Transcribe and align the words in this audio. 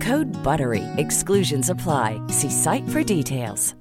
Code 0.00 0.30
BUTTERY. 0.42 0.84
Exclusions 0.96 1.68
apply. 1.68 2.20
See 2.28 2.50
site 2.50 2.88
for 2.88 3.02
details. 3.02 3.74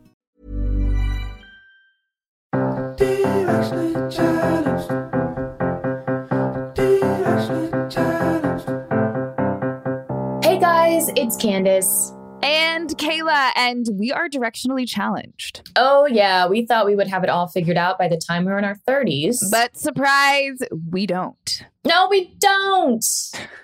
Hey 10.44 10.58
guys, 10.60 11.10
it's 11.16 11.38
Candice. 11.38 12.19
And 12.42 12.90
Kayla, 12.98 13.52
and 13.56 13.86
we 13.94 14.12
are 14.12 14.30
directionally 14.30 14.88
challenged. 14.88 15.70
Oh, 15.76 16.06
yeah, 16.06 16.48
we 16.48 16.66
thought 16.66 16.86
we 16.86 16.96
would 16.96 17.08
have 17.08 17.24
it 17.24 17.30
all 17.30 17.48
figured 17.48 17.78
out 17.78 17.98
by 17.98 18.08
the 18.08 18.18
time 18.18 18.46
we 18.46 18.52
were 18.52 18.58
in 18.58 18.64
our 18.64 18.78
30s. 18.88 19.40
But 19.52 19.78
surprise, 19.78 20.60
we 20.90 21.06
don't. 21.06 21.66
no, 21.86 22.08
we 22.10 22.34
don't. 22.40 23.06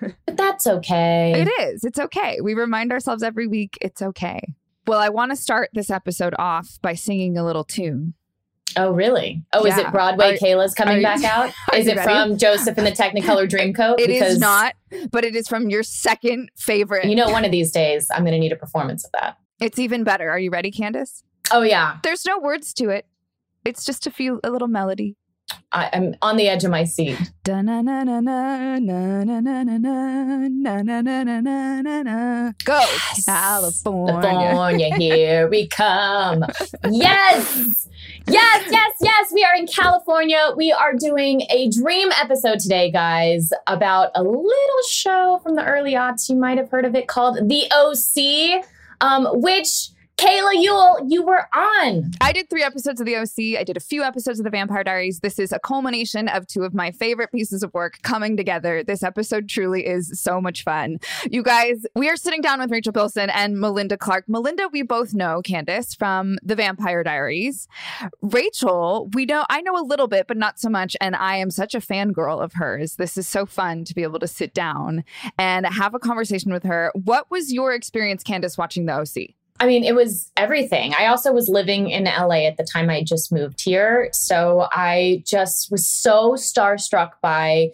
but 0.26 0.36
that's 0.36 0.66
okay. 0.66 1.32
It 1.36 1.62
is. 1.62 1.84
It's 1.84 1.98
okay. 1.98 2.40
We 2.42 2.54
remind 2.54 2.92
ourselves 2.92 3.22
every 3.22 3.46
week 3.46 3.78
it's 3.80 4.02
okay. 4.02 4.40
Well, 4.86 5.00
I 5.00 5.08
want 5.08 5.32
to 5.32 5.36
start 5.36 5.70
this 5.72 5.90
episode 5.90 6.34
off 6.38 6.78
by 6.82 6.94
singing 6.94 7.36
a 7.38 7.44
little 7.44 7.64
tune. 7.64 8.14
Oh, 8.76 8.92
really? 8.92 9.42
Oh, 9.52 9.64
is 9.64 9.76
it 9.78 9.90
Broadway 9.90 10.34
Are- 10.34 10.38
Kayla's 10.38 10.74
coming 10.74 10.98
you- 10.98 11.02
back 11.02 11.24
out? 11.24 11.52
Is 11.74 11.86
it 11.86 11.96
ready? 11.96 12.08
from 12.12 12.36
Joseph 12.38 12.76
and 12.76 12.86
the 12.86 12.92
Technicolor 12.92 13.48
Dreamcoat? 13.48 13.98
It 14.00 14.10
is 14.10 14.18
Because, 14.20 14.38
not, 14.38 14.74
but 15.10 15.24
it 15.24 15.34
is 15.34 15.48
from 15.48 15.70
your 15.70 15.82
second 15.82 16.50
favorite. 16.56 17.06
You 17.06 17.16
know, 17.16 17.30
one 17.30 17.44
of 17.44 17.50
these 17.50 17.72
days 17.72 18.08
I'm 18.10 18.22
going 18.22 18.32
to 18.34 18.38
need 18.38 18.52
a 18.52 18.56
performance 18.56 19.04
of 19.04 19.12
that. 19.12 19.38
it's 19.60 19.78
even 19.78 20.04
better. 20.04 20.28
Are 20.30 20.38
you 20.38 20.50
ready, 20.50 20.70
Candice? 20.70 21.22
Oh, 21.52 21.62
yeah. 21.62 21.96
There's 22.02 22.26
no 22.26 22.38
words 22.38 22.72
to 22.74 22.90
it. 22.90 23.06
It's 23.64 23.84
just 23.84 24.06
a 24.06 24.10
few 24.10 24.40
a 24.44 24.50
little 24.50 24.68
melody. 24.68 25.16
I, 25.76 25.90
am 25.92 26.14
on 26.22 26.38
the 26.38 26.48
edge 26.48 26.64
of 26.64 26.70
my 26.70 26.84
seat. 26.84 27.18
Go. 32.64 32.82
California. 33.26 34.22
California, 34.22 34.96
here 34.96 35.48
we 35.48 35.68
come. 35.68 36.44
Yes. 36.90 37.88
Yes, 38.26 38.68
yes, 38.70 38.92
yes. 39.02 39.32
We 39.34 39.44
are 39.44 39.54
in 39.54 39.66
California. 39.66 40.52
We 40.56 40.72
are 40.72 40.94
doing 40.94 41.42
a 41.50 41.68
dream 41.68 42.08
episode 42.22 42.58
today, 42.58 42.90
guys, 42.90 43.50
about 43.66 44.12
a 44.14 44.22
little 44.22 44.82
show 44.88 45.40
from 45.42 45.56
the 45.56 45.64
early 45.64 45.92
aughts. 45.92 46.30
You 46.30 46.36
might 46.36 46.56
have 46.56 46.70
heard 46.70 46.86
of 46.86 46.94
it 46.94 47.06
called 47.06 47.36
The 47.48 47.70
OC, 47.70 48.64
um, 49.02 49.26
which 49.42 49.90
Kayla 50.18 50.62
Ewell, 50.62 51.06
you 51.08 51.22
were 51.22 51.46
on. 51.54 52.10
I 52.22 52.32
did 52.32 52.48
three 52.48 52.62
episodes 52.62 53.00
of 53.00 53.06
The 53.06 53.16
OC. 53.16 53.60
I 53.60 53.64
did 53.64 53.76
a 53.76 53.80
few 53.80 54.02
episodes 54.02 54.40
of 54.40 54.44
The 54.44 54.50
Vampire 54.50 54.82
Diaries. 54.82 55.20
This 55.20 55.38
is 55.38 55.52
a 55.52 55.58
culmination 55.58 56.26
of 56.28 56.46
two 56.46 56.62
of 56.62 56.72
my 56.72 56.90
favorite 56.90 57.30
pieces 57.32 57.62
of 57.62 57.74
work 57.74 58.00
coming 58.00 58.34
together. 58.34 58.82
This 58.82 59.02
episode 59.02 59.46
truly 59.46 59.86
is 59.86 60.18
so 60.18 60.40
much 60.40 60.64
fun. 60.64 61.00
You 61.30 61.42
guys, 61.42 61.84
we 61.94 62.08
are 62.08 62.16
sitting 62.16 62.40
down 62.40 62.60
with 62.60 62.70
Rachel 62.70 62.92
Bilson 62.92 63.28
and 63.28 63.60
Melinda 63.60 63.98
Clarke. 63.98 64.26
Melinda, 64.26 64.68
we 64.72 64.80
both 64.80 65.12
know 65.12 65.42
Candice 65.42 65.94
from 65.94 66.38
The 66.42 66.56
Vampire 66.56 67.02
Diaries. 67.02 67.68
Rachel, 68.22 69.10
we 69.12 69.26
know 69.26 69.44
I 69.50 69.60
know 69.60 69.78
a 69.78 69.84
little 69.84 70.08
bit, 70.08 70.28
but 70.28 70.38
not 70.38 70.58
so 70.58 70.70
much. 70.70 70.96
And 70.98 71.14
I 71.14 71.36
am 71.36 71.50
such 71.50 71.74
a 71.74 71.80
fangirl 71.80 72.42
of 72.42 72.54
hers. 72.54 72.96
This 72.96 73.18
is 73.18 73.28
so 73.28 73.44
fun 73.44 73.84
to 73.84 73.94
be 73.94 74.02
able 74.02 74.20
to 74.20 74.26
sit 74.26 74.54
down 74.54 75.04
and 75.38 75.66
have 75.66 75.94
a 75.94 75.98
conversation 75.98 76.54
with 76.54 76.62
her. 76.62 76.90
What 76.94 77.30
was 77.30 77.52
your 77.52 77.74
experience, 77.74 78.24
Candice, 78.24 78.56
watching 78.56 78.86
The 78.86 78.94
OC? 78.94 79.34
I 79.58 79.66
mean, 79.66 79.84
it 79.84 79.94
was 79.94 80.30
everything. 80.36 80.94
I 80.98 81.06
also 81.06 81.32
was 81.32 81.48
living 81.48 81.88
in 81.88 82.04
LA 82.04 82.46
at 82.46 82.56
the 82.56 82.64
time 82.64 82.90
I 82.90 83.02
just 83.02 83.32
moved 83.32 83.62
here. 83.62 84.10
So 84.12 84.68
I 84.70 85.22
just 85.26 85.70
was 85.70 85.88
so 85.88 86.32
starstruck 86.32 87.12
by 87.22 87.70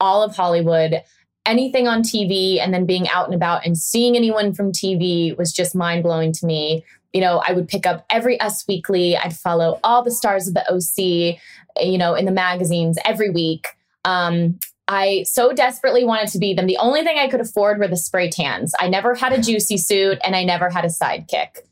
all 0.00 0.22
of 0.22 0.34
Hollywood, 0.34 1.02
anything 1.44 1.88
on 1.88 2.02
TV, 2.02 2.58
and 2.58 2.72
then 2.72 2.86
being 2.86 3.08
out 3.08 3.26
and 3.26 3.34
about 3.34 3.66
and 3.66 3.76
seeing 3.76 4.16
anyone 4.16 4.54
from 4.54 4.72
TV 4.72 5.36
was 5.36 5.52
just 5.52 5.74
mind 5.74 6.02
blowing 6.02 6.32
to 6.32 6.46
me. 6.46 6.84
You 7.12 7.20
know, 7.20 7.42
I 7.46 7.52
would 7.52 7.68
pick 7.68 7.86
up 7.86 8.04
every 8.10 8.40
Us 8.40 8.66
Weekly, 8.66 9.16
I'd 9.16 9.36
follow 9.36 9.78
all 9.84 10.02
the 10.02 10.10
stars 10.10 10.48
of 10.48 10.54
the 10.54 10.64
OC, 10.70 11.38
you 11.82 11.98
know, 11.98 12.14
in 12.14 12.24
the 12.24 12.32
magazines 12.32 12.98
every 13.04 13.30
week. 13.30 13.66
Um, 14.04 14.58
I 14.88 15.24
so 15.24 15.52
desperately 15.52 16.04
wanted 16.04 16.28
to 16.28 16.38
be 16.38 16.54
them. 16.54 16.66
The 16.66 16.78
only 16.78 17.02
thing 17.02 17.18
I 17.18 17.28
could 17.28 17.40
afford 17.40 17.78
were 17.78 17.88
the 17.88 17.96
spray 17.96 18.30
tans. 18.30 18.72
I 18.78 18.88
never 18.88 19.14
had 19.14 19.32
a 19.32 19.40
juicy 19.40 19.78
suit 19.78 20.18
and 20.24 20.36
I 20.36 20.44
never 20.44 20.70
had 20.70 20.84
a 20.84 20.88
sidekick. 20.88 21.66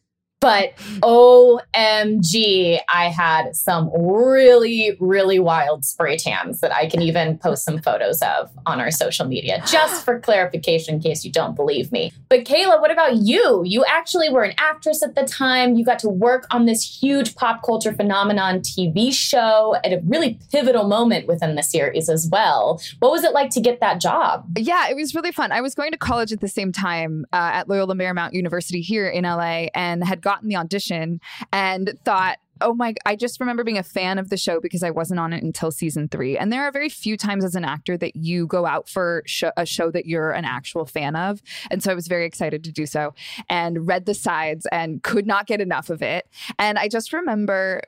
But 0.44 0.76
OMG, 1.00 2.78
I 2.92 3.08
had 3.08 3.56
some 3.56 3.90
really, 3.98 4.94
really 5.00 5.38
wild 5.38 5.86
spray 5.86 6.18
tans 6.18 6.60
that 6.60 6.70
I 6.70 6.86
can 6.86 7.00
even 7.00 7.38
post 7.38 7.64
some 7.64 7.80
photos 7.80 8.20
of 8.20 8.50
on 8.66 8.78
our 8.78 8.90
social 8.90 9.24
media, 9.24 9.62
just 9.66 10.04
for 10.04 10.20
clarification 10.20 10.96
in 10.96 11.00
case 11.00 11.24
you 11.24 11.32
don't 11.32 11.56
believe 11.56 11.90
me. 11.92 12.12
But 12.28 12.40
Kayla, 12.40 12.78
what 12.82 12.90
about 12.90 13.16
you? 13.16 13.62
You 13.64 13.86
actually 13.88 14.28
were 14.28 14.42
an 14.42 14.52
actress 14.58 15.02
at 15.02 15.14
the 15.14 15.24
time. 15.24 15.76
You 15.76 15.84
got 15.84 15.98
to 16.00 16.10
work 16.10 16.46
on 16.50 16.66
this 16.66 16.84
huge 17.02 17.34
pop 17.36 17.62
culture 17.64 17.94
phenomenon 17.94 18.60
TV 18.60 19.14
show 19.14 19.76
at 19.82 19.94
a 19.94 20.02
really 20.04 20.38
pivotal 20.52 20.86
moment 20.86 21.26
within 21.26 21.54
the 21.54 21.62
series 21.62 22.10
as 22.10 22.28
well. 22.30 22.82
What 22.98 23.12
was 23.12 23.24
it 23.24 23.32
like 23.32 23.48
to 23.52 23.62
get 23.62 23.80
that 23.80 23.98
job? 23.98 24.44
Yeah, 24.58 24.90
it 24.90 24.94
was 24.94 25.14
really 25.14 25.32
fun. 25.32 25.52
I 25.52 25.62
was 25.62 25.74
going 25.74 25.92
to 25.92 25.96
college 25.96 26.32
at 26.32 26.42
the 26.42 26.48
same 26.48 26.70
time 26.70 27.24
uh, 27.32 27.36
at 27.54 27.66
Loyola 27.66 27.94
Marymount 27.94 28.34
University 28.34 28.82
here 28.82 29.08
in 29.08 29.24
LA 29.24 29.68
and 29.74 30.04
had 30.04 30.20
gotten 30.20 30.33
the 30.42 30.56
audition 30.56 31.20
and 31.52 31.98
thought, 32.04 32.38
oh 32.60 32.72
my 32.72 32.94
i 33.04 33.16
just 33.16 33.40
remember 33.40 33.64
being 33.64 33.78
a 33.78 33.82
fan 33.82 34.18
of 34.18 34.30
the 34.30 34.36
show 34.36 34.60
because 34.60 34.82
i 34.82 34.90
wasn't 34.90 35.18
on 35.18 35.32
it 35.32 35.42
until 35.42 35.70
season 35.70 36.08
three. 36.08 36.38
And 36.38 36.52
there 36.52 36.62
are 36.62 36.70
very 36.70 36.88
few 36.88 37.16
times 37.16 37.44
as 37.44 37.54
an 37.54 37.64
actor 37.64 37.96
that 37.98 38.16
you 38.16 38.46
go 38.46 38.66
out 38.66 38.88
for 38.88 39.22
sh- 39.26 39.44
a 39.56 39.66
show 39.66 39.90
that 39.90 40.06
you're 40.06 40.30
an 40.30 40.44
actual 40.44 40.86
fan 40.86 41.16
of. 41.16 41.42
And 41.70 41.82
so 41.82 41.90
i 41.90 41.94
was 41.94 42.06
very 42.06 42.24
excited 42.24 42.64
to 42.64 42.72
do 42.72 42.86
so 42.86 43.14
and 43.48 43.86
read 43.86 44.06
the 44.06 44.14
sides 44.14 44.66
and 44.70 45.02
could 45.02 45.26
not 45.26 45.46
get 45.46 45.60
enough 45.60 45.90
of 45.90 46.02
it. 46.02 46.28
And 46.58 46.78
i 46.78 46.88
just 46.88 47.12
remember 47.12 47.82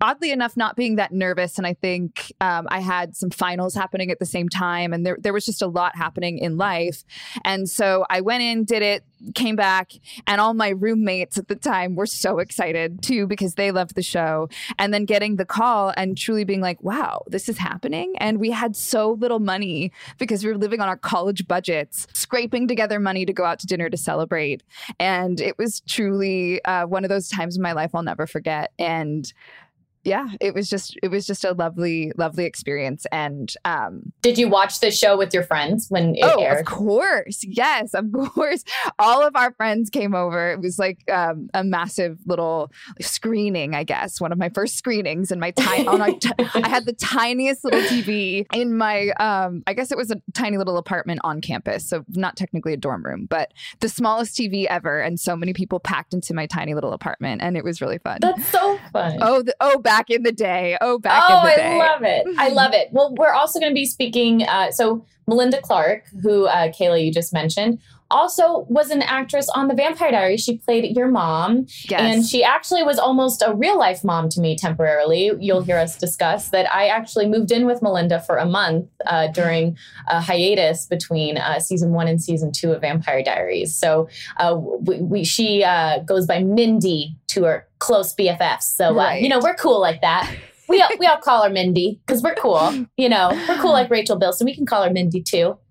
oddly 0.00 0.30
enough 0.30 0.56
not 0.56 0.76
being 0.76 0.96
that 0.96 1.12
nervous. 1.12 1.58
And 1.58 1.66
i 1.66 1.74
think 1.74 2.32
um, 2.40 2.66
i 2.70 2.80
had 2.80 3.16
some 3.16 3.30
finals 3.30 3.74
happening 3.74 4.10
at 4.10 4.18
the 4.18 4.26
same 4.26 4.48
time 4.48 4.92
and 4.92 5.04
there, 5.06 5.16
there 5.20 5.32
was 5.32 5.46
just 5.46 5.62
a 5.62 5.66
lot 5.66 5.96
happening 5.96 6.38
in 6.38 6.56
life. 6.56 7.04
And 7.44 7.68
so 7.68 8.04
i 8.10 8.20
went 8.20 8.42
in 8.42 8.64
did 8.64 8.82
it 8.82 9.04
came 9.34 9.56
back 9.56 9.92
and 10.26 10.40
all 10.40 10.52
my 10.52 10.68
roommates 10.68 11.38
at 11.38 11.48
the 11.48 11.54
time 11.54 11.94
were 11.94 12.06
so 12.06 12.38
excited 12.38 13.02
too 13.02 13.26
because 13.26 13.54
they 13.54 13.70
loved 13.70 13.94
the 13.94 14.02
show. 14.02 14.48
And 14.78 14.92
then 14.92 15.04
getting 15.06 15.36
the 15.36 15.46
call 15.46 15.92
and 15.96 16.16
truly 16.18 16.44
being 16.44 16.60
like 16.60 16.82
wow 16.82 17.22
this 17.26 17.48
is 17.48 17.58
happening. 17.58 18.14
And 18.18 18.38
we 18.38 18.50
had 18.50 18.76
so 18.76 19.12
little 19.12 19.40
money 19.40 19.92
because 20.18 20.44
we 20.44 20.50
were 20.50 20.58
living 20.58 20.80
on 20.80 20.88
our 20.88 20.96
college 20.96 21.46
budgets 21.48 22.06
scraping 22.12 22.68
together 22.68 23.00
money 23.00 23.24
to 23.24 23.32
go 23.32 23.44
out 23.44 23.58
to 23.60 23.66
dinner 23.66 23.88
to 23.88 23.96
celebrate. 23.96 24.62
And 25.00 25.40
it 25.40 25.58
was 25.58 25.80
truly 25.80 26.62
uh, 26.64 26.86
one 26.86 27.04
of 27.04 27.08
those 27.08 27.28
times 27.28 27.56
in 27.56 27.62
my 27.62 27.72
life 27.72 27.94
i'll 27.94 28.02
never 28.02 28.26
forget. 28.26 28.72
And 28.78 29.32
yeah, 30.06 30.28
it 30.40 30.54
was 30.54 30.70
just 30.70 30.96
it 31.02 31.08
was 31.08 31.26
just 31.26 31.44
a 31.44 31.52
lovely 31.52 32.12
lovely 32.16 32.44
experience. 32.44 33.06
And 33.10 33.52
um, 33.64 34.12
did 34.22 34.38
you 34.38 34.48
watch 34.48 34.78
the 34.78 34.92
show 34.92 35.18
with 35.18 35.34
your 35.34 35.42
friends 35.42 35.86
when 35.88 36.14
it 36.14 36.20
oh, 36.22 36.40
aired? 36.40 36.60
Of 36.60 36.66
course, 36.66 37.42
yes, 37.42 37.92
of 37.92 38.12
course. 38.34 38.62
All 39.00 39.26
of 39.26 39.34
our 39.34 39.52
friends 39.54 39.90
came 39.90 40.14
over. 40.14 40.52
It 40.52 40.60
was 40.60 40.78
like 40.78 41.02
um, 41.10 41.50
a 41.54 41.64
massive 41.64 42.18
little 42.24 42.70
screening, 43.00 43.74
I 43.74 43.82
guess. 43.82 44.20
One 44.20 44.30
of 44.30 44.38
my 44.38 44.48
first 44.48 44.76
screenings 44.76 45.32
in 45.32 45.40
my 45.40 45.50
time. 45.50 45.88
on 45.88 46.18
t- 46.20 46.30
I 46.54 46.68
had 46.68 46.86
the 46.86 46.92
tiniest 46.92 47.64
little 47.64 47.80
TV 47.82 48.46
in 48.52 48.76
my. 48.76 49.08
Um, 49.18 49.64
I 49.66 49.74
guess 49.74 49.90
it 49.90 49.98
was 49.98 50.12
a 50.12 50.22
tiny 50.34 50.56
little 50.56 50.78
apartment 50.78 51.20
on 51.24 51.40
campus, 51.40 51.88
so 51.88 52.04
not 52.10 52.36
technically 52.36 52.72
a 52.72 52.76
dorm 52.76 53.04
room, 53.04 53.26
but 53.28 53.52
the 53.80 53.88
smallest 53.88 54.36
TV 54.36 54.66
ever, 54.66 55.00
and 55.00 55.18
so 55.18 55.34
many 55.34 55.52
people 55.52 55.80
packed 55.80 56.14
into 56.14 56.32
my 56.32 56.46
tiny 56.46 56.74
little 56.74 56.92
apartment, 56.92 57.42
and 57.42 57.56
it 57.56 57.64
was 57.64 57.80
really 57.80 57.98
fun. 57.98 58.18
That's 58.20 58.46
so 58.46 58.78
fun. 58.92 59.18
Oh, 59.20 59.42
the, 59.42 59.54
oh, 59.60 59.78
back 59.78 59.95
back 59.96 60.10
in 60.10 60.22
the 60.22 60.32
day. 60.32 60.76
Oh, 60.80 60.98
back 60.98 61.24
oh, 61.28 61.40
in 61.40 61.44
the 61.46 61.56
day. 61.56 61.74
I 61.74 61.78
love 61.78 62.02
it. 62.02 62.26
I 62.38 62.48
love 62.48 62.72
it. 62.74 62.88
Well, 62.92 63.14
we're 63.16 63.32
also 63.32 63.58
going 63.58 63.70
to 63.70 63.74
be 63.74 63.86
speaking. 63.86 64.42
Uh, 64.42 64.70
so, 64.70 65.04
Melinda 65.26 65.60
Clarke, 65.60 66.04
who 66.22 66.46
uh, 66.46 66.68
Kayla, 66.68 67.04
you 67.04 67.12
just 67.12 67.32
mentioned, 67.32 67.80
also 68.10 68.66
was 68.68 68.90
an 68.90 69.02
actress 69.02 69.48
on 69.48 69.68
The 69.68 69.74
Vampire 69.74 70.10
Diaries. 70.12 70.42
She 70.42 70.58
played 70.58 70.96
your 70.96 71.08
mom. 71.08 71.66
Yes. 71.88 72.00
And 72.00 72.24
she 72.24 72.44
actually 72.44 72.82
was 72.82 72.98
almost 72.98 73.42
a 73.44 73.54
real 73.54 73.78
life 73.78 74.04
mom 74.04 74.28
to 74.30 74.40
me 74.40 74.56
temporarily. 74.56 75.32
You'll 75.40 75.62
hear 75.62 75.78
us 75.78 75.96
discuss 75.96 76.50
that 76.50 76.72
I 76.72 76.86
actually 76.86 77.28
moved 77.28 77.50
in 77.50 77.66
with 77.66 77.82
Melinda 77.82 78.20
for 78.20 78.36
a 78.36 78.46
month 78.46 78.88
uh, 79.06 79.28
during 79.28 79.76
a 80.06 80.20
hiatus 80.20 80.86
between 80.86 81.38
uh, 81.38 81.58
season 81.58 81.90
one 81.90 82.06
and 82.06 82.22
season 82.22 82.52
two 82.52 82.72
of 82.72 82.80
Vampire 82.80 83.22
Diaries. 83.22 83.74
So 83.74 84.08
uh, 84.36 84.56
we, 84.56 85.00
we, 85.00 85.24
she 85.24 85.64
uh, 85.64 86.00
goes 86.00 86.26
by 86.26 86.42
Mindy 86.42 87.16
to 87.28 87.44
her 87.44 87.65
close 87.78 88.14
BFFs. 88.14 88.62
So, 88.62 88.98
uh, 88.98 89.12
you 89.12 89.28
know, 89.28 89.38
we're 89.38 89.54
cool 89.54 89.80
like 89.80 90.00
that. 90.00 90.34
we 90.68 90.80
all, 90.80 90.90
we 90.98 91.06
all 91.06 91.18
call 91.18 91.44
her 91.44 91.50
Mindy 91.50 92.00
because 92.06 92.22
we're 92.22 92.34
cool. 92.34 92.86
You 92.96 93.08
know, 93.08 93.30
we're 93.48 93.60
cool 93.60 93.72
like 93.72 93.90
Rachel 93.90 94.16
Bilson. 94.16 94.44
We 94.44 94.54
can 94.54 94.66
call 94.66 94.82
her 94.82 94.90
Mindy 94.90 95.22
too. 95.22 95.58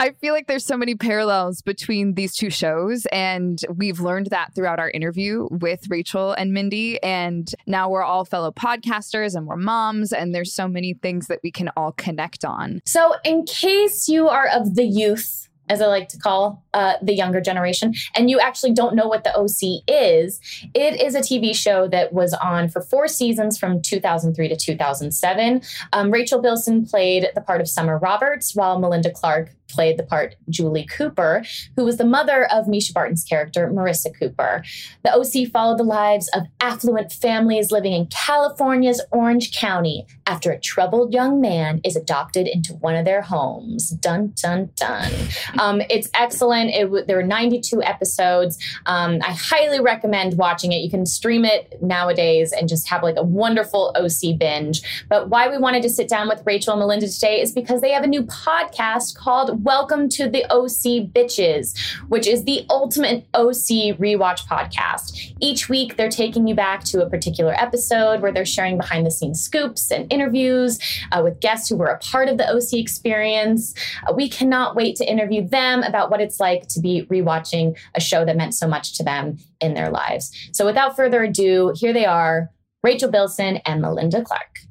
I 0.00 0.12
feel 0.20 0.32
like 0.32 0.46
there's 0.46 0.64
so 0.64 0.76
many 0.76 0.94
parallels 0.94 1.60
between 1.62 2.14
these 2.14 2.34
two 2.34 2.48
shows, 2.50 3.06
and 3.12 3.60
we've 3.74 4.00
learned 4.00 4.28
that 4.30 4.54
throughout 4.54 4.78
our 4.78 4.90
interview 4.90 5.46
with 5.50 5.88
Rachel 5.90 6.32
and 6.32 6.52
Mindy. 6.52 7.02
And 7.02 7.52
now 7.66 7.90
we're 7.90 8.02
all 8.02 8.24
fellow 8.24 8.50
podcasters 8.50 9.34
and 9.34 9.46
we're 9.46 9.56
moms, 9.56 10.12
and 10.12 10.34
there's 10.34 10.54
so 10.54 10.68
many 10.68 10.94
things 10.94 11.26
that 11.26 11.40
we 11.42 11.50
can 11.50 11.68
all 11.76 11.92
connect 11.92 12.44
on. 12.44 12.80
So, 12.86 13.14
in 13.24 13.44
case 13.44 14.08
you 14.08 14.28
are 14.28 14.46
of 14.48 14.74
the 14.74 14.84
youth 14.84 15.47
as 15.68 15.80
I 15.82 15.86
like 15.86 16.08
to 16.08 16.18
call 16.18 16.64
uh, 16.74 16.94
the 17.02 17.14
younger 17.14 17.40
generation, 17.40 17.94
and 18.14 18.30
you 18.30 18.40
actually 18.40 18.72
don't 18.72 18.94
know 18.94 19.06
what 19.06 19.24
the 19.24 19.34
OC 19.36 19.82
is, 19.86 20.40
it 20.74 21.00
is 21.00 21.14
a 21.14 21.20
TV 21.20 21.54
show 21.54 21.88
that 21.88 22.12
was 22.12 22.34
on 22.34 22.68
for 22.68 22.80
four 22.80 23.08
seasons 23.08 23.58
from 23.58 23.82
2003 23.82 24.48
to 24.48 24.56
2007. 24.56 25.62
Um, 25.92 26.10
Rachel 26.10 26.40
Bilson 26.40 26.86
played 26.86 27.28
the 27.34 27.40
part 27.40 27.60
of 27.60 27.68
Summer 27.68 27.98
Roberts, 27.98 28.54
while 28.54 28.78
Melinda 28.78 29.10
Clarke 29.10 29.50
played 29.68 29.98
the 29.98 30.02
part 30.02 30.34
Julie 30.48 30.86
Cooper, 30.86 31.44
who 31.76 31.84
was 31.84 31.96
the 31.96 32.04
mother 32.04 32.44
of 32.52 32.66
Mischa 32.66 32.92
Barton's 32.92 33.24
character, 33.24 33.70
Marissa 33.70 34.16
Cooper. 34.18 34.64
The 35.04 35.14
OC 35.14 35.50
followed 35.50 35.78
the 35.78 35.84
lives 35.84 36.28
of 36.34 36.44
affluent 36.60 37.12
families 37.12 37.70
living 37.70 37.92
in 37.92 38.06
California's 38.06 39.02
Orange 39.10 39.52
County 39.52 40.06
after 40.26 40.50
a 40.50 40.60
troubled 40.60 41.12
young 41.12 41.40
man 41.40 41.80
is 41.84 41.96
adopted 41.96 42.46
into 42.46 42.74
one 42.74 42.94
of 42.94 43.04
their 43.04 43.22
homes. 43.22 43.90
Dun, 43.90 44.32
dun, 44.40 44.70
dun. 44.76 45.12
Um, 45.58 45.80
it's 45.90 46.08
excellent. 46.14 46.70
It 46.70 46.84
w- 46.84 47.04
there 47.04 47.16
were 47.16 47.22
92 47.22 47.82
episodes. 47.82 48.58
Um, 48.86 49.18
I 49.22 49.32
highly 49.32 49.80
recommend 49.80 50.36
watching 50.36 50.72
it. 50.72 50.76
You 50.76 50.90
can 50.90 51.04
stream 51.06 51.44
it 51.44 51.82
nowadays 51.82 52.52
and 52.52 52.68
just 52.68 52.88
have 52.88 53.02
like 53.02 53.16
a 53.16 53.22
wonderful 53.22 53.94
OC 53.96 54.38
binge. 54.38 54.82
But 55.08 55.30
why 55.30 55.48
we 55.48 55.58
wanted 55.58 55.82
to 55.82 55.90
sit 55.90 56.08
down 56.08 56.28
with 56.28 56.42
Rachel 56.46 56.74
and 56.74 56.80
Melinda 56.80 57.08
today 57.08 57.40
is 57.40 57.52
because 57.52 57.80
they 57.80 57.90
have 57.90 58.04
a 58.04 58.06
new 58.06 58.22
podcast 58.22 59.16
called 59.16 59.57
Welcome 59.62 60.08
to 60.10 60.30
the 60.30 60.44
OC 60.44 61.10
Bitches, 61.12 61.76
which 62.06 62.28
is 62.28 62.44
the 62.44 62.64
ultimate 62.70 63.26
OC 63.34 63.98
rewatch 63.98 64.46
podcast. 64.46 65.34
Each 65.40 65.68
week, 65.68 65.96
they're 65.96 66.08
taking 66.08 66.46
you 66.46 66.54
back 66.54 66.84
to 66.84 67.02
a 67.02 67.10
particular 67.10 67.52
episode 67.54 68.20
where 68.22 68.30
they're 68.30 68.46
sharing 68.46 68.76
behind 68.76 69.04
the 69.04 69.10
scenes 69.10 69.42
scoops 69.42 69.90
and 69.90 70.12
interviews 70.12 70.78
uh, 71.10 71.22
with 71.24 71.40
guests 71.40 71.68
who 71.68 71.76
were 71.76 71.88
a 71.88 71.98
part 71.98 72.28
of 72.28 72.38
the 72.38 72.48
OC 72.48 72.74
experience. 72.74 73.74
Uh, 74.06 74.12
we 74.12 74.28
cannot 74.28 74.76
wait 74.76 74.94
to 74.94 75.10
interview 75.10 75.44
them 75.44 75.82
about 75.82 76.08
what 76.08 76.20
it's 76.20 76.38
like 76.38 76.68
to 76.68 76.80
be 76.80 77.04
rewatching 77.10 77.76
a 77.96 78.00
show 78.00 78.24
that 78.24 78.36
meant 78.36 78.54
so 78.54 78.68
much 78.68 78.96
to 78.96 79.02
them 79.02 79.38
in 79.60 79.74
their 79.74 79.90
lives. 79.90 80.30
So, 80.52 80.66
without 80.66 80.94
further 80.94 81.24
ado, 81.24 81.72
here 81.74 81.92
they 81.92 82.06
are 82.06 82.50
Rachel 82.84 83.10
Bilson 83.10 83.56
and 83.66 83.82
Melinda 83.82 84.22
Clarke. 84.22 84.67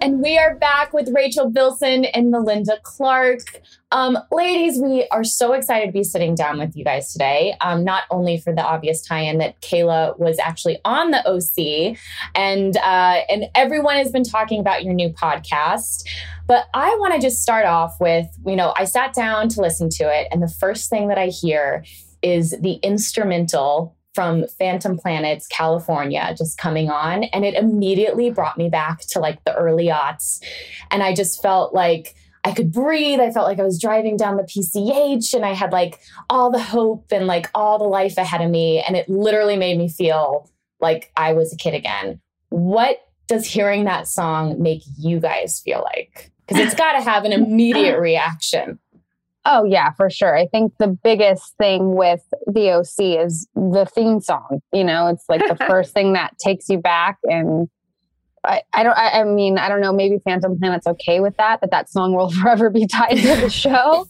And 0.00 0.20
we 0.20 0.38
are 0.38 0.54
back 0.54 0.92
with 0.92 1.10
Rachel 1.12 1.50
Bilson 1.50 2.06
and 2.06 2.30
Melinda 2.30 2.78
Clarke. 2.82 3.62
Um, 3.90 4.18
ladies, 4.30 4.80
we 4.80 5.06
are 5.10 5.24
so 5.24 5.52
excited 5.52 5.86
to 5.86 5.92
be 5.92 6.04
sitting 6.04 6.34
down 6.34 6.58
with 6.58 6.76
you 6.76 6.84
guys 6.84 7.12
today. 7.12 7.54
Um, 7.60 7.84
not 7.84 8.04
only 8.10 8.38
for 8.38 8.54
the 8.54 8.62
obvious 8.62 9.02
tie-in 9.02 9.38
that 9.38 9.60
Kayla 9.60 10.18
was 10.18 10.38
actually 10.38 10.78
on 10.84 11.10
the 11.10 11.26
OC, 11.26 11.96
and 12.34 12.76
uh, 12.76 13.20
and 13.28 13.46
everyone 13.54 13.96
has 13.96 14.10
been 14.10 14.24
talking 14.24 14.60
about 14.60 14.84
your 14.84 14.94
new 14.94 15.10
podcast. 15.10 16.04
But 16.46 16.66
I 16.74 16.96
want 16.98 17.14
to 17.14 17.20
just 17.20 17.42
start 17.42 17.66
off 17.66 17.96
with, 18.00 18.26
you 18.46 18.56
know, 18.56 18.72
I 18.76 18.84
sat 18.84 19.12
down 19.12 19.48
to 19.50 19.60
listen 19.60 19.88
to 19.90 20.04
it, 20.04 20.28
and 20.30 20.42
the 20.42 20.48
first 20.48 20.90
thing 20.90 21.08
that 21.08 21.18
I 21.18 21.26
hear 21.26 21.84
is 22.22 22.56
the 22.60 22.74
instrumental 22.82 23.97
from 24.18 24.44
Phantom 24.58 24.98
Planet's, 24.98 25.46
California, 25.46 26.34
just 26.36 26.58
coming 26.58 26.90
on. 26.90 27.22
And 27.22 27.44
it 27.44 27.54
immediately 27.54 28.30
brought 28.30 28.58
me 28.58 28.68
back 28.68 28.98
to 29.10 29.20
like 29.20 29.44
the 29.44 29.54
early 29.54 29.86
aughts. 29.86 30.42
And 30.90 31.04
I 31.04 31.14
just 31.14 31.40
felt 31.40 31.72
like 31.72 32.16
I 32.42 32.50
could 32.50 32.72
breathe. 32.72 33.20
I 33.20 33.30
felt 33.30 33.46
like 33.46 33.60
I 33.60 33.62
was 33.62 33.80
driving 33.80 34.16
down 34.16 34.36
the 34.36 34.42
PCH 34.42 35.34
and 35.34 35.46
I 35.46 35.52
had 35.52 35.70
like 35.70 36.00
all 36.28 36.50
the 36.50 36.58
hope 36.58 37.12
and 37.12 37.28
like 37.28 37.48
all 37.54 37.78
the 37.78 37.84
life 37.84 38.18
ahead 38.18 38.40
of 38.40 38.50
me. 38.50 38.80
And 38.80 38.96
it 38.96 39.08
literally 39.08 39.56
made 39.56 39.78
me 39.78 39.88
feel 39.88 40.50
like 40.80 41.12
I 41.16 41.32
was 41.32 41.52
a 41.52 41.56
kid 41.56 41.74
again. 41.74 42.20
What 42.48 42.98
does 43.28 43.46
hearing 43.46 43.84
that 43.84 44.08
song 44.08 44.60
make 44.60 44.82
you 44.98 45.20
guys 45.20 45.60
feel 45.64 45.86
like? 45.94 46.32
Because 46.44 46.60
it's 46.66 46.74
got 46.74 46.94
to 46.94 47.02
have 47.02 47.24
an 47.24 47.32
immediate 47.40 48.00
reaction. 48.00 48.80
Oh, 49.44 49.64
yeah, 49.64 49.92
for 49.92 50.10
sure. 50.10 50.36
I 50.36 50.46
think 50.46 50.74
the 50.78 50.88
biggest 50.88 51.56
thing 51.56 51.94
with 51.94 52.22
the 52.46 52.70
OC 52.70 53.24
is 53.24 53.48
the 53.54 53.86
theme 53.86 54.20
song. 54.20 54.60
You 54.72 54.84
know, 54.84 55.06
it's 55.06 55.24
like 55.28 55.46
the 55.46 55.56
first 55.68 55.94
thing 55.94 56.12
that 56.14 56.38
takes 56.38 56.68
you 56.68 56.78
back. 56.78 57.18
And 57.24 57.68
I, 58.44 58.62
I 58.72 58.82
don't 58.82 58.96
I, 58.96 59.20
I 59.20 59.24
mean 59.24 59.58
I 59.58 59.68
don't 59.68 59.80
know 59.80 59.92
maybe 59.92 60.18
Phantom 60.24 60.58
Planet's 60.58 60.86
okay 60.86 61.20
with 61.20 61.36
that 61.36 61.60
that 61.60 61.70
that 61.70 61.90
song 61.90 62.14
will 62.14 62.30
forever 62.42 62.70
be 62.70 62.86
tied 62.86 63.16
to 63.16 63.36
the 63.36 63.50
show 63.50 64.06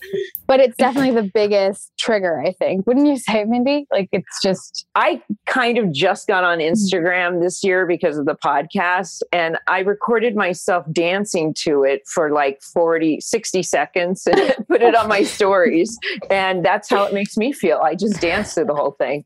but 0.46 0.60
it's 0.60 0.76
definitely 0.76 1.10
the 1.10 1.30
biggest 1.34 1.92
trigger 1.98 2.42
I 2.44 2.52
think. 2.52 2.86
Wouldn't 2.86 3.06
you 3.06 3.18
say 3.18 3.44
Mindy? 3.44 3.86
Like 3.90 4.08
it's 4.12 4.40
just 4.42 4.86
I 4.94 5.22
kind 5.46 5.78
of 5.78 5.92
just 5.92 6.26
got 6.26 6.44
on 6.44 6.58
Mm-hmm. 6.58 6.96
Instagram 6.96 7.40
this 7.42 7.62
year 7.64 7.86
because 7.86 8.18
of 8.18 8.26
the 8.26 8.34
podcast 8.34 9.22
and 9.32 9.58
I 9.66 9.80
recorded 9.80 10.36
myself 10.36 10.84
dancing 10.92 11.54
to 11.60 11.84
it 11.84 12.06
for 12.06 12.30
like 12.30 12.60
40 12.62 13.20
60 13.20 13.62
seconds 13.62 14.26
and 14.26 14.54
put 14.68 14.82
it 14.82 14.94
on 14.94 15.08
my 15.08 15.22
stories 15.22 15.96
and 16.30 16.64
that's 16.64 16.88
how 16.88 17.04
it 17.04 17.14
makes 17.14 17.36
me 17.36 17.52
feel. 17.52 17.78
I 17.78 17.94
just 17.94 18.20
dance 18.20 18.54
to 18.54 18.64
the 18.64 18.74
whole 18.74 18.92
thing. 18.92 19.24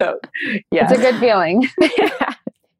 So, 0.00 0.18
yeah. 0.70 0.84
It's 0.84 0.92
a 0.92 0.96
good 0.96 1.18
feeling 1.20 1.68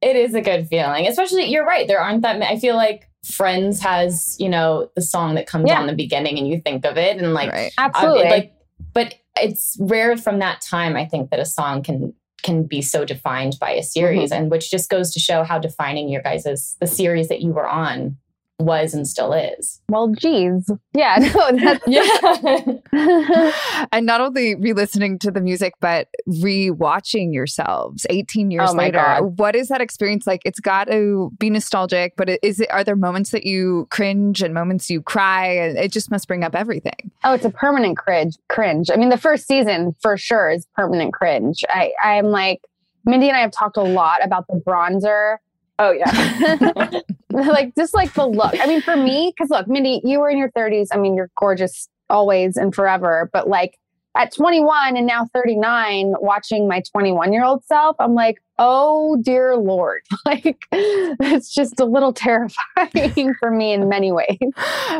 It 0.03 0.17
is 0.17 0.35
a 0.35 0.41
good 0.41 0.69
feeling, 0.69 1.07
especially 1.07 1.45
you're 1.45 1.65
right. 1.65 1.87
There 1.87 2.01
aren't 2.01 2.23
that. 2.23 2.39
ma- 2.39 2.47
I 2.47 2.59
feel 2.59 2.75
like 2.77 3.09
Friends 3.25 3.81
has 3.81 4.37
you 4.41 4.49
know 4.49 4.91
the 4.97 5.03
song 5.03 5.37
that 5.37 5.47
comes 5.47 5.69
Yeah. 5.69 5.79
on 5.81 5.87
the 5.87 5.95
beginning, 5.95 6.39
and 6.39 6.49
you 6.49 6.61
think 6.61 6.85
of 6.85 6.99
it, 6.99 7.17
and 7.19 7.33
like 7.35 7.53
Right. 7.53 7.73
Absolutely 7.79 8.25
like, 8.29 8.55
but 8.93 9.15
it's 9.41 9.77
rare 9.81 10.17
from 10.17 10.41
that 10.41 10.61
time. 10.61 10.97
I 10.97 11.05
think 11.07 11.31
that 11.31 11.39
a 11.41 11.47
song 11.47 11.83
can 11.83 12.15
can 12.43 12.65
be 12.65 12.83
so 12.83 13.05
defined 13.05 13.57
by 13.61 13.71
a 13.71 13.83
series, 13.85 14.33
mm-hmm. 14.33 14.43
and 14.43 14.51
which 14.51 14.71
just 14.73 14.91
goes 14.91 15.13
to 15.13 15.21
show 15.21 15.45
how 15.45 15.61
defining 15.61 16.09
your 16.09 16.23
guys' 16.23 16.45
is 16.47 16.77
the 16.81 16.89
series 16.89 17.29
that 17.29 17.41
you 17.41 17.53
were 17.53 17.69
on 17.69 18.17
was 18.59 18.95
and 18.95 19.09
still 19.09 19.33
is. 19.33 19.81
well 19.89 20.09
geez 20.09 20.71
yeah 20.95 21.17
no 21.35 21.59
that's 21.59 21.85
Yeah. 21.89 23.53
and 23.93 24.07
not 24.07 24.21
only 24.21 24.55
re-listening 24.55 25.19
to 25.21 25.31
the 25.31 25.41
music 25.41 25.75
but 25.81 26.09
re-watching 26.27 27.33
yourselves 27.33 28.07
18 28.11 28.51
years 28.51 28.71
Oh 28.73 28.77
later 28.77 28.99
God. 28.99 29.39
what 29.39 29.57
is 29.57 29.69
that 29.69 29.81
experience 29.81 30.27
like 30.27 30.43
it's 30.45 30.61
got 30.61 30.85
to 30.89 31.33
be 31.39 31.51
nostalgic 31.51 32.15
but 32.17 32.29
is 32.43 32.61
it 32.61 32.71
are 32.71 32.85
there 32.85 32.95
moments 32.97 33.31
that 33.31 33.45
you 33.45 33.89
cringe 33.91 34.43
and 34.43 34.55
moments 34.55 34.89
you 34.91 35.03
cry 35.03 35.47
and 35.47 35.77
it 35.79 35.91
just 35.91 36.11
must 36.11 36.29
bring 36.29 36.45
up 36.45 36.55
everything 36.55 37.11
Oh, 37.25 37.35
it's 37.35 37.45
a 37.45 37.51
permanent 37.51 37.97
cringe. 37.99 38.37
Cringe. 38.49 38.91
I 38.93 38.97
mean, 38.97 39.09
the 39.09 39.17
first 39.17 39.47
season 39.47 39.95
for 40.01 40.17
sure 40.17 40.51
is 40.51 40.67
permanent 40.75 41.13
cringe. 41.15 41.63
I, 41.69 41.93
I'm 42.03 42.27
like, 42.27 42.61
Mindy 43.05 43.29
and 43.29 43.37
I 43.37 43.41
have 43.41 43.53
talked 43.53 43.77
a 43.77 43.83
lot 43.83 44.25
about 44.25 44.47
the 44.49 44.61
bronzer. 44.67 45.37
Oh 45.79 45.91
yeah 45.93 47.00
like 47.31 47.75
just 47.76 47.95
like 47.95 48.12
the 48.14 48.26
look. 48.26 48.55
I 48.61 48.67
mean, 48.67 48.83
for 48.83 48.97
me, 48.97 49.33
because 49.35 49.50
look, 49.50 49.67
Mindy, 49.69 50.00
you 50.05 50.21
were 50.21 50.29
in 50.31 50.38
your 50.38 50.50
30s. 50.50 50.88
I 50.93 50.99
mean, 50.99 51.14
you're 51.14 51.31
gorgeous 51.38 51.88
always 52.11 52.57
and 52.57 52.75
forever. 52.75 53.31
But 53.33 53.49
like 53.49 53.79
at 54.14 54.35
21 54.35 54.97
and 54.99 55.07
now 55.07 55.26
39, 55.33 56.14
watching 56.21 56.69
my 56.69 56.83
21 56.93 57.33
year 57.33 57.45
old 57.45 57.64
self, 57.64 57.97
I'm 57.99 58.14
like, 58.14 58.37
oh 58.59 59.17
dear 59.23 59.57
Lord. 59.57 60.02
Like 60.26 60.67
it's 60.73 61.52
just 61.52 61.81
a 61.81 61.85
little 61.85 62.12
terrifying 62.12 63.35
for 63.41 63.50
me 63.50 63.73
in 63.73 63.88
many 63.88 64.12
ways. 64.12 64.38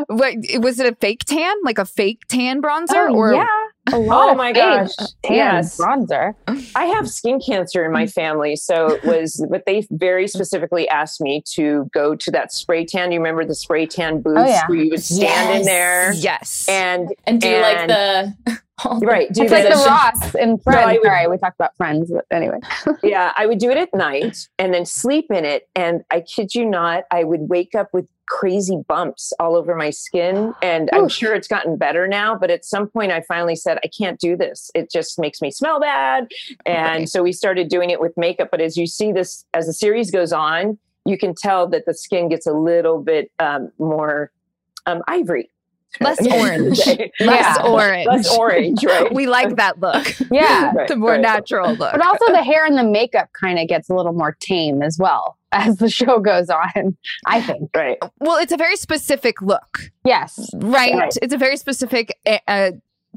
what 0.07 0.35
was 0.59 0.79
it 0.79 0.91
a 0.91 0.95
fake 0.95 1.21
tan 1.25 1.55
like 1.63 1.77
a 1.77 1.85
fake 1.85 2.21
tan 2.27 2.61
bronzer 2.61 3.09
Oh, 3.09 3.15
or 3.15 3.33
yeah. 3.33 3.47
A 3.91 3.95
oh 3.95 3.99
lot 3.99 4.29
Oh 4.29 4.35
my 4.35 4.53
fake 4.53 4.55
gosh. 4.63 4.89
tan 5.23 5.35
Yes. 5.35 5.77
bronzer. 5.77 6.35
I 6.75 6.85
have 6.85 7.09
skin 7.09 7.39
cancer 7.45 7.83
in 7.83 7.91
my 7.91 8.05
mm. 8.05 8.13
family. 8.13 8.55
So 8.55 8.91
it 8.93 9.03
was, 9.03 9.45
but 9.49 9.65
they 9.65 9.85
very 9.91 10.25
mm. 10.25 10.29
specifically 10.29 10.87
asked 10.87 11.19
me 11.19 11.43
to 11.55 11.89
go 11.93 12.15
to 12.15 12.31
that 12.31 12.53
spray 12.53 12.85
tan. 12.85 13.11
You 13.11 13.19
remember 13.19 13.43
the 13.43 13.55
spray 13.55 13.85
tan 13.85 14.15
oh, 14.15 14.19
booths 14.19 14.39
Oh, 14.39 14.45
yeah. 14.45 14.61
where 14.67 14.77
you 14.77 14.89
would 14.91 15.03
stand 15.03 15.49
in 15.51 15.55
Yes. 15.57 15.65
there 15.65 16.13
yes 16.13 16.65
and, 16.69 17.09
and 17.25 17.41
do 17.41 17.59
like 17.61 17.77
And- 17.77 17.89
the 17.89 18.33
all 18.45 18.55
the 18.55 18.61
right, 19.01 19.31
do 19.31 19.43
It's 19.43 19.51
like 19.51 19.63
the. 19.63 19.75
Ross 19.75 20.35
in 20.35 20.57
Friends. 20.59 20.99
Would- 20.99 21.03
Sorry, 21.05 21.27
we 21.27 21.37
talked 21.37 21.55
about 21.57 21.75
Friends. 21.77 22.11
But 22.11 22.25
anyway, 22.31 22.59
yeah, 23.03 23.31
I 23.35 23.45
would 23.45 23.59
do 23.59 23.69
it 23.69 23.77
at 23.77 23.93
night 23.93 24.47
and 24.57 24.73
then 24.73 24.85
sleep 24.85 25.27
in 25.31 25.45
it. 25.45 25.67
And 25.75 26.03
I 26.11 26.21
kid 26.21 26.55
you 26.55 26.65
not, 26.65 27.03
I 27.11 27.23
would 27.23 27.49
wake 27.49 27.75
up 27.75 27.93
with 27.93 28.07
crazy 28.27 28.77
bumps 28.87 29.31
all 29.39 29.55
over 29.55 29.75
my 29.75 29.89
skin. 29.89 30.53
And 30.61 30.89
I'm 30.93 31.07
sure 31.07 31.35
it's 31.35 31.47
gotten 31.47 31.77
better 31.77 32.07
now. 32.07 32.35
But 32.35 32.49
at 32.51 32.65
some 32.65 32.87
point, 32.87 33.11
I 33.11 33.21
finally 33.21 33.55
said, 33.55 33.77
I 33.83 33.89
can't 33.89 34.19
do 34.19 34.35
this. 34.35 34.71
It 34.73 34.89
just 34.91 35.19
makes 35.19 35.41
me 35.41 35.51
smell 35.51 35.79
bad. 35.79 36.29
And 36.65 36.99
Right. 37.01 37.09
so 37.09 37.21
we 37.21 37.31
started 37.31 37.67
doing 37.69 37.89
it 37.89 37.99
with 37.99 38.13
makeup. 38.17 38.49
But 38.49 38.61
as 38.61 38.75
you 38.77 38.87
see 38.87 39.11
this, 39.11 39.45
as 39.53 39.67
the 39.67 39.73
series 39.73 40.09
goes 40.09 40.31
on, 40.33 40.79
you 41.05 41.17
can 41.17 41.35
tell 41.35 41.67
that 41.67 41.85
the 41.85 41.93
skin 41.93 42.29
gets 42.29 42.47
a 42.47 42.53
little 42.53 43.01
bit 43.01 43.29
um, 43.39 43.71
more 43.77 44.31
um, 44.85 45.01
ivory. 45.07 45.49
Less 46.01 46.19
orange 46.31 46.77
less 46.87 47.09
Yeah. 47.19 47.57
orange 47.65 48.07
Less 48.07 48.37
orange, 48.37 48.83
right? 48.85 49.13
we 49.13 49.27
like 49.27 49.55
that 49.57 49.79
look 49.79 50.07
yeah. 50.31 50.71
Right, 50.73 50.87
the 50.87 50.95
more 50.95 51.11
right. 51.11 51.21
natural 51.21 51.69
look 51.75 51.91
But 51.91 52.05
also 52.05 52.31
the 52.31 52.43
hair 52.43 52.65
and 52.65 52.77
the 52.77 52.83
makeup 52.83 53.29
kind 53.39 53.59
of 53.59 53.67
gets 53.67 53.89
a 53.89 53.95
little 53.95 54.13
more 54.13 54.35
tame 54.39 54.81
as 54.81 54.97
well 54.99 55.37
as 55.51 55.77
the 55.77 55.87
show 55.89 56.19
goes 56.19 56.49
on. 56.49 56.97
I 57.27 57.39
think. 57.41 57.69
Right. 57.75 57.97
well 58.19 58.37
it's 58.41 58.51
a 58.51 58.57
very 58.57 58.75
specific 58.75 59.41
look 59.41 59.91
Yes. 60.03 60.49
right? 60.55 60.93
Right. 60.95 61.13
It's 61.21 61.33
a 61.33 61.37
very 61.37 61.57
specific 61.57 62.17
uh, 62.25 62.39
uh, 62.47 62.71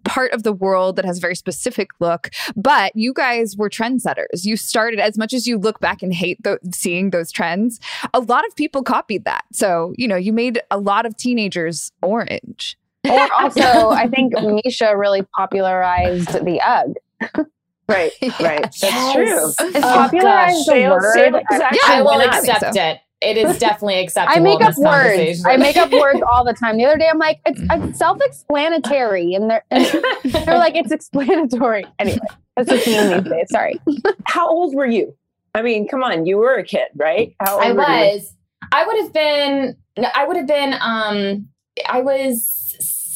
part 0.07 0.33
of 0.33 0.43
the 0.43 0.53
world 0.53 0.97
that 0.97 1.05
has 1.05 1.19
a 1.19 1.21
very 1.21 1.37
specific 1.37 1.91
look. 2.01 2.31
But 2.57 2.95
you 2.97 3.13
guys 3.13 3.57
were 3.57 3.69
trendsetters. 3.69 4.45
You 4.45 4.57
started 4.57 4.99
as 5.01 5.19
much 5.19 5.33
as 5.35 5.47
you 5.47 5.59
look 5.59 5.81
back 5.81 6.03
and 6.03 6.15
hate 6.15 6.43
tho- 6.43 6.59
seeing 6.75 7.11
those 7.11 7.31
trends. 7.31 7.79
A 8.15 8.21
lot 8.21 8.47
of 8.47 8.57
people 8.57 8.83
copied 8.83 9.25
that. 9.25 9.45
So 9.53 9.93
you 9.97 10.09
know, 10.09 10.17
you 10.17 10.33
made 10.33 10.61
a 10.71 10.79
lot 10.79 11.07
of 11.07 11.17
teenagers 11.17 11.93
orange. 12.03 12.79
Or 13.09 13.33
also, 13.35 13.91
I 13.91 14.09
think 14.09 14.35
Mischa 14.35 14.99
really 14.99 15.23
popularized 15.37 16.33
the 16.33 16.61
UGG. 16.61 17.47
Right. 17.89 18.11
Right. 18.41 18.63
That's 18.63 18.83
Yes. 18.83 19.15
true. 19.15 19.49
Is 19.69 19.77
Oh, 19.77 19.81
popularized 19.81 20.67
gosh. 20.67 20.75
the 20.75 20.89
word? 20.89 21.15
sale 21.15 21.41
I- 21.53 21.79
I 21.87 22.03
will 22.03 22.19
not? 22.19 22.35
Accept 22.39 22.75
so. 22.75 22.81
it. 22.83 22.99
It 23.23 23.39
is 23.39 23.59
definitely 23.59 24.01
acceptable. 24.01 24.37
I 24.39 24.41
make 24.41 24.61
up 24.61 24.77
words. 24.77 25.43
I 25.47 25.57
make 25.57 25.77
up 25.77 25.91
words 25.91 26.21
all 26.31 26.45
the 26.45 26.53
time. 26.53 26.77
The 26.77 26.85
other 26.85 26.99
day, 26.99 27.09
I'm 27.11 27.19
like, 27.19 27.41
it's, 27.47 27.61
it's 27.63 27.99
self-explanatory, 27.99 29.35
and 29.35 29.51
they're, 29.51 29.65
and 29.71 29.87
they're 30.25 30.59
like, 30.59 30.77
it's 30.77 30.93
explanatory. 30.93 31.85
Anyway, 31.99 32.19
that's 32.57 32.71
a 32.71 32.79
theme 32.79 33.23
these 33.23 33.33
days. 33.33 33.47
Sorry. 33.51 33.81
How 34.25 34.49
old 34.49 34.75
were 34.75 34.87
you? 34.87 35.15
I 35.55 35.63
mean, 35.63 35.89
come 35.89 36.03
on, 36.05 36.27
you 36.27 36.37
were 36.37 36.55
a 36.57 36.65
kid, 36.65 36.89
right? 36.95 37.35
How 37.41 37.55
old 37.55 37.63
I 37.65 37.73
were 37.73 37.81
you? 37.81 38.15
was. 38.17 38.35
I 38.73 38.85
would 38.87 38.97
have 39.03 39.13
been. 39.13 39.77
I 40.15 40.27
would 40.27 40.37
have 40.37 40.47
been. 40.47 40.75
Um, 40.81 41.49
I 41.89 42.03
was 42.03 42.53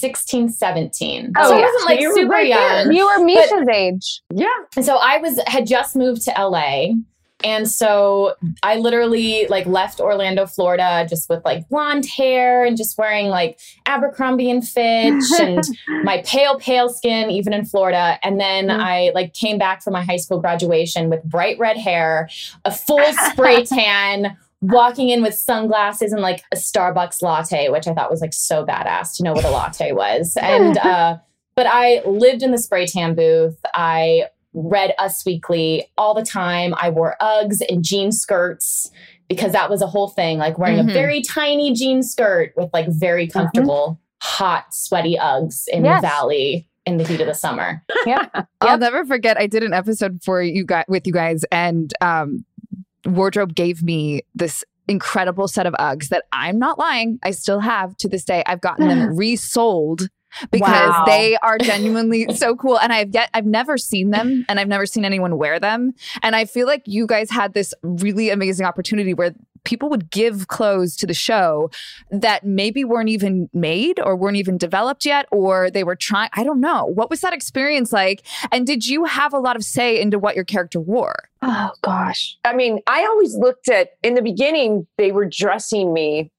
16, 0.01 0.49
17. 0.49 1.33
Oh, 1.37 1.43
so 1.49 1.51
yeah. 1.55 1.61
I 1.61 1.61
wasn't 1.67 1.85
like 1.85 2.01
You 2.01 2.09
were 2.09 2.15
super 2.15 2.31
right 2.31 2.51
there. 2.51 2.85
young. 2.85 2.93
You 2.95 3.05
were 3.05 3.19
Mischa's 3.27 3.69
age. 3.69 4.23
Yeah. 4.35 4.47
And 4.77 4.85
so 4.85 4.97
I 4.97 5.19
was 5.19 5.39
had 5.47 5.67
just 5.67 5.95
moved 5.95 6.23
to 6.23 6.31
LA. 6.39 6.95
And 7.45 7.69
so 7.69 8.35
I 8.63 8.77
literally 8.77 9.47
like 9.49 9.67
left 9.67 10.01
Orlando, 10.01 10.47
Florida, 10.47 11.07
just 11.09 11.29
with 11.29 11.45
like 11.45 11.69
blonde 11.69 12.07
hair 12.07 12.65
and 12.65 12.77
just 12.77 12.97
wearing 12.99 13.29
like 13.29 13.59
Abercrombie 13.87 14.51
and 14.51 14.67
Fitch 14.67 15.25
and 15.41 15.63
my 16.05 16.23
pale, 16.27 16.59
pale 16.59 16.89
skin, 16.89 17.31
even 17.31 17.53
in 17.53 17.65
Florida. 17.65 18.19
And 18.23 18.39
then 18.41 18.61
Mm. 18.61 18.79
I 18.79 19.11
like 19.15 19.33
came 19.35 19.59
back 19.59 19.83
for 19.83 19.91
my 19.91 20.03
high 20.03 20.17
school 20.17 20.41
graduation 20.41 21.09
with 21.09 21.23
bright 21.25 21.59
red 21.59 21.77
hair, 21.77 22.29
a 22.65 22.71
full 22.71 23.03
spray 23.31 23.65
tan, 23.65 24.37
walking 24.61 25.09
in 25.09 25.23
with 25.23 25.35
sunglasses 25.35 26.13
and 26.13 26.21
like 26.21 26.43
a 26.53 26.57
Starbucks 26.57 27.23
latte, 27.23 27.69
which 27.71 27.89
I 27.89 27.95
thought 27.95 28.11
was 28.11 28.21
like 28.21 28.35
so 28.35 28.65
badass 28.67 29.17
to 29.17 29.23
know 29.25 29.33
what 29.33 29.45
a 29.45 29.51
latte 29.51 29.93
was. 29.93 30.37
And 30.37 30.77
uh, 30.85 31.17
but 31.57 31.67
I 31.67 32.03
lived 32.07 32.43
in 32.43 32.53
the 32.53 32.59
spray 32.59 32.87
tan 32.87 33.15
booth. 33.15 33.59
I 33.75 34.25
read 34.53 34.95
Us 34.99 35.25
Weekly 35.25 35.87
all 35.97 36.15
the 36.15 36.23
time. 36.25 36.75
I 36.77 36.91
wore 36.91 37.17
Uggs 37.21 37.61
and 37.69 37.85
jean 37.85 38.11
skirts 38.13 38.91
because 39.29 39.53
that 39.53 39.71
was 39.71 39.81
a 39.83 39.87
whole 39.87 40.09
thing, 40.09 40.39
like 40.39 40.59
wearing 40.59 40.79
Mhm. 40.79 40.91
a 40.91 40.93
very 40.93 41.23
tiny 41.23 41.73
jean 41.73 42.03
skirt 42.03 42.53
with 42.57 42.69
like 42.73 42.89
very 42.89 43.27
comfortable, 43.29 44.01
hot, 44.23 44.67
sweaty 44.75 45.17
Uggs 45.21 45.65
in 45.69 45.85
Yes. 45.85 46.01
the 46.03 46.09
valley 46.09 46.67
in 46.87 46.97
the 46.97 47.05
heat 47.05 47.21
of 47.21 47.27
the 47.29 47.35
summer. 47.35 47.85
Yeah. 48.07 48.27
I'll 48.61 48.79
never 48.79 49.05
forget. 49.05 49.37
I 49.39 49.47
did 49.47 49.63
an 49.63 49.73
episode 49.73 50.21
for 50.25 50.43
you 50.43 50.65
guys 50.65 50.85
with 50.89 51.07
you 51.07 51.13
guys, 51.13 51.45
and 51.53 51.93
um, 52.01 52.45
wardrobe 53.07 53.55
gave 53.55 53.83
me 53.85 54.23
this 54.35 54.65
incredible 54.89 55.47
set 55.47 55.67
of 55.67 55.75
Uggs 55.75 56.09
that 56.09 56.25
I'm 56.33 56.59
not 56.59 56.77
lying. 56.79 57.21
I 57.23 57.31
still 57.31 57.61
have 57.61 57.97
to 57.99 58.09
this 58.09 58.25
day. 58.25 58.43
I've 58.47 58.61
gotten 58.61 58.89
them 58.89 59.15
resold 59.17 60.09
because 60.51 60.91
Wow. 60.91 61.05
they 61.07 61.37
are 61.39 61.59
genuinely 61.59 62.27
so 62.35 62.57
cool. 62.57 62.79
And 62.79 62.93
I've 62.93 63.11
yet 63.13 63.31
I've 63.35 63.47
never 63.47 63.77
seen 63.79 64.11
them, 64.11 64.45
and 64.49 64.59
I've 64.61 64.69
never 64.69 64.87
seen 64.87 65.05
anyone 65.05 65.37
wear 65.39 65.59
them. 65.61 65.93
And 66.23 66.35
I 66.37 66.45
feel 66.45 66.67
like 66.67 66.83
you 66.87 67.07
guys 67.07 67.31
had 67.31 67.55
this 67.55 67.75
really 67.83 68.31
amazing 68.31 68.67
opportunity 68.67 69.15
where 69.15 69.35
people 69.65 69.91
would 69.91 70.11
give 70.11 70.49
clothes 70.49 70.97
to 70.97 71.07
the 71.07 71.13
show 71.13 71.71
that 72.11 72.45
maybe 72.45 72.83
weren't 72.83 73.11
even 73.11 73.51
made 73.53 74.01
or 74.01 74.17
weren't 74.17 74.39
even 74.39 74.57
developed 74.57 75.05
yet 75.05 75.27
or 75.31 75.71
they 75.71 75.85
were 75.85 75.95
trying 75.95 76.31
i 76.33 76.43
don't 76.43 76.63
know 76.63 76.87
what 76.87 77.11
was 77.11 77.21
that 77.21 77.35
experience 77.35 77.93
like 77.93 78.23
and 78.51 78.67
did 78.67 78.87
you 78.87 79.05
have 79.05 79.35
a 79.35 79.39
lot 79.39 79.57
of 79.57 79.63
say 79.63 80.01
into 80.01 80.19
what 80.19 80.35
your 80.35 80.47
character 80.47 80.81
wore 80.81 81.29
Oh 81.43 81.71
gosh. 81.83 82.39
I 82.45 82.55
mean, 82.55 82.81
I 82.87 83.05
always 83.05 83.35
looked 83.35 83.69
at 83.71 83.93
in 84.03 84.13
the 84.15 84.21
beginning, 84.23 84.87
they 84.99 85.11
were 85.13 85.25
dressing 85.27 85.93
me 85.93 86.31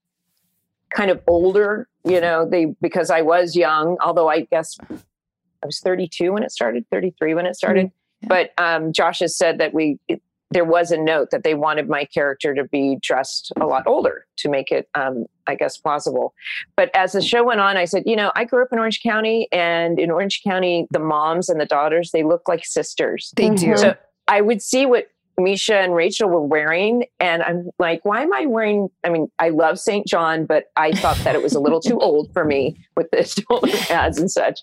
kind 0.96 1.10
of 1.12 1.22
older, 1.28 1.88
you 2.04 2.22
know, 2.22 2.48
they 2.48 2.66
because 2.82 3.10
I 3.10 3.22
was 3.22 3.56
young, 3.56 3.98
although 4.04 4.30
I 4.30 4.42
guess 4.42 4.78
I 4.90 5.66
was 5.66 5.80
32 5.80 6.34
when 6.34 6.44
it 6.44 6.52
started, 6.52 6.86
33 6.92 7.34
when 7.36 7.46
it 7.46 7.56
started. 7.56 7.92
But 8.24 8.52
um, 8.58 8.94
Josh 8.94 9.20
has 9.20 9.36
said 9.36 9.60
that 9.60 9.74
we 9.74 10.00
it, 10.08 10.22
there 10.52 10.66
was 10.66 10.92
a 10.92 10.98
note 10.98 11.32
that 11.32 11.44
they 11.44 11.56
wanted 11.56 11.88
my 11.88 12.06
character 12.06 12.54
to 12.54 12.66
be 12.66 12.98
dressed 13.02 13.54
a 13.60 13.66
lot 13.66 13.84
older 13.88 14.26
to 14.38 14.50
make 14.50 14.70
it, 14.70 14.90
um, 14.96 15.26
I 15.48 15.56
guess, 15.56 15.78
plausible. 15.78 16.34
But 16.76 16.92
as 16.94 17.14
the 17.14 17.22
show 17.22 17.46
went 17.46 17.62
on, 17.62 17.78
I 17.78 17.86
said, 17.86 18.04
you 18.06 18.18
know, 18.18 18.34
I 18.36 18.44
grew 18.44 18.62
up 18.62 18.68
in 18.74 18.78
Orange 18.78 19.02
County, 19.02 19.48
and 19.52 19.98
in 19.98 20.12
Orange 20.12 20.42
County, 20.44 20.88
the 20.92 21.00
moms 21.00 21.48
and 21.48 21.60
the 21.60 21.66
daughters 21.66 22.12
they 22.12 22.24
look 22.24 22.48
like 22.48 22.66
sisters. 22.66 23.34
They 23.38 23.50
do. 23.50 23.78
So 23.78 23.96
I 24.28 24.42
would 24.42 24.62
see 24.62 24.86
what 24.86 25.08
Mischa 25.44 25.76
and 25.76 25.94
Rachel 25.94 26.30
were 26.30 26.42
wearing. 26.42 27.06
And 27.20 27.44
I'm 27.44 27.70
like, 27.80 28.04
why 28.04 28.22
am 28.22 28.34
I 28.34 28.46
wearing? 28.46 28.90
I 29.04 29.10
mean, 29.10 29.28
I 29.40 29.50
love 29.50 29.80
St. 29.80 30.06
John, 30.08 30.46
but 30.46 30.66
I 30.76 30.92
thought 30.94 31.18
that 31.18 31.36
it 31.36 31.42
was 31.42 31.54
a 31.54 31.60
little 31.60 31.80
too 31.80 32.00
old 32.02 32.32
for 32.34 32.46
me 32.46 32.78
with 32.96 33.10
the 33.12 33.24
shoulder 33.24 33.78
pads 33.88 34.20
and 34.20 34.32
such. 34.32 34.60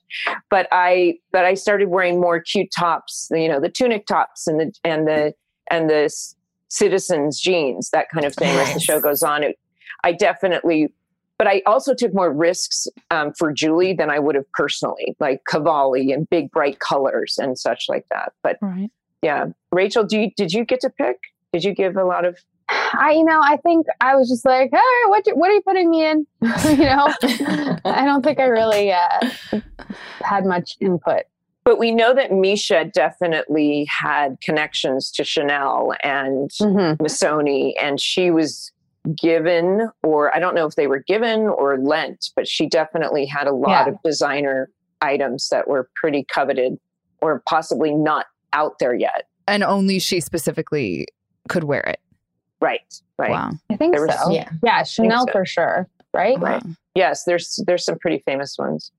But 0.50 0.68
I, 0.72 1.18
but 1.32 1.44
I 1.44 1.54
started 1.54 1.88
wearing 1.88 2.20
more 2.20 2.40
cute 2.40 2.68
tops, 2.76 3.28
you 3.30 3.48
know, 3.48 3.60
the 3.60 3.68
tunic 3.68 4.06
tops 4.06 4.46
and 4.46 4.60
the, 4.60 4.72
and 4.84 5.06
the, 5.06 5.34
and 5.70 5.88
the 5.90 6.12
citizens 6.68 7.40
jeans, 7.40 7.90
that 7.90 8.08
kind 8.10 8.24
of 8.24 8.34
thing 8.34 8.56
as 8.58 8.74
the 8.74 8.80
show 8.80 9.00
goes 9.00 9.22
on. 9.22 9.42
It, 9.42 9.58
I 10.04 10.12
definitely, 10.12 10.92
but 11.38 11.46
I 11.46 11.62
also 11.66 11.94
took 11.94 12.14
more 12.14 12.32
risks 12.32 12.86
um, 13.10 13.32
for 13.32 13.52
Julie 13.52 13.94
than 13.94 14.10
I 14.10 14.18
would 14.18 14.34
have 14.34 14.50
personally, 14.52 15.16
like 15.20 15.42
Cavalli 15.48 16.12
and 16.12 16.28
big 16.28 16.50
bright 16.50 16.78
colors 16.80 17.38
and 17.38 17.58
such 17.58 17.86
like 17.88 18.06
that. 18.10 18.32
But 18.42 18.58
right 18.60 18.90
yeah 19.22 19.46
rachel 19.72 20.04
do 20.04 20.18
you 20.18 20.30
did 20.36 20.52
you 20.52 20.64
get 20.64 20.80
to 20.80 20.90
pick 20.90 21.16
did 21.52 21.64
you 21.64 21.74
give 21.74 21.96
a 21.96 22.04
lot 22.04 22.24
of 22.24 22.36
I, 22.92 23.12
you 23.12 23.24
know, 23.24 23.40
I 23.42 23.56
think 23.58 23.86
I 24.00 24.16
was 24.16 24.28
just 24.28 24.44
like, 24.44 24.70
hey, 24.70 25.08
what, 25.08 25.24
what 25.34 25.50
are 25.50 25.54
you 25.54 25.62
putting 25.62 25.90
me 25.90 26.04
in? 26.04 26.26
you 26.42 26.76
know, 26.76 27.12
I 27.84 28.02
don't 28.04 28.22
think 28.22 28.38
I 28.38 28.44
really 28.44 28.92
uh, 28.92 29.60
had 30.20 30.44
much 30.44 30.76
input. 30.80 31.22
But 31.64 31.78
we 31.78 31.92
know 31.92 32.14
that 32.14 32.30
Mischa 32.30 32.90
definitely 32.92 33.86
had 33.90 34.40
connections 34.40 35.10
to 35.12 35.24
Chanel 35.24 35.94
and 36.02 36.50
mm-hmm. 36.50 37.02
Missoni, 37.02 37.74
and 37.80 38.00
she 38.00 38.30
was 38.30 38.72
given, 39.20 39.90
or 40.02 40.34
I 40.34 40.38
don't 40.38 40.54
know 40.54 40.66
if 40.66 40.76
they 40.76 40.86
were 40.86 41.04
given 41.06 41.40
or 41.40 41.78
lent, 41.78 42.30
but 42.34 42.48
she 42.48 42.68
definitely 42.68 43.26
had 43.26 43.46
a 43.46 43.52
lot 43.52 43.86
yeah. 43.86 43.92
of 43.92 44.02
designer 44.02 44.70
items 45.02 45.50
that 45.50 45.68
were 45.68 45.90
pretty 45.94 46.24
coveted 46.24 46.78
or 47.20 47.42
possibly 47.46 47.92
not 47.92 48.26
out 48.52 48.78
there 48.78 48.94
yet. 48.94 49.28
And 49.46 49.62
only 49.62 49.98
she 49.98 50.20
specifically 50.20 51.06
could 51.48 51.64
wear 51.64 51.80
it. 51.80 52.00
Right. 52.60 53.02
Right. 53.18 53.30
Wow. 53.30 53.52
I 53.70 53.76
think 53.76 53.94
there 53.94 54.06
so. 54.08 54.28
Was, 54.28 54.34
yeah. 54.34 54.50
Yeah. 54.62 54.82
Chanel 54.82 55.26
so. 55.26 55.32
for 55.32 55.46
sure. 55.46 55.88
Right. 56.12 56.38
Right. 56.38 56.62
Yes. 56.94 57.24
There's 57.24 57.62
there's 57.66 57.84
some 57.84 57.98
pretty 57.98 58.22
famous 58.26 58.56
ones. 58.58 58.92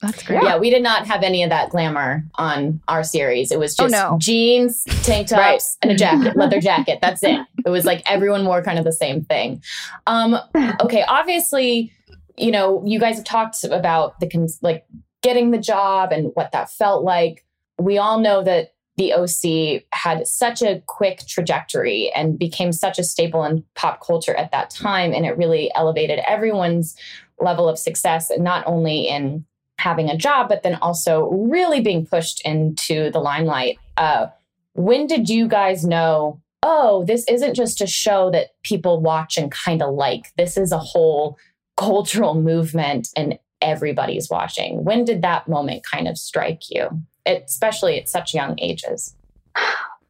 That's 0.00 0.22
great. 0.22 0.42
Yeah, 0.42 0.58
we 0.58 0.70
did 0.70 0.82
not 0.82 1.06
have 1.08 1.24
any 1.24 1.42
of 1.42 1.50
that 1.50 1.70
glamour 1.70 2.24
on 2.36 2.80
our 2.86 3.02
series. 3.02 3.50
It 3.50 3.58
was 3.58 3.74
just 3.74 3.92
oh, 3.94 4.12
no. 4.12 4.18
jeans, 4.18 4.84
tank 5.02 5.26
tops, 5.28 5.38
right. 5.38 5.62
and 5.82 5.90
a 5.90 5.96
jacket, 5.96 6.36
leather 6.36 6.60
jacket. 6.60 7.00
That's 7.02 7.22
it. 7.24 7.40
It 7.66 7.70
was 7.70 7.84
like 7.84 8.08
everyone 8.08 8.46
wore 8.46 8.62
kind 8.62 8.78
of 8.78 8.84
the 8.84 8.92
same 8.92 9.24
thing. 9.24 9.60
Um, 10.06 10.38
okay, 10.80 11.04
obviously, 11.08 11.92
you 12.36 12.52
know, 12.52 12.84
you 12.86 13.00
guys 13.00 13.16
have 13.16 13.24
talked 13.24 13.64
about 13.64 14.20
the 14.20 14.28
cons- 14.28 14.60
like 14.62 14.86
getting 15.22 15.50
the 15.50 15.58
job 15.58 16.12
and 16.12 16.30
what 16.34 16.52
that 16.52 16.70
felt 16.70 17.02
like. 17.02 17.44
We 17.80 17.98
all 17.98 18.20
know 18.20 18.44
that 18.44 18.74
the 18.98 19.12
OC 19.12 19.84
had 19.92 20.26
such 20.26 20.60
a 20.60 20.82
quick 20.86 21.24
trajectory 21.26 22.10
and 22.14 22.36
became 22.38 22.72
such 22.72 22.98
a 22.98 23.04
staple 23.04 23.44
in 23.44 23.64
pop 23.76 24.04
culture 24.04 24.34
at 24.34 24.50
that 24.50 24.70
time. 24.70 25.14
And 25.14 25.24
it 25.24 25.38
really 25.38 25.70
elevated 25.76 26.18
everyone's 26.26 26.96
level 27.38 27.68
of 27.68 27.78
success, 27.78 28.30
not 28.36 28.66
only 28.66 29.08
in 29.08 29.46
having 29.78 30.10
a 30.10 30.16
job, 30.16 30.48
but 30.48 30.64
then 30.64 30.74
also 30.82 31.30
really 31.30 31.80
being 31.80 32.04
pushed 32.04 32.40
into 32.44 33.10
the 33.12 33.20
limelight. 33.20 33.78
Uh, 33.96 34.26
when 34.72 35.06
did 35.06 35.28
you 35.28 35.46
guys 35.46 35.84
know, 35.84 36.40
oh, 36.64 37.04
this 37.04 37.24
isn't 37.28 37.54
just 37.54 37.80
a 37.80 37.86
show 37.86 38.32
that 38.32 38.48
people 38.64 39.00
watch 39.00 39.38
and 39.38 39.52
kind 39.52 39.80
of 39.80 39.94
like? 39.94 40.32
This 40.36 40.56
is 40.56 40.72
a 40.72 40.78
whole 40.78 41.38
cultural 41.76 42.34
movement 42.34 43.10
and 43.16 43.38
everybody's 43.62 44.28
watching. 44.28 44.82
When 44.82 45.04
did 45.04 45.22
that 45.22 45.46
moment 45.46 45.84
kind 45.88 46.08
of 46.08 46.18
strike 46.18 46.62
you? 46.68 46.88
Especially 47.28 47.98
at 47.98 48.08
such 48.08 48.34
young 48.34 48.58
ages? 48.58 49.14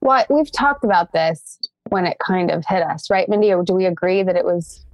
Well, 0.00 0.24
we've 0.30 0.52
talked 0.52 0.84
about 0.84 1.12
this 1.12 1.58
when 1.88 2.06
it 2.06 2.18
kind 2.24 2.50
of 2.50 2.64
hit 2.66 2.82
us, 2.82 3.10
right, 3.10 3.28
Mindy? 3.28 3.52
Or 3.52 3.62
do 3.62 3.74
we 3.74 3.86
agree 3.86 4.22
that 4.22 4.36
it 4.36 4.44
was 4.44 4.84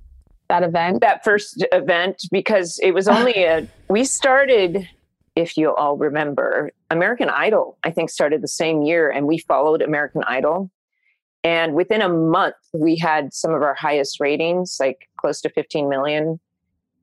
that 0.49 0.63
event? 0.63 1.01
That 1.01 1.25
first 1.25 1.65
event, 1.73 2.23
because 2.31 2.79
it 2.83 2.93
was 2.93 3.09
only 3.09 3.45
a, 3.45 3.69
we 3.89 4.05
started, 4.05 4.89
if 5.37 5.57
you 5.57 5.75
all 5.75 5.97
remember, 5.97 6.71
American 6.91 7.29
Idol, 7.29 7.79
I 7.83 7.91
think 7.91 8.11
started 8.11 8.43
the 8.43 8.49
same 8.49 8.83
year, 8.83 9.11
and 9.11 9.27
we 9.27 9.39
followed 9.39 9.83
American 9.83 10.23
Idol. 10.27 10.71
And 11.43 11.75
within 11.75 12.01
a 12.01 12.09
month, 12.09 12.55
we 12.73 12.97
had 12.97 13.35
some 13.35 13.53
of 13.53 13.63
our 13.63 13.75
highest 13.75 14.19
ratings, 14.21 14.79
like 14.81 15.09
close 15.19 15.43
to 15.43 15.51
15 15.51 15.89
million 15.91 16.41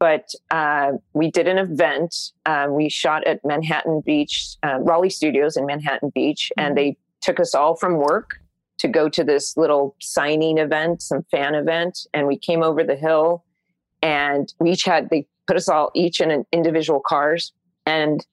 but 0.01 0.33
uh, 0.49 0.93
we 1.13 1.29
did 1.29 1.47
an 1.47 1.59
event. 1.59 2.31
Uh, 2.47 2.65
we 2.71 2.89
shot 2.89 3.23
at 3.27 3.39
Manhattan 3.45 4.01
Beach, 4.03 4.57
uh, 4.63 4.79
Raleigh 4.79 5.11
Studios 5.11 5.55
in 5.55 5.67
Manhattan 5.67 6.09
Beach, 6.15 6.51
mm-hmm. 6.57 6.65
and 6.65 6.77
they 6.77 6.97
took 7.21 7.39
us 7.39 7.53
all 7.53 7.75
from 7.75 7.97
work 7.97 8.31
to 8.79 8.87
go 8.87 9.07
to 9.09 9.23
this 9.23 9.55
little 9.57 9.95
signing 10.01 10.57
event, 10.57 11.03
some 11.03 11.23
fan 11.29 11.53
event. 11.53 11.99
And 12.15 12.25
we 12.25 12.35
came 12.35 12.63
over 12.63 12.83
the 12.83 12.95
hill, 12.95 13.45
and 14.01 14.51
we 14.59 14.71
each 14.71 14.85
had 14.85 15.11
they 15.11 15.27
put 15.45 15.55
us 15.55 15.69
all 15.69 15.91
each 15.93 16.19
in 16.19 16.31
an 16.31 16.47
individual 16.51 16.99
cars. 17.05 17.53
And 17.85 18.25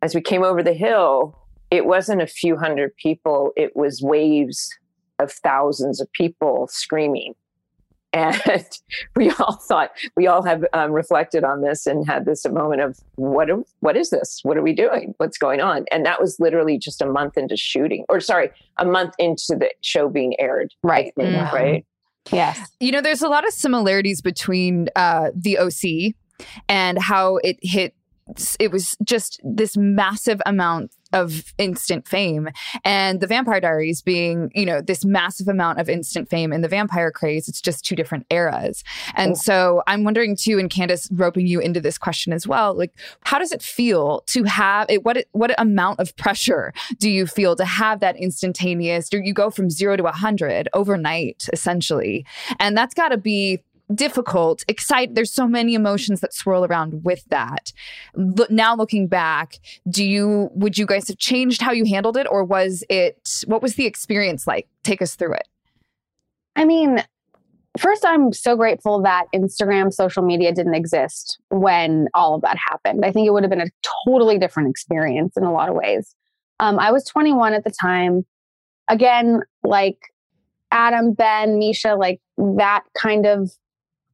as 0.00 0.14
we 0.14 0.22
came 0.22 0.42
over 0.42 0.62
the 0.62 0.72
hill, 0.72 1.38
it 1.70 1.84
wasn't 1.84 2.22
a 2.22 2.26
few 2.26 2.56
hundred 2.56 2.96
people; 2.96 3.52
it 3.58 3.76
was 3.76 4.00
waves 4.00 4.70
of 5.18 5.30
thousands 5.30 6.00
of 6.00 6.10
people 6.12 6.66
screaming 6.70 7.34
and 8.14 8.78
we 9.16 9.30
all 9.32 9.56
thought 9.56 9.90
we 10.16 10.26
all 10.26 10.42
have 10.42 10.64
um, 10.72 10.92
reflected 10.92 11.44
on 11.44 11.60
this 11.60 11.86
and 11.86 12.06
had 12.06 12.24
this 12.24 12.46
moment 12.46 12.80
of 12.80 12.98
what 13.16 13.48
what 13.80 13.96
is 13.96 14.10
this? 14.10 14.40
What 14.44 14.56
are 14.56 14.62
we 14.62 14.72
doing? 14.72 15.14
What's 15.18 15.36
going 15.36 15.60
on? 15.60 15.84
And 15.90 16.06
that 16.06 16.20
was 16.20 16.38
literally 16.38 16.78
just 16.78 17.02
a 17.02 17.06
month 17.06 17.36
into 17.36 17.56
shooting 17.56 18.04
or 18.08 18.20
sorry 18.20 18.50
a 18.78 18.84
month 18.84 19.14
into 19.18 19.56
the 19.58 19.70
show 19.82 20.08
being 20.08 20.34
aired 20.38 20.72
right. 20.82 21.12
think, 21.16 21.34
mm-hmm. 21.34 21.54
right? 21.54 21.86
Yes. 22.30 22.70
You 22.80 22.92
know 22.92 23.02
there's 23.02 23.22
a 23.22 23.28
lot 23.28 23.46
of 23.46 23.52
similarities 23.52 24.22
between 24.22 24.88
uh, 24.96 25.30
the 25.34 25.58
oc 25.58 26.14
and 26.68 26.98
how 26.98 27.36
it 27.38 27.58
hit 27.60 27.94
it 28.58 28.72
was 28.72 28.96
just 29.04 29.40
this 29.44 29.76
massive 29.76 30.40
amount 30.46 30.92
of 31.14 31.54
instant 31.58 32.06
fame. 32.06 32.50
And 32.84 33.20
the 33.20 33.26
vampire 33.26 33.60
diaries 33.60 34.02
being 34.02 34.50
you 34.54 34.66
know 34.66 34.80
this 34.80 35.04
massive 35.04 35.48
amount 35.48 35.80
of 35.80 35.88
instant 35.88 36.28
fame 36.28 36.52
in 36.52 36.60
the 36.60 36.68
vampire 36.68 37.10
craze 37.10 37.48
it's 37.48 37.60
just 37.60 37.84
two 37.84 37.96
different 37.96 38.26
eras. 38.30 38.84
And 39.14 39.32
oh. 39.32 39.34
so 39.34 39.82
i'm 39.86 40.04
wondering 40.04 40.36
too 40.36 40.58
and 40.58 40.68
candice 40.70 41.08
roping 41.12 41.46
you 41.46 41.60
into 41.60 41.80
this 41.80 41.98
question 41.98 42.32
as 42.32 42.46
well 42.46 42.74
like 42.74 42.92
how 43.24 43.38
does 43.38 43.52
it 43.52 43.62
feel 43.62 44.22
to 44.26 44.44
have 44.44 44.86
it 44.90 45.04
what 45.04 45.24
what 45.32 45.54
amount 45.58 46.00
of 46.00 46.14
pressure 46.16 46.72
do 46.98 47.08
you 47.08 47.26
feel 47.26 47.56
to 47.56 47.64
have 47.64 48.00
that 48.00 48.16
instantaneous 48.16 49.08
you 49.12 49.32
go 49.32 49.50
from 49.50 49.70
zero 49.70 49.96
to 49.96 50.02
a 50.02 50.14
100 50.14 50.68
overnight 50.72 51.48
essentially. 51.52 52.26
And 52.58 52.76
that's 52.76 52.94
got 52.94 53.08
to 53.08 53.16
be 53.16 53.62
difficult, 53.94 54.64
excite. 54.68 55.14
There's 55.14 55.32
so 55.32 55.46
many 55.46 55.74
emotions 55.74 56.20
that 56.20 56.34
swirl 56.34 56.64
around 56.64 57.04
with 57.04 57.24
that. 57.26 57.72
Now 58.14 58.74
looking 58.74 59.06
back, 59.06 59.58
do 59.88 60.04
you 60.04 60.50
would 60.54 60.78
you 60.78 60.86
guys 60.86 61.08
have 61.08 61.18
changed 61.18 61.62
how 61.62 61.72
you 61.72 61.84
handled 61.84 62.16
it, 62.16 62.26
or 62.30 62.44
was 62.44 62.84
it 62.88 63.44
what 63.46 63.62
was 63.62 63.74
the 63.74 63.86
experience 63.86 64.46
like? 64.46 64.68
Take 64.82 65.02
us 65.02 65.14
through 65.14 65.34
it. 65.34 65.48
I 66.56 66.64
mean, 66.64 67.02
first, 67.78 68.04
I'm 68.04 68.32
so 68.32 68.56
grateful 68.56 69.02
that 69.02 69.26
Instagram, 69.34 69.92
social 69.92 70.22
media 70.22 70.52
didn't 70.52 70.74
exist 70.74 71.38
when 71.50 72.08
all 72.14 72.34
of 72.34 72.42
that 72.42 72.56
happened. 72.56 73.04
I 73.04 73.10
think 73.10 73.26
it 73.26 73.30
would 73.30 73.42
have 73.42 73.50
been 73.50 73.60
a 73.60 73.70
totally 74.06 74.38
different 74.38 74.70
experience 74.70 75.36
in 75.36 75.44
a 75.44 75.52
lot 75.52 75.68
of 75.68 75.74
ways. 75.74 76.14
Um, 76.60 76.78
I 76.78 76.92
was 76.92 77.04
21 77.04 77.52
at 77.54 77.64
the 77.64 77.72
time. 77.72 78.24
Again, 78.88 79.40
like 79.62 79.98
Adam, 80.70 81.14
Ben, 81.14 81.58
Mischa, 81.58 81.98
like 81.98 82.20
that 82.36 82.82
kind 82.96 83.26
of 83.26 83.50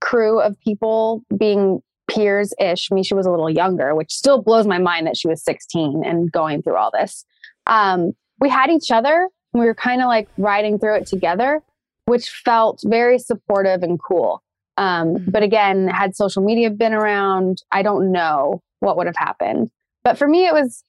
crew 0.01 0.41
of 0.41 0.59
people 0.61 1.25
being 1.37 1.83
peers 2.11 2.53
ish. 2.59 2.89
Mischa 2.91 3.15
was 3.15 3.27
a 3.27 3.31
little 3.31 3.51
younger, 3.51 3.95
which 3.95 4.13
still 4.13 4.43
blows 4.43 4.67
my 4.67 4.79
mind 4.79 5.07
that 5.07 5.17
she 5.17 5.29
was 5.29 5.43
16 5.45 6.03
and 6.05 6.31
going 6.31 6.63
through 6.63 6.77
all 6.77 6.91
this. 6.91 7.25
Um, 7.67 8.13
we 8.41 8.49
had 8.49 8.71
each 8.71 8.91
other. 8.91 9.29
We 9.53 9.67
were 9.67 9.75
kind 9.75 10.01
of 10.01 10.09
like 10.09 10.29
riding 10.37 10.79
through 10.79 10.97
it 10.97 11.07
together, 11.07 11.63
which 12.07 12.31
felt 12.31 12.81
very 12.85 13.19
supportive 13.19 13.83
and 13.83 13.99
cool. 14.01 14.43
Um, 14.77 15.15
mm-hmm. 15.15 15.31
but 15.31 15.43
again, 15.43 15.89
had 15.89 16.17
social 16.17 16.43
media 16.43 16.71
been 16.71 16.95
around, 16.95 17.63
I 17.71 17.83
don't 17.83 18.13
know 18.13 18.63
what 18.81 18.97
would 18.97 19.07
have 19.07 19.17
happened. 19.17 19.71
But 20.05 20.17
for 20.17 20.27
me, 20.27 20.47
it 20.47 20.55
was, 20.55 20.85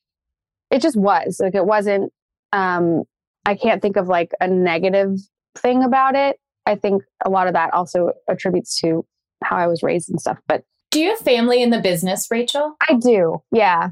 it 0.69 0.81
just 0.81 0.95
was 0.95 1.39
like, 1.39 1.55
it 1.55 1.65
wasn't, 1.65 2.13
um, 2.53 3.03
I 3.45 3.55
can't 3.55 3.81
think 3.81 3.97
of 3.97 4.07
like 4.07 4.31
a 4.39 4.47
negative 4.47 5.17
thing 5.55 5.83
about 5.83 6.15
it. 6.15 6.39
I 6.65 6.75
think 6.75 7.03
a 7.25 7.29
lot 7.29 7.47
of 7.47 7.53
that 7.53 7.73
also 7.73 8.11
attributes 8.29 8.79
to 8.81 9.05
how 9.43 9.57
I 9.57 9.67
was 9.67 9.83
raised 9.83 10.09
and 10.09 10.19
stuff. 10.19 10.39
But 10.47 10.63
do 10.91 10.99
you 10.99 11.09
have 11.09 11.19
family 11.19 11.61
in 11.61 11.69
the 11.69 11.79
business, 11.79 12.27
Rachel? 12.29 12.75
I 12.87 12.95
do. 12.95 13.41
Yeah. 13.51 13.91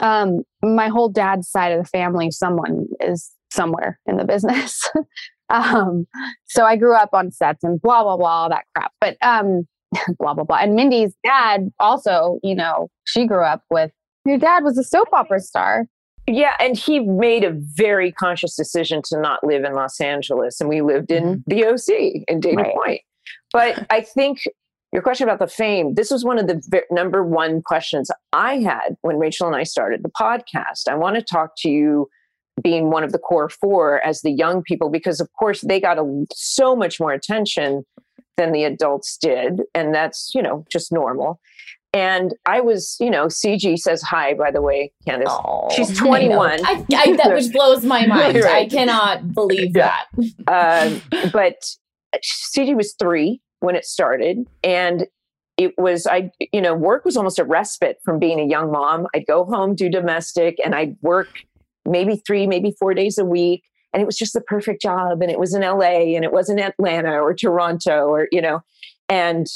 Um, 0.00 0.42
my 0.62 0.88
whole 0.88 1.08
dad's 1.08 1.48
side 1.48 1.72
of 1.72 1.82
the 1.82 1.88
family, 1.88 2.30
someone 2.30 2.86
is 3.00 3.32
somewhere 3.50 3.98
in 4.06 4.16
the 4.16 4.24
business. 4.24 4.82
Um, 5.50 6.06
so 6.46 6.64
I 6.64 6.76
grew 6.76 6.94
up 6.94 7.10
on 7.12 7.30
sets 7.30 7.64
and 7.64 7.80
blah 7.80 8.02
blah 8.02 8.16
blah 8.16 8.42
all 8.42 8.48
that 8.50 8.64
crap. 8.74 8.92
But 9.00 9.16
um, 9.22 9.66
blah 10.18 10.34
blah 10.34 10.44
blah. 10.44 10.58
And 10.58 10.74
Mindy's 10.74 11.14
dad 11.24 11.70
also, 11.78 12.38
you 12.42 12.54
know, 12.54 12.88
she 13.04 13.26
grew 13.26 13.42
up 13.42 13.62
with 13.70 13.90
your 14.24 14.38
dad 14.38 14.62
was 14.62 14.76
a 14.78 14.84
soap 14.84 15.08
opera 15.12 15.40
star. 15.40 15.86
Yeah, 16.28 16.54
and 16.60 16.76
he 16.76 17.00
made 17.00 17.42
a 17.42 17.52
very 17.52 18.12
conscious 18.12 18.54
decision 18.54 19.00
to 19.06 19.18
not 19.18 19.42
live 19.42 19.64
in 19.64 19.72
Los 19.72 20.00
Angeles, 20.00 20.60
and 20.60 20.68
we 20.68 20.82
lived 20.82 21.10
in 21.10 21.24
mm-hmm. 21.24 21.40
the 21.46 21.64
OC 21.64 22.24
in 22.28 22.40
Dana 22.40 22.62
Right. 22.62 22.74
Point. 22.74 23.00
But 23.52 23.86
I 23.90 24.02
think 24.02 24.42
your 24.92 25.02
question 25.02 25.26
about 25.26 25.38
the 25.38 25.52
fame, 25.52 25.94
this 25.94 26.10
was 26.10 26.24
one 26.24 26.38
of 26.38 26.46
the 26.46 26.82
number 26.90 27.24
one 27.24 27.62
questions 27.62 28.10
I 28.32 28.58
had 28.58 28.96
when 29.00 29.18
Rachel 29.18 29.46
and 29.46 29.56
I 29.56 29.62
started 29.62 30.02
the 30.02 30.10
podcast. 30.10 30.88
I 30.88 30.94
want 30.94 31.16
to 31.16 31.22
talk 31.22 31.52
to 31.58 31.70
you 31.70 32.08
being 32.62 32.90
one 32.90 33.04
of 33.04 33.12
the 33.12 33.18
core 33.18 33.48
four 33.48 34.04
as 34.04 34.20
the 34.22 34.30
young 34.30 34.62
people, 34.62 34.90
because 34.90 35.20
of 35.20 35.28
course 35.38 35.62
they 35.62 35.80
got 35.80 35.98
a, 35.98 36.26
so 36.34 36.74
much 36.76 37.00
more 37.00 37.12
attention 37.12 37.84
than 38.36 38.52
the 38.52 38.64
adults 38.64 39.16
did. 39.16 39.62
And 39.74 39.94
that's, 39.94 40.30
you 40.34 40.42
know, 40.42 40.64
just 40.70 40.92
normal. 40.92 41.40
And 41.94 42.34
I 42.44 42.60
was, 42.60 42.96
you 43.00 43.10
know, 43.10 43.26
CG 43.26 43.78
says 43.78 44.02
hi, 44.02 44.34
by 44.34 44.50
the 44.50 44.60
way, 44.60 44.92
Candice. 45.06 45.72
She's 45.72 45.96
21. 45.98 46.60
I, 46.64 46.84
I, 46.94 47.16
that 47.16 47.32
which 47.34 47.50
blows 47.52 47.84
my 47.84 48.04
mind. 48.06 48.36
I 48.44 48.66
cannot 48.66 49.32
believe 49.34 49.74
Yeah. 49.74 49.96
that. 50.46 50.92
um, 50.92 51.30
but 51.32 51.54
CG 52.54 52.76
was 52.76 52.94
three 52.98 53.40
when 53.60 53.74
it 53.74 53.84
started, 53.86 54.46
and 54.62 55.06
it 55.56 55.76
was 55.78 56.06
I, 56.06 56.30
you 56.52 56.60
know, 56.60 56.74
work 56.74 57.04
was 57.04 57.16
almost 57.16 57.38
a 57.38 57.44
respite 57.44 57.96
from 58.04 58.18
being 58.18 58.38
a 58.38 58.44
young 58.44 58.70
mom. 58.70 59.06
I'd 59.14 59.26
go 59.26 59.44
home, 59.44 59.74
do 59.74 59.88
domestic, 59.88 60.58
and 60.64 60.74
I'd 60.74 60.96
work 61.00 61.28
maybe 61.86 62.22
three, 62.26 62.46
maybe 62.46 62.74
four 62.78 62.92
days 62.94 63.16
a 63.18 63.24
week, 63.24 63.62
and 63.94 64.02
it 64.02 64.06
was 64.06 64.16
just 64.16 64.34
the 64.34 64.40
perfect 64.42 64.82
job. 64.82 65.22
And 65.22 65.30
it 65.30 65.38
was 65.38 65.54
in 65.54 65.62
LA, 65.62 66.14
and 66.14 66.24
it 66.24 66.32
was 66.32 66.50
in 66.50 66.58
Atlanta 66.60 67.12
or 67.18 67.34
Toronto, 67.34 68.06
or 68.08 68.28
you 68.30 68.42
know, 68.42 68.60
and 69.08 69.46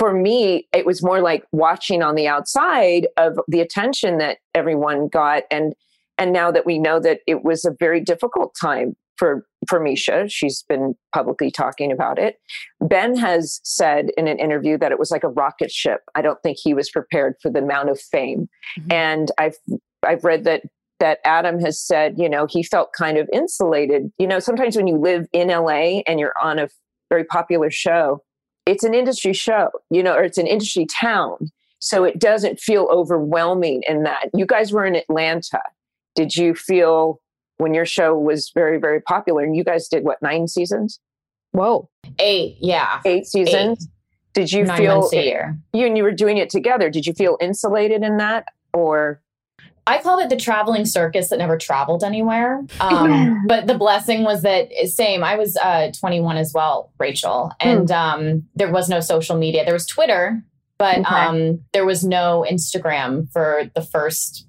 for 0.00 0.14
me, 0.14 0.66
it 0.72 0.86
was 0.86 1.02
more 1.02 1.20
like 1.20 1.44
watching 1.52 2.02
on 2.02 2.14
the 2.14 2.26
outside 2.26 3.06
of 3.18 3.38
the 3.48 3.60
attention 3.60 4.16
that 4.16 4.38
everyone 4.54 5.08
got, 5.08 5.42
and 5.50 5.74
and 6.16 6.32
now 6.32 6.50
that 6.50 6.64
we 6.64 6.78
know 6.78 6.98
that 7.00 7.20
it 7.26 7.44
was 7.44 7.66
a 7.66 7.76
very 7.78 8.00
difficult 8.00 8.56
time 8.58 8.96
for 9.18 9.44
for 9.68 9.78
Mischa, 9.78 10.30
she's 10.30 10.64
been 10.66 10.94
publicly 11.14 11.50
talking 11.50 11.92
about 11.92 12.18
it. 12.18 12.36
Ben 12.80 13.14
has 13.14 13.60
said 13.62 14.06
in 14.16 14.26
an 14.26 14.38
interview 14.38 14.78
that 14.78 14.90
it 14.90 14.98
was 14.98 15.10
like 15.10 15.22
a 15.22 15.28
rocket 15.28 15.70
ship. 15.70 16.00
I 16.14 16.22
don't 16.22 16.42
think 16.42 16.56
he 16.58 16.72
was 16.72 16.88
prepared 16.88 17.34
for 17.42 17.50
the 17.50 17.58
amount 17.58 17.90
of 17.90 18.00
fame, 18.00 18.48
mm-hmm. 18.78 18.90
and 18.90 19.30
I've 19.36 19.56
I've 20.02 20.24
read 20.24 20.44
that 20.44 20.62
that 21.00 21.18
Adam 21.26 21.60
has 21.60 21.78
said, 21.78 22.14
you 22.16 22.28
know, 22.28 22.46
he 22.48 22.62
felt 22.62 22.94
kind 22.94 23.18
of 23.18 23.28
insulated. 23.34 24.10
You 24.18 24.26
know, 24.26 24.38
sometimes 24.38 24.76
when 24.76 24.86
you 24.86 24.96
live 24.96 25.26
in 25.34 25.48
LA 25.48 26.00
and 26.06 26.18
you're 26.18 26.34
on 26.42 26.58
a 26.58 26.70
very 27.10 27.24
popular 27.24 27.70
show, 27.70 28.22
it's 28.66 28.84
an 28.84 28.94
industry 28.94 29.32
show, 29.32 29.70
you 29.90 30.02
know, 30.02 30.14
or 30.14 30.22
it's 30.22 30.38
an 30.38 30.46
industry 30.46 30.86
town. 30.86 31.50
So 31.78 32.04
it 32.04 32.18
doesn't 32.18 32.60
feel 32.60 32.88
overwhelming 32.90 33.82
in 33.88 34.02
that. 34.02 34.30
You 34.34 34.46
guys 34.46 34.72
were 34.72 34.84
in 34.84 34.96
Atlanta. 34.96 35.62
Did 36.14 36.36
you 36.36 36.54
feel 36.54 37.20
when 37.56 37.72
your 37.74 37.86
show 37.86 38.18
was 38.18 38.50
very, 38.54 38.78
very 38.78 39.00
popular 39.00 39.42
and 39.42 39.56
you 39.56 39.64
guys 39.64 39.88
did 39.88 40.04
what, 40.04 40.20
nine 40.22 40.46
seasons? 40.46 41.00
Whoa. 41.52 41.88
Eight, 42.18 42.56
yeah. 42.60 43.00
Eight 43.04 43.26
seasons? 43.26 43.88
Did 44.32 44.52
you 44.52 44.64
Nine 44.64 44.78
feel 44.78 45.00
months 45.00 45.12
a 45.12 45.24
year. 45.24 45.58
you 45.72 45.86
and 45.86 45.96
you 45.96 46.04
were 46.04 46.12
doing 46.12 46.36
it 46.36 46.50
together? 46.50 46.88
Did 46.88 47.06
you 47.06 47.12
feel 47.12 47.36
insulated 47.40 48.02
in 48.02 48.18
that? 48.18 48.46
Or 48.72 49.20
I 49.90 50.00
called 50.02 50.22
it 50.22 50.28
the 50.30 50.36
traveling 50.36 50.84
circus 50.86 51.28
that 51.30 51.38
never 51.38 51.58
traveled 51.58 52.04
anywhere. 52.04 52.62
Um, 52.80 53.44
but 53.48 53.66
the 53.66 53.74
blessing 53.76 54.22
was 54.24 54.42
that 54.42 54.70
same. 54.86 55.24
I 55.24 55.36
was 55.36 55.56
uh, 55.56 55.90
21 55.98 56.36
as 56.36 56.52
well, 56.54 56.92
Rachel, 56.98 57.50
and 57.60 57.90
um, 57.90 58.46
there 58.54 58.70
was 58.72 58.88
no 58.88 59.00
social 59.00 59.36
media. 59.36 59.64
There 59.64 59.74
was 59.74 59.86
Twitter, 59.86 60.42
but 60.78 60.98
Okay. 61.00 61.14
um, 61.14 61.60
there 61.72 61.84
was 61.84 62.04
no 62.04 62.46
Instagram 62.48 63.30
for 63.32 63.64
the 63.74 63.82
first 63.82 64.46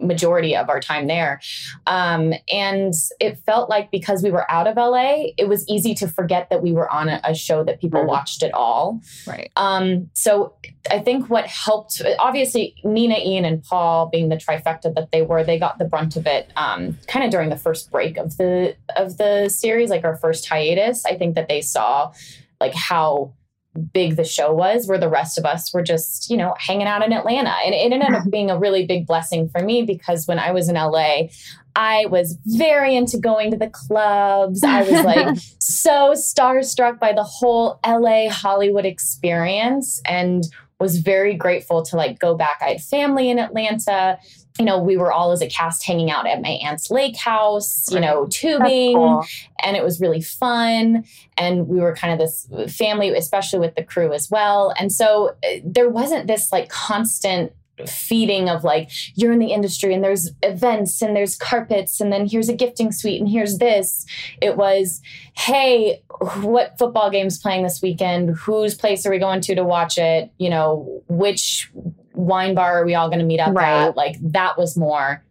majority 0.00 0.56
of 0.56 0.68
our 0.68 0.80
time 0.80 1.06
there. 1.06 1.40
Um, 1.86 2.34
and 2.52 2.94
it 3.20 3.38
felt 3.38 3.70
like 3.70 3.90
because 3.90 4.22
we 4.22 4.30
were 4.30 4.50
out 4.50 4.66
of 4.66 4.76
LA, 4.76 5.28
it 5.36 5.48
was 5.48 5.68
easy 5.68 5.94
to 5.94 6.08
forget 6.08 6.50
that 6.50 6.62
we 6.62 6.72
were 6.72 6.90
on 6.90 7.08
a, 7.08 7.20
a 7.24 7.34
show 7.34 7.64
that 7.64 7.80
people 7.80 8.04
watched 8.06 8.42
at 8.42 8.52
all. 8.54 9.00
Right. 9.26 9.50
Um, 9.56 10.10
so 10.14 10.54
I 10.90 10.98
think 10.98 11.30
what 11.30 11.46
helped, 11.46 12.02
obviously, 12.18 12.74
Nina, 12.84 13.16
Ian, 13.16 13.44
and 13.44 13.62
Paul, 13.62 14.06
being 14.06 14.28
the 14.28 14.36
trifecta 14.36 14.94
that 14.94 15.10
they 15.12 15.22
were, 15.22 15.44
they 15.44 15.58
got 15.58 15.78
the 15.78 15.84
brunt 15.84 16.16
of 16.16 16.26
it 16.26 16.50
um, 16.56 16.98
kind 17.06 17.24
of 17.24 17.30
during 17.30 17.50
the 17.50 17.56
first 17.56 17.90
break 17.90 18.16
of 18.16 18.36
the 18.36 18.76
of 18.96 19.18
the 19.18 19.48
series, 19.48 19.90
like 19.90 20.04
our 20.04 20.16
first 20.16 20.48
hiatus. 20.48 21.04
I 21.04 21.16
think 21.16 21.34
that 21.34 21.48
they 21.48 21.60
saw 21.60 22.12
like 22.60 22.74
how 22.74 23.32
big 23.78 24.16
the 24.16 24.24
show 24.24 24.52
was, 24.52 24.86
where 24.86 24.98
the 24.98 25.08
rest 25.08 25.38
of 25.38 25.44
us 25.44 25.72
were 25.72 25.82
just, 25.82 26.30
you 26.30 26.36
know, 26.36 26.54
hanging 26.58 26.86
out 26.86 27.04
in 27.04 27.12
Atlanta. 27.12 27.54
And 27.64 27.74
it 27.74 27.78
ended 27.78 28.02
up 28.02 28.24
being 28.30 28.50
a 28.50 28.58
really 28.58 28.86
big 28.86 29.06
blessing 29.06 29.48
for 29.48 29.62
me 29.62 29.82
because 29.82 30.26
when 30.26 30.38
I 30.38 30.52
was 30.52 30.68
in 30.68 30.74
LA, 30.74 31.28
I 31.76 32.06
was 32.06 32.36
very 32.44 32.96
into 32.96 33.18
going 33.18 33.50
to 33.52 33.56
the 33.56 33.70
clubs. 33.70 34.62
I 34.64 34.82
was 34.82 35.04
like 35.04 35.38
so 35.60 36.12
starstruck 36.12 36.98
by 36.98 37.12
the 37.12 37.22
whole 37.22 37.78
LA 37.86 38.28
Hollywood 38.28 38.84
experience 38.84 40.00
and 40.04 40.44
was 40.80 40.98
very 40.98 41.34
grateful 41.34 41.82
to 41.82 41.96
like 41.96 42.18
go 42.18 42.34
back. 42.34 42.58
I 42.60 42.70
had 42.70 42.82
family 42.82 43.30
in 43.30 43.38
Atlanta. 43.38 44.18
You 44.58 44.64
know, 44.64 44.78
we 44.78 44.96
were 44.96 45.12
all 45.12 45.30
as 45.30 45.40
a 45.40 45.48
cast 45.48 45.84
hanging 45.84 46.10
out 46.10 46.26
at 46.26 46.42
my 46.42 46.58
aunt's 46.64 46.90
lake 46.90 47.16
house, 47.16 47.90
you 47.92 48.00
know, 48.00 48.26
tubing 48.30 48.96
cool. 48.96 49.24
and 49.62 49.76
it 49.76 49.84
was 49.84 50.00
really 50.00 50.20
fun 50.20 51.04
and 51.36 51.68
we 51.68 51.80
were 51.80 51.94
kind 51.94 52.12
of 52.12 52.18
this 52.18 52.48
family 52.72 53.10
especially 53.10 53.60
with 53.60 53.74
the 53.76 53.84
crew 53.84 54.12
as 54.12 54.28
well 54.30 54.74
and 54.78 54.92
so 54.92 55.36
uh, 55.44 55.48
there 55.64 55.88
wasn't 55.88 56.26
this 56.26 56.50
like 56.50 56.68
constant 56.68 57.52
feeding 57.86 58.48
of 58.48 58.64
like 58.64 58.90
you're 59.14 59.32
in 59.32 59.38
the 59.38 59.52
industry 59.52 59.92
and 59.94 60.02
there's 60.02 60.30
events 60.42 61.00
and 61.02 61.14
there's 61.14 61.36
carpets 61.36 62.00
and 62.00 62.12
then 62.12 62.26
here's 62.26 62.48
a 62.48 62.54
gifting 62.54 62.92
suite 62.92 63.20
and 63.20 63.28
here's 63.30 63.58
this. 63.58 64.06
It 64.40 64.56
was 64.56 65.00
hey 65.34 66.02
what 66.40 66.76
football 66.78 67.10
game's 67.10 67.38
playing 67.38 67.62
this 67.62 67.80
weekend? 67.82 68.30
Whose 68.38 68.74
place 68.74 69.04
are 69.06 69.10
we 69.10 69.18
going 69.18 69.40
to 69.42 69.54
to 69.54 69.64
watch 69.64 69.98
it? 69.98 70.30
You 70.38 70.50
know 70.50 71.02
which 71.08 71.70
wine 72.14 72.54
bar 72.54 72.80
are 72.82 72.86
we 72.86 72.94
all 72.94 73.08
going 73.08 73.20
to 73.20 73.24
meet 73.24 73.38
up 73.40 73.54
Right. 73.54 73.88
at 73.88 73.96
like 73.96 74.16
that 74.32 74.58
was 74.58 74.76
more 74.76 75.22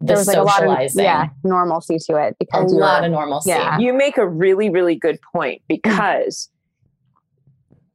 the 0.00 0.06
There 0.06 0.16
was 0.16 0.28
like 0.28 0.36
a 0.36 0.42
lot 0.42 0.62
of 0.62 0.68
socializing. 0.68 1.04
yeah 1.04 1.28
normalcy 1.44 1.98
to 2.06 2.16
it 2.16 2.34
a 2.34 2.36
because 2.38 2.72
you 2.72 2.78
lot 2.78 3.00
were- 3.00 3.06
of 3.06 3.12
normalcy. 3.12 3.50
Yeah. 3.50 3.78
you 3.78 3.92
make 3.92 4.16
a 4.18 4.28
really, 4.28 4.70
really 4.70 4.94
good 4.94 5.18
point 5.32 5.60
mm. 5.62 5.64
because 5.82 6.49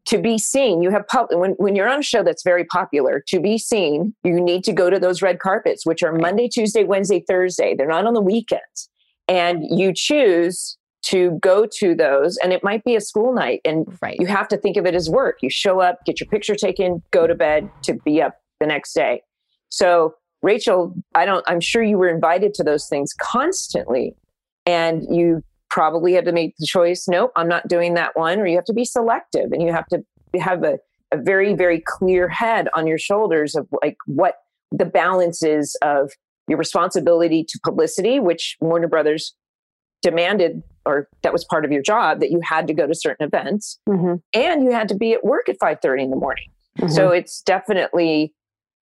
to 0.05 0.17
be 0.19 0.37
seen, 0.37 0.81
you 0.81 0.91
have 0.91 1.07
pub- 1.07 1.29
when 1.31 1.51
when 1.53 1.75
you're 1.75 1.89
on 1.89 1.99
a 1.99 2.03
show 2.03 2.23
that's 2.23 2.43
very 2.43 2.63
popular. 2.65 3.23
To 3.27 3.39
be 3.39 3.57
seen, 3.57 4.15
you 4.23 4.39
need 4.39 4.63
to 4.65 4.73
go 4.73 4.89
to 4.89 4.99
those 4.99 5.21
red 5.21 5.39
carpets, 5.39 5.85
which 5.85 6.03
are 6.03 6.11
Monday, 6.13 6.47
Tuesday, 6.47 6.83
Wednesday, 6.83 7.23
Thursday. 7.27 7.75
They're 7.75 7.87
not 7.87 8.05
on 8.05 8.13
the 8.13 8.21
weekends, 8.21 8.89
and 9.27 9.63
you 9.69 9.93
choose 9.93 10.77
to 11.07 11.37
go 11.41 11.65
to 11.67 11.93
those. 11.95 12.37
And 12.37 12.51
it 12.53 12.63
might 12.63 12.83
be 12.83 12.95
a 12.95 13.01
school 13.01 13.33
night, 13.33 13.61
and 13.65 13.85
Right. 14.01 14.17
you 14.19 14.27
have 14.27 14.47
to 14.49 14.57
think 14.57 14.77
of 14.77 14.85
it 14.85 14.95
as 14.95 15.09
work. 15.09 15.37
You 15.41 15.49
show 15.49 15.79
up, 15.79 16.03
get 16.05 16.19
your 16.19 16.27
picture 16.27 16.55
taken, 16.55 17.01
go 17.11 17.27
to 17.27 17.35
bed 17.35 17.69
to 17.83 17.93
be 17.93 18.21
up 18.21 18.37
the 18.59 18.67
next 18.67 18.93
day. 18.93 19.21
So, 19.69 20.15
Rachel, 20.41 20.93
I 21.15 21.25
don't. 21.25 21.43
I'm 21.47 21.59
sure 21.59 21.81
you 21.83 21.97
were 21.97 22.09
invited 22.09 22.53
to 22.55 22.63
those 22.63 22.87
things 22.87 23.13
constantly, 23.13 24.15
and 24.67 25.03
you 25.09 25.43
probably 25.75 26.13
had 26.13 26.23
to 26.23 26.31
make 26.31 26.55
the 26.57 26.65
choice 26.65 27.05
nope 27.05 27.33
i'm 27.35 27.49
not 27.49 27.67
doing 27.67 27.95
that 27.95 28.15
one 28.15 28.39
or 28.39 28.47
you 28.47 28.55
have 28.55 28.63
to 28.63 28.71
be 28.73 28.85
selective 28.85 29.51
and 29.51 29.61
you 29.61 29.73
have 29.73 29.85
to 29.87 30.01
have 30.39 30.63
a, 30.63 30.77
a 31.11 31.17
very 31.17 31.53
very 31.53 31.83
clear 31.85 32.29
head 32.29 32.69
on 32.73 32.87
your 32.87 32.97
shoulders 32.97 33.55
of 33.55 33.67
like 33.83 33.97
what 34.05 34.35
the 34.71 34.85
balance 34.85 35.43
is 35.43 35.77
of 35.81 36.11
your 36.47 36.57
responsibility 36.57 37.43
to 37.43 37.59
publicity 37.61 38.21
which 38.21 38.55
warner 38.61 38.87
brothers 38.87 39.35
demanded 40.01 40.63
or 40.85 41.09
that 41.23 41.33
was 41.33 41.43
part 41.43 41.65
of 41.65 41.73
your 41.73 41.81
job 41.81 42.21
that 42.21 42.31
you 42.31 42.39
had 42.41 42.67
to 42.67 42.73
go 42.73 42.87
to 42.87 42.95
certain 42.95 43.25
events 43.27 43.77
Mhm. 43.89 44.21
and 44.33 44.63
you 44.63 44.71
had 44.71 44.87
to 44.87 44.95
be 44.95 45.11
at 45.11 45.25
work 45.25 45.49
at 45.49 45.57
5.30 45.59 46.03
in 46.03 46.09
the 46.09 46.15
morning 46.15 46.45
so 46.87 47.09
it's 47.09 47.41
definitely 47.41 48.33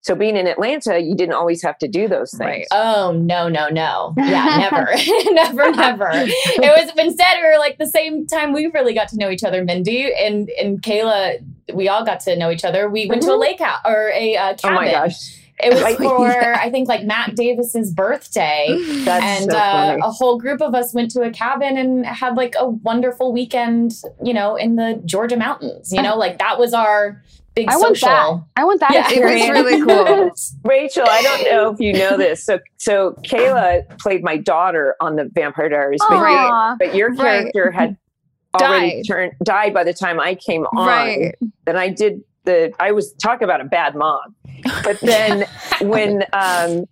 so 0.04 0.14
being 0.16 0.38
in 0.38 0.46
atlanta 0.48 1.00
you 1.00 1.16
didn't 1.16 1.34
always 1.34 1.62
have 1.64 1.78
to 1.80 1.88
do 1.88 2.08
those 2.08 2.32
things 2.32 2.40
Right. 2.40 2.68
Oh 2.72 3.12
no, 3.14 3.48
no, 3.50 3.70
no. 3.70 4.14
Yeah, 4.18 4.70
never. 4.72 4.94
never, 5.32 5.72
never. 5.72 6.10
It 6.14 6.86
was 6.86 6.92
instead 6.98 7.38
we 7.42 7.48
were 7.50 7.58
like 7.58 7.78
the 7.80 7.88
same 7.88 8.28
time 8.28 8.54
we 8.54 8.68
really 8.68 8.94
got 8.94 9.08
to 9.10 9.18
know 9.18 9.30
each 9.32 9.44
other, 9.44 9.64
Mindy 9.64 10.14
and 10.14 10.50
and 10.62 10.82
Kayla, 10.82 11.44
we 11.74 11.88
all 11.90 12.06
got 12.06 12.20
to 12.22 12.36
know 12.36 12.52
each 12.52 12.64
other. 12.66 12.90
We 12.90 13.06
went 13.08 13.24
to 13.24 13.32
a 13.34 13.38
lake 13.38 13.60
house 13.60 13.80
or 13.86 14.10
a 14.14 14.36
uh, 14.36 14.52
oh 14.52 14.56
cabin. 14.56 14.76
my 14.76 14.92
gosh 14.92 15.40
It 15.64 15.74
was 15.74 15.82
Like- 15.82 15.98
for 15.98 16.28
I 16.66 16.70
think 16.70 16.88
like 16.90 17.04
Matt 17.06 17.36
Davis's 17.36 17.92
birthday. 17.94 18.68
that's 19.06 19.24
and 19.24 19.52
so 19.52 19.58
uh, 19.58 19.98
a 20.04 20.12
whole 20.12 20.38
group 20.40 20.62
of 20.62 20.76
us 20.76 20.94
went 20.94 21.12
to 21.12 21.22
a 21.22 21.32
cabin 21.32 21.78
and 21.78 22.06
had 22.06 22.36
like 22.36 22.56
a 22.60 22.68
wonderful 22.68 23.32
weekend, 23.32 23.94
you 24.24 24.34
know, 24.34 24.56
in 24.56 24.76
the 24.76 25.02
Georgia 25.06 25.38
mountains. 25.38 25.92
You 25.94 26.02
know, 26.02 26.18
like 26.18 26.40
that 26.40 26.60
was 26.60 26.74
our 26.74 27.22
big 27.56 27.70
I 27.70 27.78
want 27.78 27.98
social. 27.98 28.10
that. 28.10 28.44
I 28.62 28.64
want 28.66 28.80
that 28.82 28.92
Yeah. 28.92 29.10
It 29.12 29.24
was 29.24 29.50
really 29.50 29.82
cool. 29.84 30.32
Rachel, 30.64 31.06
I 31.10 31.22
don't 31.22 31.44
know 31.52 31.70
if 31.72 31.80
you 31.80 31.94
know 31.94 32.18
this. 32.18 32.44
So, 32.46 32.60
so 32.78 33.12
Kayla 33.24 33.98
played 34.00 34.24
my 34.24 34.38
daughter 34.38 34.96
on 35.00 35.16
the 35.16 35.30
Vampire 35.34 35.70
Diaries, 35.70 36.02
but, 36.10 36.16
Aw. 36.18 36.76
but 36.80 36.96
your 36.96 37.10
Right. 37.14 37.52
character 37.54 37.72
had 37.72 37.98
already 38.56 38.98
Died. 38.98 39.04
turned 39.08 39.32
died 39.44 39.74
by 39.74 39.84
the 39.84 39.94
time 39.94 40.20
I 40.20 40.36
came 40.36 40.64
on. 40.66 40.88
Right. 40.88 41.36
Then 41.66 41.76
I 41.78 41.90
did 41.90 42.22
the. 42.46 42.74
I 42.80 42.92
was 42.92 43.14
talk 43.14 43.42
about 43.42 43.62
a 43.62 43.66
bad 43.66 43.96
mom, 43.96 44.36
but 44.84 45.00
then 45.00 45.46
when 45.82 46.24
um, 46.34 46.86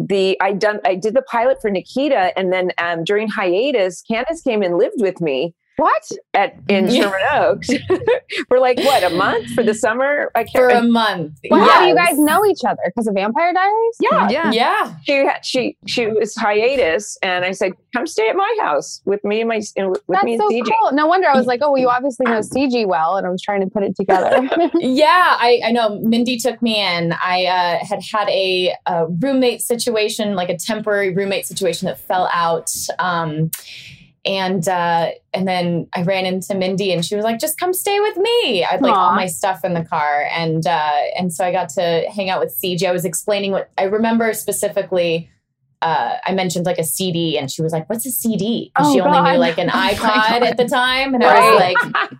the 0.00 0.36
I 0.40 0.52
done 0.54 0.80
I 0.84 0.94
did 0.94 1.14
the 1.14 1.22
pilot 1.22 1.60
for 1.60 1.70
Nikita, 1.70 2.36
and 2.38 2.52
then 2.52 2.72
um, 2.78 3.04
during 3.04 3.28
hiatus, 3.28 4.02
Candice 4.10 4.42
came 4.42 4.62
and 4.62 4.76
lived 4.78 5.00
with 5.00 5.20
me 5.20 5.54
What? 5.78 6.10
at 6.34 6.56
in 6.68 6.90
Sherman 6.94 7.20
Oaks 7.34 7.68
for 8.48 8.58
like 8.60 8.76
what 8.78 9.02
a 9.04 9.10
month 9.10 9.48
for 9.54 9.62
the 9.62 9.72
summer. 9.74 10.30
I 10.34 10.44
For 10.52 10.68
a 10.68 10.72
can't. 10.74 10.90
month. 10.90 11.38
Well, 11.50 11.64
how 11.66 11.82
do 11.82 11.88
you 11.88 11.94
guys 11.94 12.18
know 12.18 12.44
each 12.44 12.60
other? 12.66 12.80
Because 12.86 13.06
of 13.06 13.14
Vampire 13.14 13.52
Diaries? 13.54 13.96
yeah, 14.00 14.28
Yeah. 14.28 14.50
Yeah. 14.52 14.94
she 15.04 15.12
had, 15.24 15.44
she 15.46 15.76
she 15.86 16.06
was 16.06 16.34
hiatus, 16.36 17.16
and 17.22 17.44
I 17.44 17.52
said, 17.52 17.72
"Come 17.94 18.06
stay 18.06 18.28
at 18.28 18.36
my 18.36 18.56
house 18.60 19.00
with 19.04 19.24
me 19.24 19.40
and 19.40 19.48
my 19.48 19.60
and 19.76 19.90
with 19.90 20.02
That's 20.08 20.24
me 20.24 20.34
and 20.34 20.42
so 20.42 20.48
CJ." 20.50 20.68
cool. 20.80 20.92
No 20.92 21.06
wonder 21.06 21.28
I 21.28 21.34
was 21.36 21.46
like, 21.46 21.60
oh, 21.62 21.72
well, 21.72 21.80
you 21.80 21.88
obviously 21.88 22.26
know 22.26 22.40
CG 22.54 22.86
well, 22.86 23.16
and 23.16 23.26
I 23.26 23.30
was 23.30 23.40
trying 23.40 23.60
to 23.60 23.66
put 23.68 23.82
it 23.84 23.96
together. 23.96 24.48
Yeah, 24.74 25.36
I, 25.38 25.60
I 25.64 25.72
know. 25.72 25.98
Mindy 26.00 26.36
took 26.38 26.60
me 26.60 26.80
in. 26.84 27.12
I 27.12 27.44
uh, 27.44 27.84
had 27.86 28.00
had 28.12 28.28
a, 28.28 28.74
a 28.86 29.06
roommate 29.06 29.62
situation, 29.62 30.34
like 30.34 30.48
a 30.50 30.56
temporary 30.56 31.14
roommate 31.14 31.46
situation 31.46 31.86
that 31.86 31.98
fell 32.00 32.28
out. 32.32 32.70
Um, 32.98 33.50
and 34.24 34.68
uh, 34.68 35.10
and 35.32 35.46
then 35.48 35.86
I 35.94 36.02
ran 36.02 36.26
into 36.26 36.54
Mindy, 36.54 36.92
and 36.92 37.04
she 37.04 37.14
was 37.14 37.24
like, 37.24 37.38
"Just 37.38 37.58
come 37.58 37.72
stay 37.72 37.98
with 38.00 38.16
me." 38.16 38.64
I 38.64 38.68
had 38.72 38.82
like 38.82 38.92
all 38.94 39.14
my 39.14 39.26
stuff 39.26 39.64
in 39.64 39.74
the 39.74 39.84
car, 39.84 40.28
and 40.32 40.66
uh, 40.66 40.92
and 41.18 41.32
so 41.32 41.44
I 41.44 41.52
got 41.52 41.68
to 41.70 42.04
hang 42.14 42.28
out 42.28 42.40
with 42.40 42.54
CJ. 42.62 42.84
I 42.88 42.92
was 42.92 43.04
explaining 43.04 43.52
what 43.52 43.70
I 43.78 43.84
remember 43.84 44.32
specifically. 44.34 45.30
Uh, 45.80 46.16
I 46.26 46.32
mentioned 46.32 46.66
like 46.66 46.78
a 46.78 46.84
CD, 46.84 47.38
and 47.38 47.50
she 47.50 47.62
was 47.62 47.72
like, 47.72 47.88
"What's 47.88 48.04
a 48.04 48.10
CD?" 48.10 48.72
Oh, 48.76 48.92
she 48.92 49.00
only 49.00 49.12
God. 49.18 49.32
knew 49.32 49.38
like 49.38 49.58
an 49.58 49.70
Oh, 49.72 49.72
iPod 49.72 49.98
God. 50.30 50.42
at 50.42 50.56
the 50.56 50.64
time, 50.66 51.14
and 51.14 51.22
I 51.24 51.50
was 51.50 51.60
like, 51.60 52.10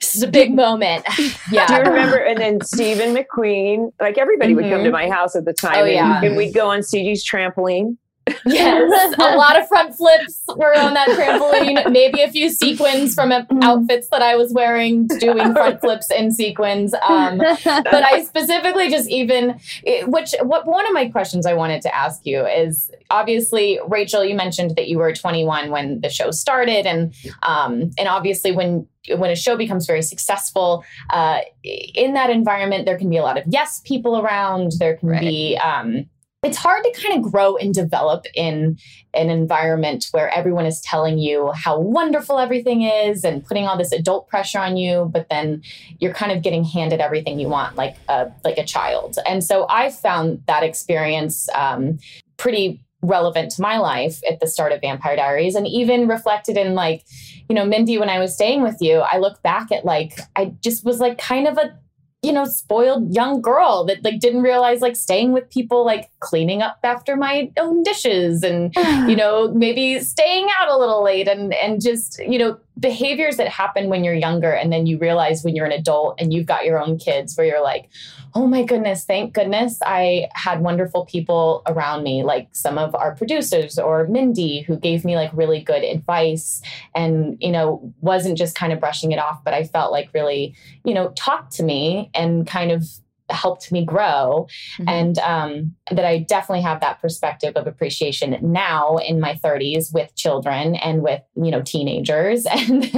"This 0.00 0.14
is 0.14 0.22
a 0.22 0.28
big 0.28 0.54
moment." 0.54 1.04
yeah, 1.50 1.66
Do 1.66 1.74
you 1.74 1.80
remember? 1.80 2.16
And 2.18 2.38
then 2.38 2.60
Steven 2.62 3.14
McQueen, 3.16 3.92
like 4.00 4.16
everybody 4.18 4.54
would 4.54 4.70
come 4.70 4.84
to 4.84 4.90
my 4.92 5.10
house 5.10 5.34
at 5.34 5.44
the 5.44 5.52
time, 5.52 5.74
Oh, 5.78 5.84
and, 5.84 5.92
yeah. 5.92 6.22
and 6.22 6.36
we'd 6.36 6.54
go 6.54 6.68
on 6.70 6.80
CG's 6.80 7.28
trampoline. 7.28 7.96
Yes, 8.44 9.14
a 9.18 9.36
lot 9.36 9.60
of 9.60 9.68
front 9.68 9.94
flips 9.94 10.40
were 10.56 10.76
on 10.78 10.94
that 10.94 11.08
trampoline. 11.08 11.90
Maybe 11.98 12.22
a 12.22 12.30
few 12.30 12.50
sequins 12.50 13.14
from 13.14 13.32
uh, 13.32 13.42
outfits 13.62 14.08
that 14.08 14.22
I 14.22 14.36
was 14.36 14.52
wearing, 14.52 15.06
doing 15.06 15.52
front 15.52 15.80
flips 15.82 16.10
in 16.10 16.30
sequins. 16.32 16.94
Um, 16.94 17.38
but 17.38 18.04
I 18.04 18.24
specifically 18.24 18.90
just 18.90 19.08
even, 19.08 19.58
which 20.06 20.34
what 20.42 20.66
one 20.66 20.86
of 20.86 20.92
my 20.92 21.08
questions 21.08 21.46
I 21.46 21.54
wanted 21.54 21.82
to 21.82 21.94
ask 21.94 22.24
you 22.26 22.46
is 22.46 22.90
obviously 23.10 23.78
Rachel, 23.88 24.24
you 24.24 24.34
mentioned 24.34 24.76
that 24.76 24.88
you 24.88 24.98
were 24.98 25.12
21 25.12 25.70
when 25.70 26.00
the 26.00 26.08
show 26.10 26.30
started, 26.30 26.86
and 26.86 27.14
um, 27.42 27.90
and 27.98 28.08
obviously 28.08 28.52
when 28.52 28.86
when 29.16 29.30
a 29.30 29.36
show 29.36 29.56
becomes 29.56 29.86
very 29.86 30.02
successful 30.02 30.84
uh, 31.10 31.40
in 31.64 32.12
that 32.14 32.28
environment, 32.30 32.84
there 32.84 32.98
can 32.98 33.08
be 33.08 33.16
a 33.16 33.22
lot 33.22 33.38
of 33.38 33.44
yes 33.48 33.80
people 33.84 34.18
around. 34.20 34.72
There 34.78 34.96
can 34.96 35.08
Right. 35.08 35.20
be 35.20 35.56
um, 35.56 36.04
it's 36.44 36.56
hard 36.56 36.84
to 36.84 36.92
kind 36.92 37.16
of 37.16 37.32
grow 37.32 37.56
and 37.56 37.74
develop 37.74 38.24
in 38.34 38.78
an 39.12 39.28
environment 39.28 40.06
where 40.12 40.30
everyone 40.30 40.66
is 40.66 40.80
telling 40.80 41.18
you 41.18 41.50
how 41.52 41.78
wonderful 41.78 42.38
everything 42.38 42.82
is 42.82 43.24
and 43.24 43.44
putting 43.44 43.66
all 43.66 43.76
this 43.76 43.90
adult 43.90 44.28
pressure 44.28 44.60
on 44.60 44.76
you 44.76 45.10
but 45.12 45.28
then 45.30 45.60
you're 45.98 46.14
kind 46.14 46.30
of 46.30 46.42
getting 46.42 46.62
handed 46.62 47.00
everything 47.00 47.40
you 47.40 47.48
want 47.48 47.74
like 47.74 47.96
a 48.08 48.30
like 48.44 48.58
a 48.58 48.64
child. 48.64 49.18
And 49.26 49.42
so 49.42 49.66
i 49.68 49.90
found 49.90 50.42
that 50.46 50.62
experience 50.62 51.48
um, 51.54 51.98
pretty 52.36 52.80
relevant 53.02 53.50
to 53.52 53.62
my 53.62 53.78
life 53.78 54.20
at 54.28 54.40
the 54.40 54.46
start 54.46 54.72
of 54.72 54.80
vampire 54.80 55.16
diaries 55.16 55.54
and 55.54 55.66
even 55.66 56.08
reflected 56.08 56.56
in 56.56 56.74
like 56.74 57.04
you 57.48 57.54
know 57.54 57.64
mindy 57.64 57.96
when 57.96 58.10
i 58.10 58.18
was 58.18 58.34
staying 58.34 58.60
with 58.60 58.76
you 58.80 58.96
i 58.98 59.18
look 59.18 59.40
back 59.42 59.70
at 59.70 59.84
like 59.84 60.18
i 60.34 60.46
just 60.60 60.84
was 60.84 60.98
like 60.98 61.16
kind 61.16 61.46
of 61.46 61.56
a 61.58 61.78
you 62.22 62.32
know 62.32 62.44
spoiled 62.44 63.14
young 63.14 63.40
girl 63.40 63.84
that 63.84 64.02
like 64.02 64.18
didn't 64.18 64.42
realize 64.42 64.80
like 64.80 64.96
staying 64.96 65.32
with 65.32 65.48
people 65.50 65.84
like 65.84 66.10
cleaning 66.18 66.62
up 66.62 66.78
after 66.82 67.16
my 67.16 67.50
own 67.56 67.82
dishes 67.84 68.42
and 68.42 68.74
you 69.08 69.14
know 69.16 69.52
maybe 69.52 70.00
staying 70.00 70.48
out 70.58 70.68
a 70.68 70.76
little 70.76 71.02
late 71.02 71.28
and 71.28 71.54
and 71.54 71.80
just 71.80 72.18
you 72.18 72.38
know 72.38 72.58
behaviors 72.78 73.36
that 73.36 73.48
happen 73.48 73.88
when 73.88 74.04
you're 74.04 74.14
younger 74.14 74.52
and 74.52 74.72
then 74.72 74.86
you 74.86 74.98
realize 74.98 75.42
when 75.42 75.56
you're 75.56 75.66
an 75.66 75.72
adult 75.72 76.20
and 76.20 76.32
you've 76.32 76.46
got 76.46 76.64
your 76.64 76.80
own 76.80 76.98
kids 76.98 77.36
where 77.36 77.46
you're 77.46 77.62
like 77.62 77.88
oh 78.34 78.46
my 78.46 78.62
goodness 78.62 79.04
thank 79.04 79.32
goodness 79.32 79.78
i 79.84 80.28
had 80.34 80.60
wonderful 80.60 81.04
people 81.06 81.62
around 81.66 82.02
me. 82.02 82.22
Like 82.22 82.48
some 82.52 82.78
of 82.78 82.94
our 82.94 83.14
producers 83.14 83.78
or 83.78 84.06
mindy 84.06 84.62
who 84.62 84.76
gave 84.76 85.04
me 85.04 85.16
like 85.16 85.30
really 85.32 85.60
good 85.60 85.82
advice 85.82 86.62
and 86.94 87.36
you 87.40 87.50
know 87.50 87.92
wasn't 88.00 88.38
just 88.38 88.54
kind 88.54 88.72
of 88.72 88.80
brushing 88.80 89.12
it 89.12 89.18
off 89.18 89.42
but 89.44 89.54
i 89.54 89.64
felt 89.64 89.92
like 89.92 90.10
really 90.14 90.54
you 90.84 90.94
know 90.94 91.10
talked 91.10 91.52
to 91.52 91.62
me 91.62 92.10
and 92.14 92.46
kind 92.46 92.70
of 92.70 92.84
helped 93.30 93.70
me 93.72 93.84
grow 93.84 94.46
Mhm. 94.78 94.88
and 94.88 95.18
um, 95.18 95.74
that 95.90 96.04
i 96.04 96.18
definitely 96.18 96.62
have 96.62 96.80
that 96.80 97.00
perspective 97.00 97.54
of 97.56 97.66
appreciation 97.66 98.36
now 98.42 98.96
in 98.96 99.20
my 99.20 99.34
30s 99.34 99.92
with 99.92 100.14
children 100.14 100.74
and 100.76 101.02
with 101.02 101.22
you 101.36 101.50
know 101.50 101.62
teenagers 101.62 102.46
and 102.50 102.90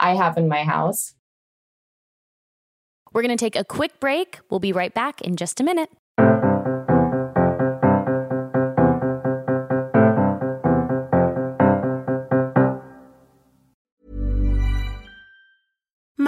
i 0.00 0.14
have 0.14 0.36
in 0.36 0.48
my 0.48 0.64
house 0.64 1.14
We're 3.12 3.22
going 3.22 3.36
to 3.38 3.44
take 3.44 3.54
a 3.54 3.62
quick 3.64 4.00
break. 4.00 4.40
We'll 4.50 4.58
be 4.58 4.72
right 4.72 4.92
back 4.92 5.20
in 5.20 5.36
just 5.36 5.60
a 5.60 5.64
minute. 5.64 5.88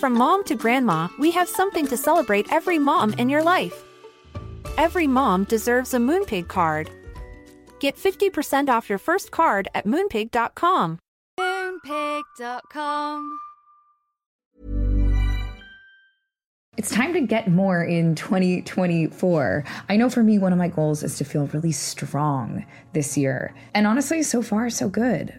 From 0.00 0.14
mom 0.14 0.44
to 0.44 0.54
grandma, 0.54 1.08
we 1.18 1.30
have 1.32 1.46
something 1.46 1.86
to 1.88 1.94
celebrate 1.94 2.50
every 2.50 2.78
mom 2.78 3.12
in 3.18 3.28
your 3.28 3.42
life. 3.42 3.84
Every 4.78 5.06
mom 5.06 5.44
deserves 5.44 5.92
a 5.92 5.98
Moonpig 5.98 6.48
card. 6.48 6.88
Get 7.80 7.98
50% 7.98 8.70
off 8.70 8.88
your 8.88 8.96
first 8.96 9.30
card 9.30 9.68
at 9.74 9.84
moonpig.com. 9.84 11.00
Moonpig.com. 11.38 13.38
It's 16.78 16.90
time 16.90 17.12
to 17.12 17.20
get 17.20 17.50
more 17.50 17.84
in 17.84 18.14
2024. 18.14 19.64
I 19.90 19.96
know 19.98 20.08
for 20.08 20.22
me, 20.22 20.38
one 20.38 20.54
of 20.54 20.58
my 20.58 20.68
goals 20.68 21.02
is 21.02 21.18
to 21.18 21.26
feel 21.26 21.46
really 21.48 21.72
strong 21.72 22.64
this 22.94 23.18
year. 23.18 23.54
And 23.74 23.86
honestly, 23.86 24.22
so 24.22 24.40
far, 24.40 24.70
so 24.70 24.88
good. 24.88 25.38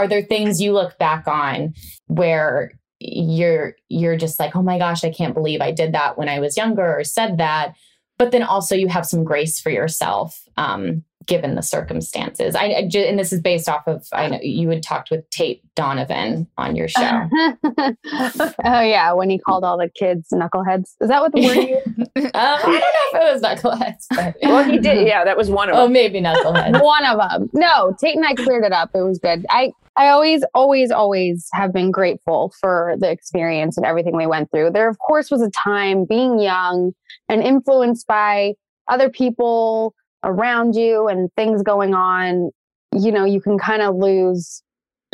Are 0.00 0.08
there 0.08 0.22
things 0.22 0.62
you 0.62 0.72
look 0.72 0.96
back 0.96 1.28
on 1.28 1.74
where 2.06 2.72
you're 3.00 3.74
you're 3.90 4.16
just 4.16 4.40
like, 4.40 4.56
"Oh 4.56 4.62
my 4.62 4.78
gosh, 4.78 5.04
I 5.04 5.10
can't 5.10 5.34
believe 5.34 5.60
I 5.60 5.72
did 5.72 5.92
that 5.92 6.16
when 6.16 6.30
I 6.30 6.40
was 6.40 6.56
younger 6.56 6.98
or 6.98 7.04
said 7.04 7.36
that." 7.36 7.74
But 8.18 8.30
then 8.30 8.42
also 8.42 8.74
you 8.74 8.88
have 8.88 9.04
some 9.04 9.24
grace 9.24 9.60
for 9.60 9.68
yourself 9.68 10.42
um, 10.56 11.04
given 11.30 11.54
the 11.54 11.62
circumstances. 11.62 12.56
I, 12.56 12.64
I 12.64 12.90
and 12.92 13.16
this 13.16 13.32
is 13.32 13.40
based 13.40 13.68
off 13.68 13.86
of 13.86 14.04
I 14.12 14.26
know 14.26 14.40
you 14.42 14.68
had 14.68 14.82
talked 14.82 15.12
with 15.12 15.30
Tate 15.30 15.62
Donovan 15.76 16.48
on 16.58 16.74
your 16.74 16.88
show. 16.88 17.28
oh 17.72 18.54
yeah, 18.64 19.12
when 19.12 19.30
he 19.30 19.38
called 19.38 19.62
all 19.62 19.78
the 19.78 19.88
kids 19.88 20.28
knuckleheads. 20.34 20.96
Is 21.00 21.08
that 21.08 21.22
what 21.22 21.32
the 21.32 21.42
word 21.42 21.56
you 21.56 21.76
um, 22.16 22.30
I 22.34 22.60
don't 22.64 22.72
know 22.72 22.80
if 22.80 23.14
it 23.14 23.32
was 23.32 23.42
knuckleheads, 23.42 24.06
but 24.10 24.34
Well, 24.42 24.64
he 24.64 24.78
did. 24.78 25.06
Yeah, 25.06 25.24
that 25.24 25.36
was 25.36 25.48
one 25.48 25.70
of 25.70 25.76
oh, 25.76 25.84
them. 25.84 25.92
maybe 25.92 26.20
knuckleheads. 26.20 26.82
One 26.82 27.06
of 27.06 27.18
them. 27.18 27.48
No, 27.54 27.96
Tate 28.00 28.16
and 28.16 28.26
I 28.26 28.34
cleared 28.34 28.64
it 28.64 28.72
up. 28.72 28.90
It 28.92 29.02
was 29.02 29.20
good. 29.20 29.46
I 29.48 29.70
I 29.96 30.08
always, 30.08 30.42
always, 30.52 30.90
always 30.90 31.48
have 31.52 31.72
been 31.72 31.92
grateful 31.92 32.52
for 32.60 32.96
the 32.98 33.10
experience 33.10 33.76
and 33.76 33.86
everything 33.86 34.16
we 34.16 34.26
went 34.26 34.50
through. 34.50 34.70
There, 34.70 34.88
of 34.88 34.98
course, 34.98 35.30
was 35.30 35.42
a 35.42 35.50
time 35.50 36.06
being 36.06 36.40
young 36.40 36.92
and 37.28 37.42
influenced 37.42 38.06
by 38.08 38.54
other 38.88 39.10
people 39.10 39.94
around 40.24 40.74
you 40.74 41.08
and 41.08 41.30
things 41.36 41.62
going 41.62 41.94
on. 41.94 42.50
You 42.94 43.12
know, 43.12 43.24
you 43.24 43.40
can 43.40 43.58
kind 43.58 43.82
of 43.82 43.96
lose. 43.96 44.62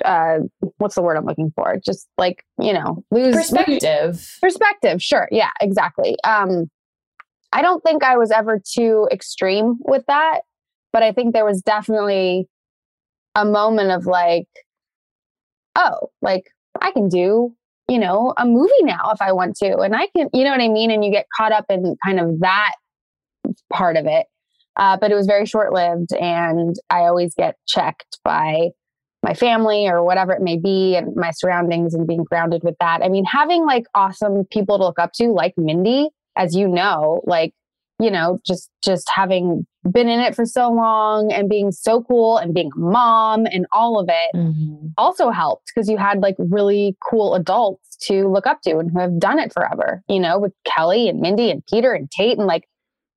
Uh, 0.04 0.40
what's 0.76 0.94
the 0.94 1.02
word 1.02 1.16
I'm 1.16 1.24
looking 1.24 1.52
for? 1.56 1.76
Just 1.82 2.06
like 2.18 2.44
you 2.60 2.72
know, 2.72 3.02
lose 3.10 3.34
Perspective. 3.34 4.38
perspective 4.40 5.02
sure 5.02 5.26
yeah 5.30 5.50
exactly 5.60 6.16
um 6.24 6.70
i 7.52 7.62
don't 7.62 7.82
think 7.82 8.02
i 8.04 8.16
was 8.16 8.30
ever 8.30 8.60
too 8.74 9.08
extreme 9.10 9.76
with 9.80 10.04
that 10.08 10.40
but 10.92 11.02
i 11.02 11.12
think 11.12 11.32
there 11.32 11.44
was 11.44 11.62
definitely 11.62 12.46
a 13.34 13.44
moment 13.44 13.90
of 13.90 14.04
like 14.06 14.48
oh 15.76 16.10
like 16.22 16.50
i 16.80 16.90
can 16.90 17.08
do 17.08 17.54
you 17.88 17.98
know 17.98 18.32
a 18.36 18.44
movie 18.46 18.72
now 18.82 19.10
if 19.12 19.20
i 19.22 19.32
want 19.32 19.56
to 19.56 19.78
and 19.78 19.94
i 19.94 20.06
can 20.16 20.28
you 20.32 20.44
know 20.44 20.50
what 20.50 20.60
i 20.60 20.68
mean 20.68 20.90
and 20.90 21.04
you 21.04 21.10
get 21.10 21.26
caught 21.36 21.52
up 21.52 21.64
in 21.70 21.96
kind 22.04 22.20
of 22.20 22.40
that 22.40 22.72
part 23.72 23.96
of 23.96 24.06
it 24.06 24.26
uh, 24.76 24.96
but 24.96 25.10
it 25.10 25.14
was 25.14 25.26
very 25.26 25.46
short 25.46 25.72
lived 25.72 26.12
and 26.14 26.76
i 26.90 27.00
always 27.00 27.34
get 27.34 27.56
checked 27.66 28.18
by 28.24 28.70
my 29.26 29.34
family 29.34 29.88
or 29.88 30.04
whatever 30.04 30.32
it 30.32 30.40
may 30.40 30.56
be 30.56 30.94
and 30.94 31.14
my 31.16 31.32
surroundings 31.32 31.94
and 31.94 32.06
being 32.06 32.22
grounded 32.22 32.62
with 32.62 32.76
that. 32.78 33.02
I 33.02 33.08
mean, 33.08 33.24
having 33.24 33.66
like 33.66 33.86
awesome 33.94 34.44
people 34.50 34.78
to 34.78 34.84
look 34.84 35.00
up 35.00 35.12
to, 35.14 35.32
like 35.32 35.54
Mindy, 35.56 36.10
as 36.36 36.54
you 36.54 36.68
know, 36.68 37.22
like, 37.26 37.52
you 37.98 38.10
know, 38.10 38.38
just 38.46 38.70
just 38.84 39.10
having 39.10 39.66
been 39.90 40.08
in 40.08 40.20
it 40.20 40.36
for 40.36 40.44
so 40.44 40.70
long 40.70 41.32
and 41.32 41.48
being 41.48 41.72
so 41.72 42.02
cool 42.02 42.36
and 42.36 42.54
being 42.54 42.70
a 42.76 42.78
mom 42.78 43.46
and 43.46 43.66
all 43.72 43.98
of 43.98 44.08
it 44.08 44.30
also 44.98 45.30
helped 45.30 45.72
because 45.74 45.88
you 45.88 45.96
had 45.96 46.20
like 46.20 46.36
really 46.38 46.96
cool 47.08 47.34
adults 47.34 47.96
to 48.02 48.28
look 48.28 48.46
up 48.46 48.60
to 48.62 48.78
and 48.78 48.90
who 48.90 49.00
have 49.00 49.18
done 49.18 49.38
it 49.38 49.52
forever, 49.52 50.02
you 50.08 50.20
know, 50.20 50.38
with 50.38 50.52
Kelly 50.64 51.08
and 51.08 51.20
Mindy 51.20 51.50
and 51.50 51.64
Peter 51.66 51.92
and 51.94 52.10
Tate 52.10 52.36
and 52.38 52.46
like 52.46 52.68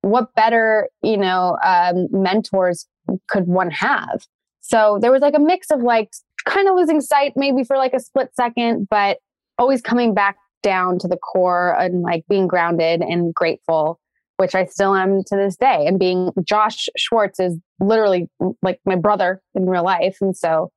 what 0.02 0.34
better, 0.36 0.90
you 1.02 1.18
know, 1.18 1.58
um, 1.64 2.08
mentors 2.12 2.88
could 3.28 3.48
one 3.48 3.72
have? 3.72 4.26
So 4.62 5.00
there 5.02 5.12
was 5.12 5.22
like 5.22 5.36
a 5.36 5.40
mix 5.40 5.72
of 5.72 5.82
like 5.82 6.12
kind 6.46 6.68
of 6.68 6.76
losing 6.76 7.02
sight 7.02 7.34
maybe 7.36 7.64
for 7.64 7.78
like 7.78 7.94
a 7.94 8.00
split 8.00 8.30
second, 8.36 8.88
but 8.90 9.18
always 9.58 9.82
coming 9.82 10.14
back 10.14 10.38
down 10.62 11.00
to 11.00 11.08
the 11.08 11.18
core 11.18 11.76
and 11.80 12.02
like 12.02 12.24
being 12.30 12.48
grounded 12.48 13.02
and 13.02 13.34
grateful, 13.34 14.00
which 14.38 14.56
I 14.56 14.66
still 14.66 14.96
am 14.96 15.24
to 15.26 15.36
this 15.36 15.56
day. 15.56 15.86
And 15.86 16.00
being 16.00 16.32
Josh 16.44 16.88
Schwartz 16.98 17.40
is 17.40 17.58
literally 17.80 18.30
like 18.62 18.80
my 18.86 18.96
brother 18.96 19.42
in 19.56 19.70
real 19.70 19.84
life. 19.84 20.18
And 20.22 20.36
so 20.36 20.72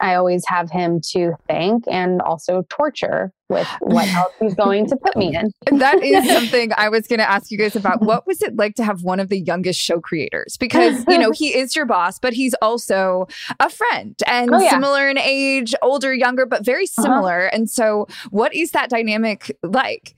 I 0.00 0.14
always 0.14 0.44
have 0.46 0.70
him 0.70 1.00
to 1.12 1.34
thank 1.48 1.84
and 1.86 2.20
also 2.20 2.66
torture 2.68 3.32
with 3.48 3.66
what 3.80 4.08
else 4.08 4.32
he's 4.40 4.54
going 4.54 4.86
to 4.88 4.96
put 4.96 5.16
me 5.16 5.34
in. 5.34 5.52
That 5.78 6.02
is 6.02 6.28
something 6.32 6.72
I 6.76 6.88
was 6.88 7.06
going 7.06 7.18
to 7.18 7.30
ask 7.30 7.50
you 7.50 7.58
guys 7.58 7.76
about. 7.76 8.02
What 8.02 8.26
was 8.26 8.42
it 8.42 8.56
like 8.56 8.74
to 8.76 8.84
have 8.84 9.02
one 9.02 9.20
of 9.20 9.28
the 9.28 9.38
youngest 9.38 9.80
show 9.80 10.00
creators? 10.00 10.56
Because, 10.58 11.04
you 11.08 11.18
know, 11.18 11.30
he 11.34 11.54
is 11.56 11.76
your 11.76 11.86
boss, 11.86 12.18
but 12.18 12.32
he's 12.32 12.54
also 12.60 13.26
a 13.60 13.70
friend 13.70 14.16
and 14.26 14.50
Oh, 14.52 14.60
yeah. 14.60 14.70
similar 14.70 15.08
in 15.08 15.18
age, 15.18 15.74
older, 15.82 16.14
younger, 16.14 16.46
but 16.46 16.64
very 16.64 16.84
uh-huh. 16.84 17.02
similar. 17.02 17.46
And 17.46 17.70
so, 17.70 18.06
what 18.30 18.54
is 18.54 18.72
that 18.72 18.90
dynamic 18.90 19.56
like? 19.62 20.14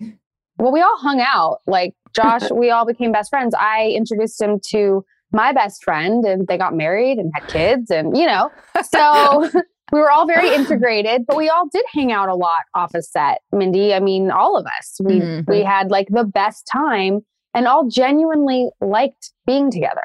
Well, 0.58 0.72
we 0.72 0.80
all 0.80 0.98
hung 0.98 1.20
out. 1.20 1.60
Like 1.66 1.94
Josh, 2.14 2.50
we 2.50 2.70
all 2.70 2.84
became 2.84 3.12
best 3.12 3.30
friends. 3.30 3.54
I 3.58 3.92
introduced 3.96 4.40
him 4.40 4.58
to 4.68 5.04
my 5.32 5.52
best 5.52 5.84
friend 5.84 6.24
and 6.24 6.46
they 6.46 6.56
got 6.56 6.74
married 6.74 7.18
and 7.18 7.30
had 7.34 7.48
kids 7.48 7.90
and 7.90 8.16
you 8.16 8.26
know. 8.26 8.50
So 8.90 9.50
we 9.92 10.00
were 10.00 10.10
all 10.10 10.26
very 10.26 10.48
integrated, 10.54 11.24
but 11.26 11.36
we 11.36 11.48
all 11.48 11.68
did 11.72 11.84
hang 11.92 12.12
out 12.12 12.28
a 12.28 12.34
lot 12.34 12.62
off 12.74 12.94
a 12.94 13.02
set. 13.02 13.40
Mindy, 13.52 13.94
I 13.94 14.00
mean, 14.00 14.30
all 14.30 14.56
of 14.56 14.66
us. 14.66 14.96
We 15.02 15.20
Mhm. 15.20 15.48
we 15.48 15.62
had 15.62 15.90
like 15.90 16.08
the 16.10 16.24
best 16.24 16.68
time 16.70 17.20
and 17.54 17.66
all 17.66 17.88
genuinely 17.88 18.70
liked 18.80 19.32
being 19.46 19.70
together. 19.70 20.04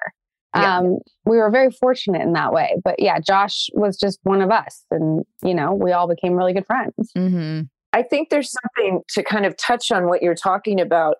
Yeah. 0.56 0.78
Um, 0.78 1.00
we 1.26 1.38
were 1.38 1.50
very 1.50 1.72
fortunate 1.72 2.22
in 2.22 2.34
that 2.34 2.54
way. 2.54 2.80
But 2.84 3.00
yeah, 3.00 3.20
Josh 3.20 3.70
was 3.74 3.98
just 3.98 4.20
one 4.24 4.42
of 4.42 4.52
us, 4.52 4.86
and 4.92 5.24
you 5.44 5.54
know, 5.56 5.74
we 5.74 5.92
all 5.92 6.08
became 6.08 6.34
really 6.34 6.54
good 6.54 6.66
friends. 6.66 7.12
Mm-hmm. 7.18 7.62
I 7.92 8.02
think 8.04 8.30
there's 8.30 8.52
something 8.52 9.02
to 9.10 9.24
kind 9.24 9.46
of 9.46 9.56
touch 9.58 9.92
on 9.92 10.08
what 10.08 10.22
you're 10.22 10.34
talking 10.36 10.80
about. 10.82 11.18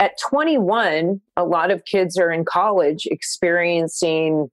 At 0.00 0.18
21, 0.18 1.20
a 1.36 1.44
lot 1.44 1.70
of 1.70 1.84
kids 1.84 2.16
are 2.16 2.30
in 2.32 2.44
college 2.44 3.06
experiencing, 3.06 4.48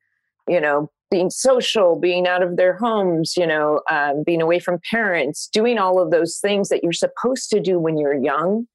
you 0.48 0.60
know, 0.60 0.90
being 1.10 1.30
social, 1.30 1.98
being 1.98 2.28
out 2.28 2.44
of 2.44 2.58
their 2.58 2.76
homes, 2.76 3.36
you 3.38 3.48
know, 3.48 3.82
um, 3.90 4.24
being 4.26 4.42
away 4.42 4.60
from 4.60 4.80
parents, 4.90 5.48
doing 5.52 5.78
all 5.78 6.02
of 6.02 6.12
those 6.12 6.40
things 6.40 6.70
that 6.70 6.84
you're 6.84 6.94
supposed 6.94 7.50
to 7.50 7.60
do 7.60 7.80
when 7.80 7.98
you're 7.98 8.18
young, 8.18 8.68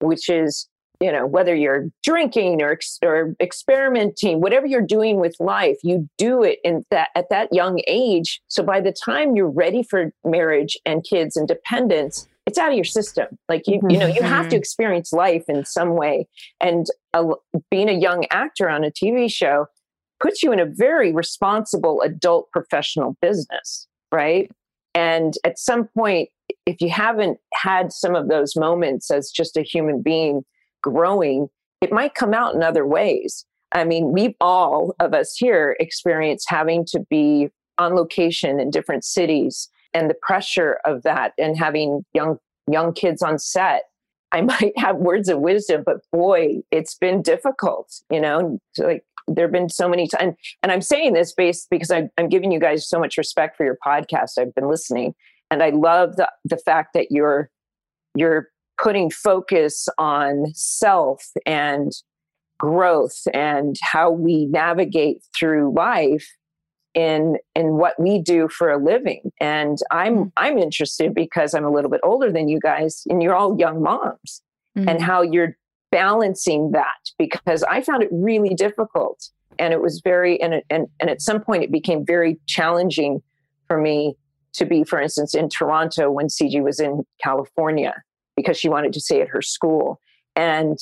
which 0.00 0.28
is, 0.28 0.68
you 1.00 1.10
know, 1.10 1.26
whether 1.26 1.54
you're 1.54 1.86
drinking 2.02 2.60
or, 2.60 2.72
ex- 2.72 2.98
or 3.02 3.34
experimenting, 3.40 4.40
whatever 4.40 4.66
you're 4.66 4.82
doing 4.82 5.18
with 5.18 5.34
life, 5.40 5.76
you 5.82 6.08
do 6.18 6.42
it 6.42 6.58
in 6.64 6.84
that 6.90 7.08
at 7.14 7.30
that 7.30 7.52
young 7.52 7.80
age. 7.86 8.40
So 8.48 8.62
by 8.62 8.80
the 8.80 8.92
time 8.92 9.36
you're 9.36 9.50
ready 9.50 9.82
for 9.82 10.12
marriage 10.24 10.76
and 10.84 11.04
kids 11.04 11.36
and 11.36 11.46
dependence, 11.46 12.26
it's 12.46 12.58
out 12.58 12.70
of 12.70 12.76
your 12.76 12.84
system. 12.84 13.26
Like 13.48 13.66
you, 13.66 13.80
you 13.88 13.98
know, 13.98 14.06
you 14.06 14.22
have 14.22 14.48
to 14.48 14.56
experience 14.56 15.12
life 15.12 15.44
in 15.48 15.64
some 15.64 15.94
way. 15.94 16.26
And 16.60 16.86
a, 17.12 17.24
being 17.70 17.88
a 17.88 17.92
young 17.92 18.24
actor 18.30 18.68
on 18.68 18.84
a 18.84 18.90
TV 18.90 19.30
show 19.30 19.66
puts 20.20 20.42
you 20.42 20.52
in 20.52 20.60
a 20.60 20.66
very 20.66 21.12
responsible 21.12 22.00
adult 22.02 22.50
professional 22.52 23.16
business, 23.20 23.86
right? 24.12 24.50
And 24.94 25.34
at 25.44 25.58
some 25.58 25.88
point, 25.96 26.30
if 26.66 26.80
you 26.80 26.90
haven't 26.90 27.38
had 27.54 27.92
some 27.92 28.14
of 28.14 28.28
those 28.28 28.56
moments 28.56 29.10
as 29.10 29.30
just 29.30 29.56
a 29.56 29.62
human 29.62 30.02
being 30.02 30.44
growing, 30.82 31.48
it 31.80 31.92
might 31.92 32.14
come 32.14 32.34
out 32.34 32.54
in 32.54 32.62
other 32.62 32.86
ways. 32.86 33.44
I 33.72 33.84
mean, 33.84 34.12
we've 34.12 34.34
all 34.40 34.94
of 34.98 35.12
us 35.12 35.36
here 35.36 35.76
experienced 35.78 36.46
having 36.48 36.84
to 36.86 37.00
be 37.10 37.50
on 37.76 37.94
location 37.94 38.58
in 38.58 38.70
different 38.70 39.04
cities 39.04 39.68
and 39.94 40.10
the 40.10 40.16
pressure 40.20 40.78
of 40.84 41.02
that 41.02 41.32
and 41.38 41.56
having 41.56 42.04
young 42.12 42.38
young 42.70 42.92
kids 42.92 43.22
on 43.22 43.38
set. 43.38 43.84
I 44.32 44.40
might 44.42 44.72
have 44.76 44.96
words 44.96 45.28
of 45.28 45.40
wisdom, 45.40 45.82
but 45.84 45.98
boy, 46.12 46.62
it's 46.70 46.94
been 46.94 47.22
difficult, 47.22 47.92
you 48.10 48.20
know, 48.20 48.58
like 48.78 49.04
there 49.28 49.46
have 49.46 49.52
been 49.52 49.68
so 49.68 49.88
many 49.88 50.08
times 50.08 50.34
and 50.62 50.72
i'm 50.72 50.80
saying 50.80 51.12
this 51.12 51.32
based 51.32 51.68
because 51.70 51.90
I'm, 51.90 52.10
I'm 52.18 52.28
giving 52.28 52.52
you 52.52 52.60
guys 52.60 52.88
so 52.88 52.98
much 52.98 53.16
respect 53.16 53.56
for 53.56 53.64
your 53.64 53.78
podcast. 53.84 54.38
I've 54.38 54.54
been 54.54 54.68
listening 54.68 55.14
and 55.50 55.62
i 55.62 55.70
love 55.70 56.16
the, 56.16 56.28
the 56.44 56.56
fact 56.58 56.94
that 56.94 57.08
you're 57.10 57.50
you're 58.14 58.48
putting 58.80 59.10
focus 59.10 59.88
on 59.98 60.46
self 60.54 61.24
and 61.44 61.92
growth 62.58 63.22
and 63.32 63.76
how 63.82 64.10
we 64.10 64.46
navigate 64.46 65.22
through 65.38 65.72
life 65.74 66.26
in 66.94 67.36
in 67.54 67.74
what 67.74 67.94
we 68.00 68.20
do 68.20 68.48
for 68.48 68.70
a 68.70 68.82
living. 68.82 69.30
And 69.40 69.78
i'm 69.90 70.16
mm. 70.16 70.32
i'm 70.36 70.58
interested 70.58 71.14
because 71.14 71.54
i'm 71.54 71.64
a 71.64 71.70
little 71.70 71.90
bit 71.90 72.00
older 72.02 72.32
than 72.32 72.48
you 72.48 72.58
guys 72.60 73.02
and 73.08 73.22
you're 73.22 73.36
all 73.36 73.58
young 73.58 73.82
moms 73.82 74.42
and 74.74 74.88
mm. 74.88 75.00
how 75.00 75.22
you're 75.22 75.56
balancing 75.90 76.72
that 76.72 77.07
because 77.18 77.62
I 77.64 77.82
found 77.82 78.02
it 78.02 78.08
really 78.12 78.54
difficult. 78.54 79.28
And 79.58 79.72
it 79.72 79.82
was 79.82 80.00
very, 80.02 80.40
and, 80.40 80.62
and, 80.70 80.86
and 81.00 81.10
at 81.10 81.20
some 81.20 81.40
point 81.40 81.64
it 81.64 81.72
became 81.72 82.06
very 82.06 82.38
challenging 82.46 83.22
for 83.66 83.80
me 83.80 84.16
to 84.54 84.64
be, 84.64 84.84
for 84.84 85.00
instance, 85.00 85.34
in 85.34 85.48
Toronto 85.48 86.10
when 86.10 86.28
CG 86.28 86.62
was 86.62 86.80
in 86.80 87.04
California 87.22 87.94
because 88.36 88.56
she 88.56 88.68
wanted 88.68 88.92
to 88.92 89.00
stay 89.00 89.20
at 89.20 89.28
her 89.28 89.42
school. 89.42 90.00
And 90.36 90.78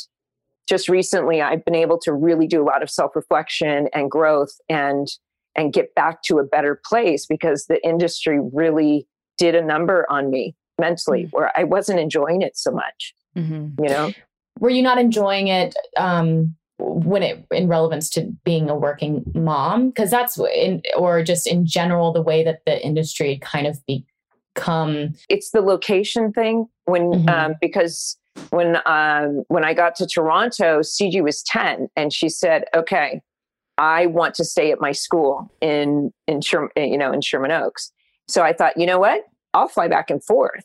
just 0.68 0.88
recently 0.88 1.40
I've 1.40 1.64
been 1.64 1.74
able 1.74 1.98
to 2.00 2.12
really 2.12 2.46
do 2.46 2.62
a 2.62 2.66
lot 2.66 2.82
of 2.82 2.90
self-reflection 2.90 3.88
and 3.92 4.10
growth 4.10 4.52
and 4.68 5.08
and 5.54 5.72
get 5.72 5.94
back 5.94 6.22
to 6.22 6.38
a 6.38 6.44
better 6.44 6.80
place 6.86 7.24
because 7.24 7.64
the 7.64 7.82
industry 7.82 8.38
really 8.52 9.06
did 9.38 9.54
a 9.54 9.64
number 9.64 10.06
on 10.10 10.30
me 10.30 10.54
mentally 10.78 11.28
where 11.30 11.50
I 11.58 11.64
wasn't 11.64 11.98
enjoying 11.98 12.42
it 12.42 12.58
so 12.58 12.70
much. 12.70 13.14
Mm-hmm. 13.34 13.82
You 13.82 13.88
know? 13.88 14.12
Were 14.58 14.70
you 14.70 14.82
not 14.82 14.98
enjoying 14.98 15.48
it 15.48 15.74
um, 15.96 16.54
when 16.78 17.22
it 17.22 17.44
in 17.50 17.68
relevance 17.68 18.08
to 18.10 18.32
being 18.44 18.68
a 18.70 18.76
working 18.76 19.24
mom? 19.34 19.88
Because 19.88 20.10
that's 20.10 20.38
in, 20.38 20.82
or 20.96 21.22
just 21.22 21.46
in 21.46 21.66
general 21.66 22.12
the 22.12 22.22
way 22.22 22.42
that 22.44 22.60
the 22.66 22.84
industry 22.84 23.38
kind 23.42 23.66
of 23.66 23.78
become. 23.86 25.14
It's 25.28 25.50
the 25.50 25.60
location 25.60 26.32
thing 26.32 26.66
when 26.84 27.12
Mhm. 27.12 27.28
um, 27.30 27.54
because 27.60 28.18
when 28.50 28.76
um, 28.86 29.44
when 29.48 29.64
I 29.64 29.74
got 29.74 29.94
to 29.96 30.06
Toronto, 30.06 30.80
CG 30.80 31.22
was 31.22 31.42
ten, 31.42 31.88
and 31.96 32.12
she 32.12 32.28
said, 32.28 32.64
"Okay, 32.74 33.20
I 33.78 34.06
want 34.06 34.34
to 34.36 34.44
stay 34.44 34.70
at 34.72 34.80
my 34.80 34.92
school 34.92 35.50
in 35.60 36.12
in 36.26 36.40
Sherm, 36.40 36.68
you 36.76 36.98
know 36.98 37.12
in 37.12 37.20
Sherman 37.20 37.50
Oaks." 37.50 37.92
So 38.28 38.42
I 38.42 38.52
thought, 38.52 38.76
you 38.76 38.86
know 38.86 38.98
what? 38.98 39.22
I'll 39.54 39.68
fly 39.68 39.88
back 39.88 40.10
and 40.10 40.22
forth. 40.22 40.64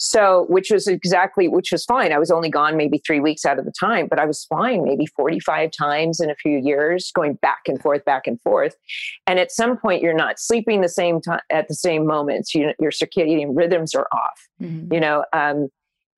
So, 0.00 0.46
which 0.48 0.70
was 0.70 0.86
exactly, 0.86 1.48
which 1.48 1.72
was 1.72 1.84
fine. 1.84 2.12
I 2.12 2.18
was 2.18 2.30
only 2.30 2.48
gone 2.48 2.76
maybe 2.76 2.98
three 2.98 3.18
weeks 3.18 3.44
out 3.44 3.58
of 3.58 3.64
the 3.64 3.72
time, 3.72 4.06
but 4.06 4.20
I 4.20 4.26
was 4.26 4.44
flying 4.44 4.84
maybe 4.84 5.06
45 5.06 5.72
times 5.72 6.20
in 6.20 6.30
a 6.30 6.36
few 6.36 6.56
years, 6.58 7.10
going 7.12 7.34
back 7.34 7.62
and 7.66 7.80
forth, 7.82 8.04
back 8.04 8.28
and 8.28 8.40
forth. 8.42 8.76
And 9.26 9.40
at 9.40 9.50
some 9.50 9.76
point, 9.76 10.00
you're 10.00 10.14
not 10.14 10.38
sleeping 10.38 10.82
the 10.82 10.88
same 10.88 11.20
time 11.20 11.40
at 11.50 11.66
the 11.66 11.74
same 11.74 12.06
moments. 12.06 12.54
You, 12.54 12.72
your 12.78 12.92
circadian 12.92 13.56
rhythms 13.56 13.92
are 13.92 14.06
off, 14.12 14.48
you 14.92 15.00
know, 15.00 15.24
um, 15.32 15.68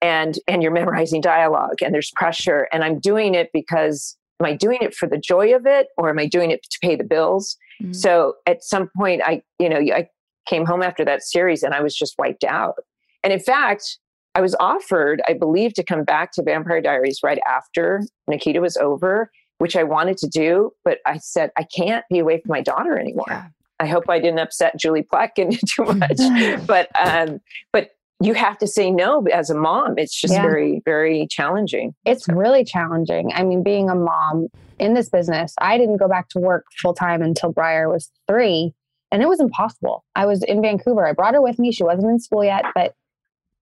and 0.02 0.38
and 0.46 0.62
you're 0.62 0.72
memorizing 0.72 1.22
dialogue, 1.22 1.76
and 1.82 1.94
there's 1.94 2.10
pressure. 2.14 2.68
And 2.72 2.84
I'm 2.84 2.98
doing 2.98 3.34
it 3.34 3.48
because 3.54 4.14
am 4.40 4.46
I 4.46 4.54
doing 4.54 4.78
it 4.82 4.94
for 4.94 5.08
the 5.08 5.18
joy 5.18 5.54
of 5.54 5.64
it, 5.64 5.88
or 5.96 6.10
am 6.10 6.18
I 6.18 6.26
doing 6.26 6.50
it 6.50 6.62
to 6.70 6.78
pay 6.82 6.96
the 6.96 7.04
bills? 7.04 7.56
So 7.94 8.34
at 8.46 8.62
some 8.62 8.90
point, 8.94 9.22
I, 9.24 9.42
you 9.58 9.70
know, 9.70 9.78
I 9.78 10.08
came 10.46 10.66
home 10.66 10.82
after 10.82 11.02
that 11.06 11.22
series, 11.22 11.62
and 11.62 11.72
I 11.72 11.80
was 11.80 11.96
just 11.96 12.14
wiped 12.18 12.44
out. 12.44 12.74
And 13.22 13.32
in 13.32 13.40
fact, 13.40 13.98
I 14.34 14.40
was 14.40 14.54
offered, 14.60 15.20
I 15.26 15.32
believe, 15.34 15.74
to 15.74 15.82
come 15.84 16.04
back 16.04 16.32
to 16.32 16.42
Vampire 16.42 16.80
Diaries 16.80 17.18
right 17.22 17.40
after 17.48 18.02
Nikita 18.28 18.60
was 18.60 18.76
over, 18.76 19.30
which 19.58 19.76
I 19.76 19.82
wanted 19.82 20.16
to 20.18 20.28
do, 20.28 20.70
but 20.84 20.98
I 21.06 21.18
said 21.18 21.50
I 21.56 21.64
can't 21.64 22.04
be 22.08 22.18
away 22.20 22.40
from 22.40 22.50
my 22.52 22.60
daughter 22.62 22.98
anymore. 22.98 23.50
I 23.80 23.86
hope 23.86 24.04
I 24.08 24.18
didn't 24.20 24.38
upset 24.38 24.78
Julie 24.78 25.02
Plotkin 25.12 25.58
too 25.68 25.84
much, 25.98 26.66
but 26.66 26.88
um, 27.00 27.40
but 27.72 27.90
you 28.22 28.34
have 28.34 28.58
to 28.58 28.66
say 28.66 28.90
no 28.90 29.24
as 29.32 29.48
a 29.50 29.54
mom. 29.54 29.98
It's 29.98 30.18
just 30.18 30.34
Yeah. 30.34 30.42
very 30.42 30.82
very 30.84 31.26
challenging. 31.28 31.94
It's 32.04 32.28
really 32.28 32.64
challenging. 32.64 33.32
I 33.34 33.42
mean, 33.42 33.62
being 33.62 33.88
a 33.90 33.94
mom 33.94 34.48
in 34.78 34.94
this 34.94 35.08
business, 35.08 35.54
I 35.60 35.76
didn't 35.76 35.96
go 35.96 36.08
back 36.08 36.28
to 36.30 36.38
work 36.38 36.64
full 36.80 36.94
time 36.94 37.20
until 37.22 37.52
Briar 37.52 37.88
was 37.90 38.10
three, 38.28 38.74
and 39.10 39.22
it 39.22 39.28
was 39.28 39.40
impossible. 39.40 40.04
I 40.14 40.26
was 40.26 40.42
in 40.44 40.62
Vancouver. 40.62 41.06
I 41.06 41.12
brought 41.12 41.34
her 41.34 41.42
with 41.42 41.58
me. 41.58 41.72
She 41.72 41.82
wasn't 41.82 42.10
in 42.10 42.20
school 42.20 42.44
yet, 42.44 42.66
but 42.74 42.94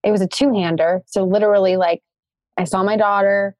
it 0.03 0.11
was 0.11 0.21
a 0.21 0.27
two 0.27 0.53
hander. 0.53 1.01
So, 1.05 1.23
literally, 1.25 1.77
like, 1.77 2.01
I 2.57 2.63
saw 2.65 2.83
my 2.83 2.97
daughter 2.97 3.55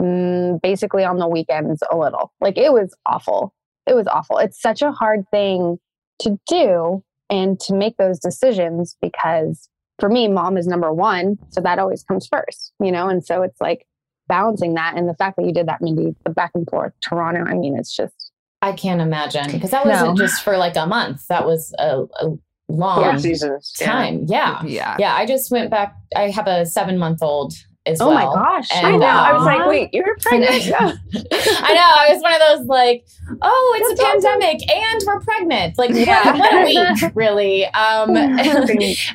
mm, 0.00 0.60
basically 0.62 1.04
on 1.04 1.18
the 1.18 1.28
weekends 1.28 1.82
a 1.90 1.96
little. 1.96 2.32
Like, 2.40 2.58
it 2.58 2.72
was 2.72 2.94
awful. 3.06 3.54
It 3.86 3.94
was 3.94 4.06
awful. 4.06 4.38
It's 4.38 4.60
such 4.60 4.82
a 4.82 4.92
hard 4.92 5.24
thing 5.30 5.78
to 6.20 6.38
do 6.48 7.04
and 7.30 7.58
to 7.60 7.74
make 7.74 7.96
those 7.96 8.18
decisions 8.18 8.96
because 9.00 9.68
for 9.98 10.08
me, 10.08 10.28
mom 10.28 10.56
is 10.56 10.66
number 10.66 10.92
one. 10.92 11.38
So 11.50 11.60
that 11.62 11.78
always 11.78 12.02
comes 12.04 12.26
first, 12.26 12.72
you 12.80 12.92
know? 12.92 13.08
And 13.08 13.24
so 13.24 13.42
it's 13.42 13.60
like 13.60 13.86
balancing 14.28 14.74
that. 14.74 14.94
And 14.96 15.08
the 15.08 15.14
fact 15.14 15.36
that 15.36 15.46
you 15.46 15.52
did 15.52 15.66
that, 15.68 15.80
Mindy, 15.80 16.14
the 16.24 16.30
back 16.30 16.50
and 16.54 16.68
forth, 16.68 16.92
Toronto, 17.00 17.44
I 17.44 17.54
mean, 17.54 17.76
it's 17.78 17.94
just. 17.94 18.32
I 18.62 18.72
can't 18.72 19.00
imagine 19.00 19.50
because 19.52 19.70
that 19.70 19.86
wasn't 19.86 20.18
No. 20.18 20.26
just 20.26 20.42
for 20.42 20.56
like 20.56 20.76
a 20.76 20.86
month. 20.86 21.26
That 21.28 21.46
was 21.46 21.74
a, 21.78 22.04
a 22.20 22.36
long 22.68 23.02
Four 23.02 23.18
seasons, 23.18 23.72
time. 23.72 24.24
Yeah. 24.26 24.62
Yeah. 24.64 24.96
Yeah. 24.98 25.14
I 25.14 25.26
just 25.26 25.50
went 25.50 25.70
back. 25.70 25.94
I 26.14 26.30
have 26.30 26.46
a 26.46 26.66
seven 26.66 26.98
month 26.98 27.22
old 27.22 27.54
as 27.86 28.00
well. 28.00 28.10
Oh 28.10 28.14
my 28.14 28.24
gosh. 28.24 28.68
And, 28.74 28.86
I 28.86 28.96
know. 28.96 29.06
I 29.06 29.32
was 29.32 29.44
like, 29.44 29.60
um, 29.60 29.68
wait, 29.68 29.94
you're 29.94 30.16
pregnant? 30.20 30.66
Yeah. 30.66 30.92
I 31.12 31.74
know. 31.74 31.92
I 31.96 32.08
was 32.12 32.22
one 32.22 32.34
of 32.34 32.40
those 32.40 32.66
like, 32.66 33.06
oh, 33.40 33.78
it's 33.78 34.00
a 34.00 34.04
pandemic 34.04 34.70
and 34.70 35.02
we're 35.06 35.20
pregnant. 35.20 35.78
Like, 35.78 35.90
what, 35.94 36.38
what 36.38 36.54
a 36.54 36.64
week, 36.64 37.12
really. 37.14 37.66
Um, 37.76 38.16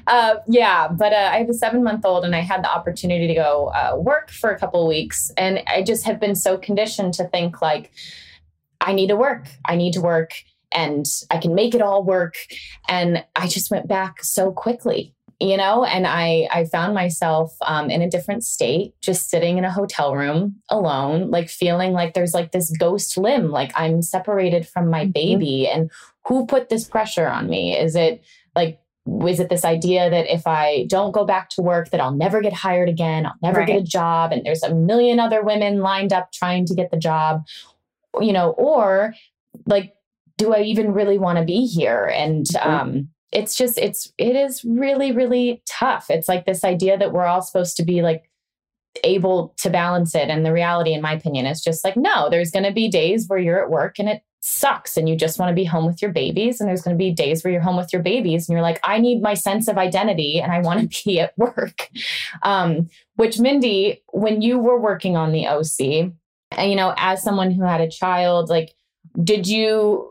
uh, 0.08 0.36
yeah, 0.48 0.88
but 0.88 1.14
uh, 1.14 1.30
I 1.32 1.38
have 1.38 1.50
a 1.50 1.54
seven 1.54 1.84
month 1.84 2.06
old 2.06 2.24
and 2.24 2.36
I 2.36 2.40
had 2.40 2.64
the 2.64 2.72
opportunity 2.72 3.28
to 3.28 3.34
go 3.34 3.72
uh, 3.74 3.96
work 3.98 4.30
for 4.30 4.52
a 4.52 4.58
couple 4.58 4.82
of 4.82 4.88
weeks. 4.88 5.32
And 5.36 5.62
I 5.68 5.82
just 5.82 6.06
have 6.06 6.20
been 6.20 6.36
so 6.36 6.58
conditioned 6.58 7.14
to 7.16 7.28
think, 7.28 7.62
like, 7.62 7.92
I 8.80 8.94
need 8.94 9.08
to 9.08 9.16
work. 9.16 9.48
I 9.66 9.76
need 9.76 9.94
to 9.94 10.02
work 10.02 10.34
and 10.72 11.06
I 11.30 11.38
can 11.38 11.56
make 11.56 11.76
it 11.76 11.82
all 11.82 12.04
work. 12.04 12.36
And 12.88 13.24
I 13.36 13.48
just 13.48 13.72
went 13.72 13.88
back 13.88 14.24
so 14.24 14.52
quickly 14.52 15.14
you 15.42 15.58
know 15.58 15.84
and 15.84 16.06
i 16.06 16.48
i 16.52 16.64
found 16.66 16.94
myself 16.94 17.56
um, 17.64 17.90
in 17.90 18.02
a 18.02 18.10
different 18.10 18.44
state 18.44 18.94
just 19.02 19.30
sitting 19.30 19.58
in 19.58 19.66
a 19.66 19.72
hotel 19.72 20.16
room 20.16 20.56
alone 20.70 21.32
like 21.32 21.50
feeling 21.50 21.94
like 21.94 22.14
there's 22.14 22.34
like 22.36 22.52
this 22.52 22.70
ghost 22.78 23.18
limb 23.18 23.50
like 23.50 23.72
i'm 23.76 24.02
separated 24.04 24.68
from 24.68 24.88
my 24.88 25.04
baby 25.04 25.68
and 25.68 25.90
who 26.28 26.46
put 26.46 26.70
this 26.70 26.88
pressure 26.88 27.28
on 27.28 27.50
me 27.50 27.76
is 27.76 27.96
it 27.96 28.24
like 28.56 28.80
is 29.28 29.40
it 29.40 29.50
this 29.50 29.66
idea 29.66 30.12
that 30.12 30.32
if 30.32 30.46
I 30.46 30.86
don't 30.88 31.12
go 31.12 31.26
back 31.26 31.50
to 31.50 31.62
work, 31.64 31.90
that 31.90 32.00
I'll 32.00 32.14
never 32.14 32.40
get 32.40 32.54
hired 32.54 32.88
again? 32.88 33.26
I'll 33.26 33.34
never 33.42 33.60
Right. 33.62 33.68
get 33.68 33.82
a 33.82 33.84
job. 33.84 34.32
And 34.32 34.46
there's 34.46 34.62
a 34.62 34.76
million 34.76 35.20
other 35.20 35.42
women 35.42 35.80
lined 35.80 36.14
up 36.14 36.32
trying 36.32 36.68
to 36.68 36.76
get 36.76 36.92
the 36.92 36.98
job, 36.98 37.42
you 38.20 38.32
know, 38.32 38.52
or 38.52 39.16
like, 39.66 39.96
do 40.42 40.56
I 40.56 40.62
even 40.62 40.92
really 40.92 41.20
want 41.20 41.38
to 41.38 41.46
be 41.46 41.68
here? 41.68 42.06
And 42.06 42.48
um, 42.58 43.10
it's 43.32 43.56
just, 43.56 43.78
it's, 43.78 44.12
it 44.18 44.36
is 44.36 44.66
really, 44.66 45.12
really 45.12 45.62
tough. 45.70 46.10
It's 46.10 46.28
like 46.28 46.48
this 46.48 46.64
idea 46.64 46.98
that 46.98 47.12
we're 47.14 47.28
all 47.28 47.44
supposed 47.44 47.78
to 47.78 47.86
be 47.86 48.02
like 48.02 48.28
able 49.04 49.54
to 49.60 49.70
balance 49.70 50.16
it. 50.16 50.30
And 50.30 50.44
the 50.44 50.52
reality, 50.52 50.94
in 50.94 51.02
my 51.02 51.14
opinion, 51.14 51.46
is 51.46 51.62
just 51.62 51.86
like, 51.86 51.96
no, 51.96 52.28
there's 52.28 52.50
going 52.50 52.66
to 52.66 52.72
be 52.72 52.90
days 52.90 53.28
where 53.28 53.38
you're 53.38 53.64
at 53.64 53.70
work 53.70 54.00
and 54.00 54.10
it 54.10 54.24
sucks 54.40 54.98
and 54.98 55.08
you 55.08 55.16
just 55.16 55.38
want 55.38 55.52
to 55.52 55.56
be 55.56 55.64
home 55.64 55.86
with 55.86 56.02
your 56.02 56.12
babies. 56.12 56.60
And 56.60 56.68
there's 56.68 56.82
going 56.82 56.98
to 56.98 57.04
be 57.04 57.12
days 57.12 57.44
where 57.44 57.54
you're 57.54 57.62
home 57.62 57.78
with 57.78 57.94
your 57.94 58.02
babies 58.02 58.50
and 58.50 58.56
you're 58.56 58.64
like, 58.64 58.80
I 58.84 58.98
need 58.98 59.22
my 59.22 59.36
sense 59.36 59.68
of 59.68 59.78
identity 59.78 60.42
and 60.42 60.52
I 60.52 60.62
want 60.62 60.92
to 60.92 61.04
be 61.06 61.20
at 61.20 61.38
work. 61.38 61.88
Um, 62.42 62.90
which, 63.14 63.38
Mindy, 63.38 64.02
when 64.12 64.42
you 64.42 64.58
were 64.58 64.80
working 64.80 65.16
on 65.16 65.34
the 65.34 65.46
OC, 65.46 66.14
and 66.58 66.72
you 66.72 66.76
know, 66.76 66.96
as 66.98 67.22
someone 67.22 67.52
who 67.52 67.62
had 67.62 67.80
a 67.80 67.88
child, 67.88 68.50
like, 68.50 68.74
did 69.24 69.48
you 69.48 70.11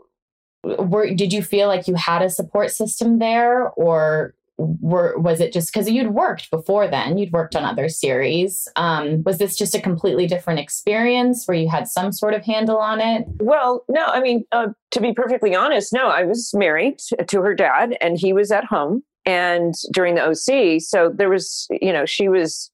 were 0.63 1.13
did 1.13 1.33
you 1.33 1.41
feel 1.41 1.67
like 1.67 1.87
you 1.87 1.95
had 1.95 2.21
a 2.21 2.29
support 2.29 2.71
system 2.71 3.19
there 3.19 3.69
or 3.69 4.35
were 4.57 5.17
was 5.17 5.39
it 5.39 5.51
just 5.51 5.73
because 5.73 5.89
you'd 5.89 6.11
worked 6.11 6.51
before 6.51 6.87
then 6.87 7.17
you'd 7.17 7.31
worked 7.31 7.55
on 7.55 7.65
other 7.65 7.89
series 7.89 8.67
um, 8.75 9.23
was 9.23 9.39
this 9.39 9.57
just 9.57 9.73
a 9.73 9.81
completely 9.81 10.27
different 10.27 10.59
experience 10.59 11.47
where 11.47 11.57
you 11.57 11.67
had 11.67 11.87
some 11.87 12.11
sort 12.11 12.35
of 12.35 12.43
handle 12.43 12.77
on 12.77 13.01
it 13.01 13.25
Well, 13.39 13.83
no, 13.89 14.05
I 14.05 14.21
mean, 14.21 14.45
uh, 14.51 14.67
to 14.91 15.01
be 15.01 15.13
perfectly 15.13 15.55
honest, 15.55 15.91
no, 15.93 16.07
I 16.07 16.23
was 16.23 16.53
married 16.53 16.99
to 17.27 17.41
her 17.41 17.55
dad 17.55 17.97
and 18.01 18.17
he 18.17 18.33
was 18.33 18.51
at 18.51 18.65
home 18.65 19.03
and 19.25 19.73
during 19.93 20.15
the 20.15 20.23
OC. 20.23 20.81
So 20.81 21.09
there 21.13 21.29
was, 21.29 21.67
you 21.69 21.91
know, 21.91 22.05
she 22.05 22.29
was, 22.29 22.71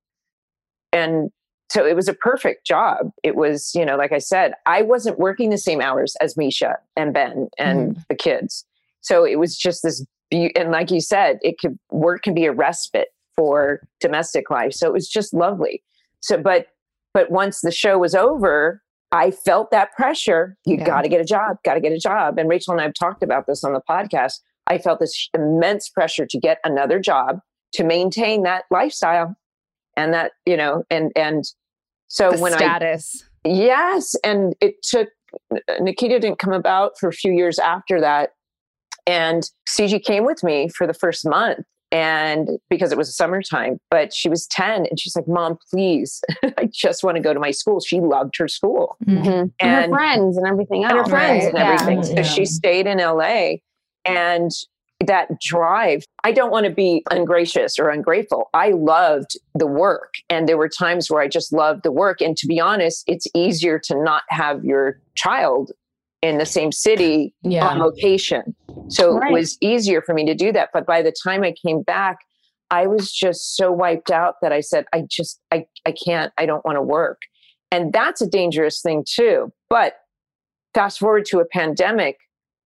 and 0.91 1.31
so 1.69 1.85
it 1.85 1.95
was 1.95 2.07
a 2.07 2.13
perfect 2.13 2.65
job. 2.65 3.11
It 3.23 3.35
was, 3.35 3.73
you 3.75 3.85
know, 3.85 3.97
like 3.97 4.11
I 4.11 4.19
said, 4.19 4.53
I 4.65 4.81
wasn't 4.81 5.19
working 5.19 5.49
the 5.49 5.57
same 5.57 5.81
hours 5.81 6.15
as 6.21 6.35
Mischa 6.35 6.75
and 6.95 7.13
Ben 7.13 7.49
and 7.57 7.91
mm-hmm. 7.91 8.01
the 8.09 8.15
kids. 8.15 8.65
So 9.01 9.25
it 9.25 9.37
was 9.37 9.57
just 9.57 9.83
this, 9.83 10.05
be- 10.29 10.55
and 10.55 10.71
like 10.71 10.91
you 10.91 11.01
said, 11.01 11.39
it 11.41 11.59
could 11.59 11.77
work 11.91 12.23
can 12.23 12.33
be 12.33 12.45
a 12.45 12.53
respite 12.53 13.09
for 13.35 13.81
domestic 13.99 14.49
life. 14.49 14.73
So 14.73 14.87
it 14.87 14.93
was 14.93 15.09
just 15.09 15.33
lovely. 15.33 15.83
So, 16.21 16.37
but, 16.37 16.67
but 17.13 17.31
once 17.31 17.61
the 17.61 17.71
show 17.71 17.97
was 17.97 18.15
over, 18.15 18.81
I 19.11 19.31
felt 19.31 19.71
that 19.71 19.93
pressure. 19.93 20.57
You 20.65 20.77
Yeah. 20.77 20.85
got 20.85 21.01
to 21.03 21.09
get 21.09 21.21
a 21.21 21.25
job, 21.25 21.57
got 21.63 21.75
to 21.75 21.81
get 21.81 21.91
a 21.91 21.99
job. 21.99 22.37
And 22.39 22.49
Rachel 22.49 22.73
and 22.73 22.81
I 22.81 22.85
have 22.85 22.93
talked 22.93 23.23
about 23.23 23.45
this 23.45 23.63
on 23.63 23.73
the 23.73 23.81
podcast. 23.89 24.39
I 24.67 24.77
felt 24.77 24.99
this 24.99 25.29
immense 25.33 25.89
pressure 25.89 26.25
to 26.25 26.39
get 26.39 26.59
another 26.63 26.99
job 26.99 27.39
to 27.73 27.83
maintain 27.83 28.43
that 28.43 28.65
lifestyle 28.71 29.35
and 29.97 30.13
that, 30.13 30.31
you 30.45 30.55
know, 30.55 30.83
and, 30.89 31.11
and 31.17 31.43
so 32.07 32.31
the 32.31 32.37
when 32.39 32.53
status. 32.53 33.25
I, 33.43 33.49
yes. 33.49 34.15
And 34.23 34.55
it 34.61 34.75
took, 34.83 35.09
Nikita 35.81 36.19
didn't 36.19 36.39
come 36.39 36.53
about 36.53 36.97
for 36.97 37.09
a 37.09 37.13
few 37.13 37.33
years 37.33 37.59
after 37.59 37.99
that. 37.99 38.29
And 39.05 39.43
CG 39.67 40.01
came 40.03 40.25
with 40.25 40.43
me 40.43 40.69
for 40.69 40.87
the 40.87 40.93
first 40.93 41.27
month 41.27 41.65
and 41.91 42.49
because 42.69 42.91
it 42.91 42.97
was 42.97 43.15
summertime, 43.15 43.79
but 43.89 44.13
she 44.13 44.27
was 44.27 44.45
10 44.47 44.85
and 44.87 44.99
she's 44.99 45.15
like, 45.15 45.27
Mom, 45.27 45.57
please, 45.71 46.21
I 46.57 46.69
just 46.71 47.03
want 47.03 47.15
to 47.15 47.21
go 47.23 47.33
to 47.33 47.39
my 47.39 47.51
school. 47.51 47.79
She 47.79 47.99
loved 48.01 48.35
her 48.37 48.47
school 48.49 48.97
Mhm. 49.05 49.25
and, 49.25 49.51
And- 49.59 49.85
her 49.91 49.97
friends 49.97 50.37
and 50.37 50.45
everything 50.45 50.83
else. 50.83 50.91
and 50.91 50.99
her 50.99 51.05
friends 51.09 51.45
right? 51.45 51.53
and 51.53 51.57
Yeah. 51.57 51.73
everything. 51.81 52.03
So 52.03 52.13
Yeah. 52.15 52.21
she 52.23 52.45
stayed 52.45 52.87
in 52.87 52.99
LA 52.99 53.57
and 54.05 54.51
that 55.07 55.39
drive, 55.41 56.03
I 56.23 56.31
don't 56.31 56.51
want 56.51 56.65
to 56.65 56.71
be 56.71 57.03
ungracious 57.11 57.79
or 57.79 57.89
ungrateful. 57.89 58.49
I 58.53 58.69
loved 58.71 59.31
the 59.55 59.67
work. 59.67 60.13
And 60.29 60.47
there 60.47 60.57
were 60.57 60.69
times 60.69 61.09
where 61.09 61.21
I 61.21 61.27
just 61.27 61.51
loved 61.51 61.83
the 61.83 61.91
work. 61.91 62.21
And 62.21 62.37
to 62.37 62.47
be 62.47 62.59
honest, 62.59 63.03
it's 63.07 63.25
easier 63.35 63.79
to 63.85 64.01
not 64.03 64.23
have 64.29 64.63
your 64.63 64.99
child 65.15 65.71
in 66.21 66.37
the 66.37 66.45
same 66.45 66.71
city 66.71 67.33
Yeah. 67.43 67.67
on 67.67 67.79
location. 67.79 68.55
So 68.89 69.17
Right. 69.17 69.31
it 69.31 69.33
was 69.33 69.57
easier 69.61 70.01
for 70.01 70.13
me 70.13 70.25
to 70.25 70.33
do 70.35 70.51
that. 70.51 70.69
But 70.73 70.85
by 70.85 71.01
the 71.01 71.13
time 71.23 71.43
I 71.43 71.53
came 71.53 71.81
back, 71.83 72.17
I 72.69 72.87
was 72.87 73.11
just 73.11 73.55
so 73.55 73.71
wiped 73.71 74.11
out 74.11 74.35
that 74.41 74.51
I 74.51 74.59
said, 74.59 74.85
I 74.93 75.03
just, 75.09 75.39
I, 75.51 75.65
I 75.85 75.93
can't, 75.93 76.33
I 76.37 76.45
don't 76.45 76.65
want 76.65 76.75
to 76.77 76.81
work. 76.81 77.21
And 77.71 77.93
that's 77.93 78.21
a 78.21 78.27
dangerous 78.27 78.81
thing 78.81 79.05
too. 79.07 79.51
But 79.69 79.93
fast 80.73 80.99
forward 80.99 81.25
to 81.25 81.39
a 81.39 81.45
pandemic 81.45 82.17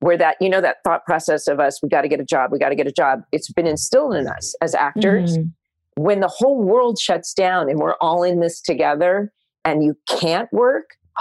where 0.01 0.17
that, 0.17 0.35
you 0.41 0.49
know, 0.49 0.61
that 0.61 0.77
thought 0.83 1.05
process 1.05 1.47
of 1.47 1.59
us, 1.59 1.81
we 1.81 1.87
got 1.87 2.01
to 2.01 2.07
get 2.07 2.19
a 2.19 2.25
job, 2.25 2.51
we 2.51 2.59
got 2.59 2.69
to 2.69 2.75
get 2.75 2.87
a 2.87 2.91
job, 2.91 3.21
it's 3.31 3.51
been 3.51 3.67
instilled 3.67 4.15
in 4.15 4.27
us 4.27 4.55
as 4.61 4.75
actors. 4.75 5.37
Mhm. 5.37 5.53
When 5.95 6.19
the 6.21 6.27
whole 6.27 6.61
world 6.61 6.99
shuts 6.99 7.33
down 7.33 7.69
and 7.69 7.79
we're 7.79 7.95
all 8.01 8.23
in 8.23 8.39
this 8.39 8.61
together 8.61 9.31
and 9.63 9.83
you 9.83 9.95
can't 10.09 10.51
work, 10.51 10.85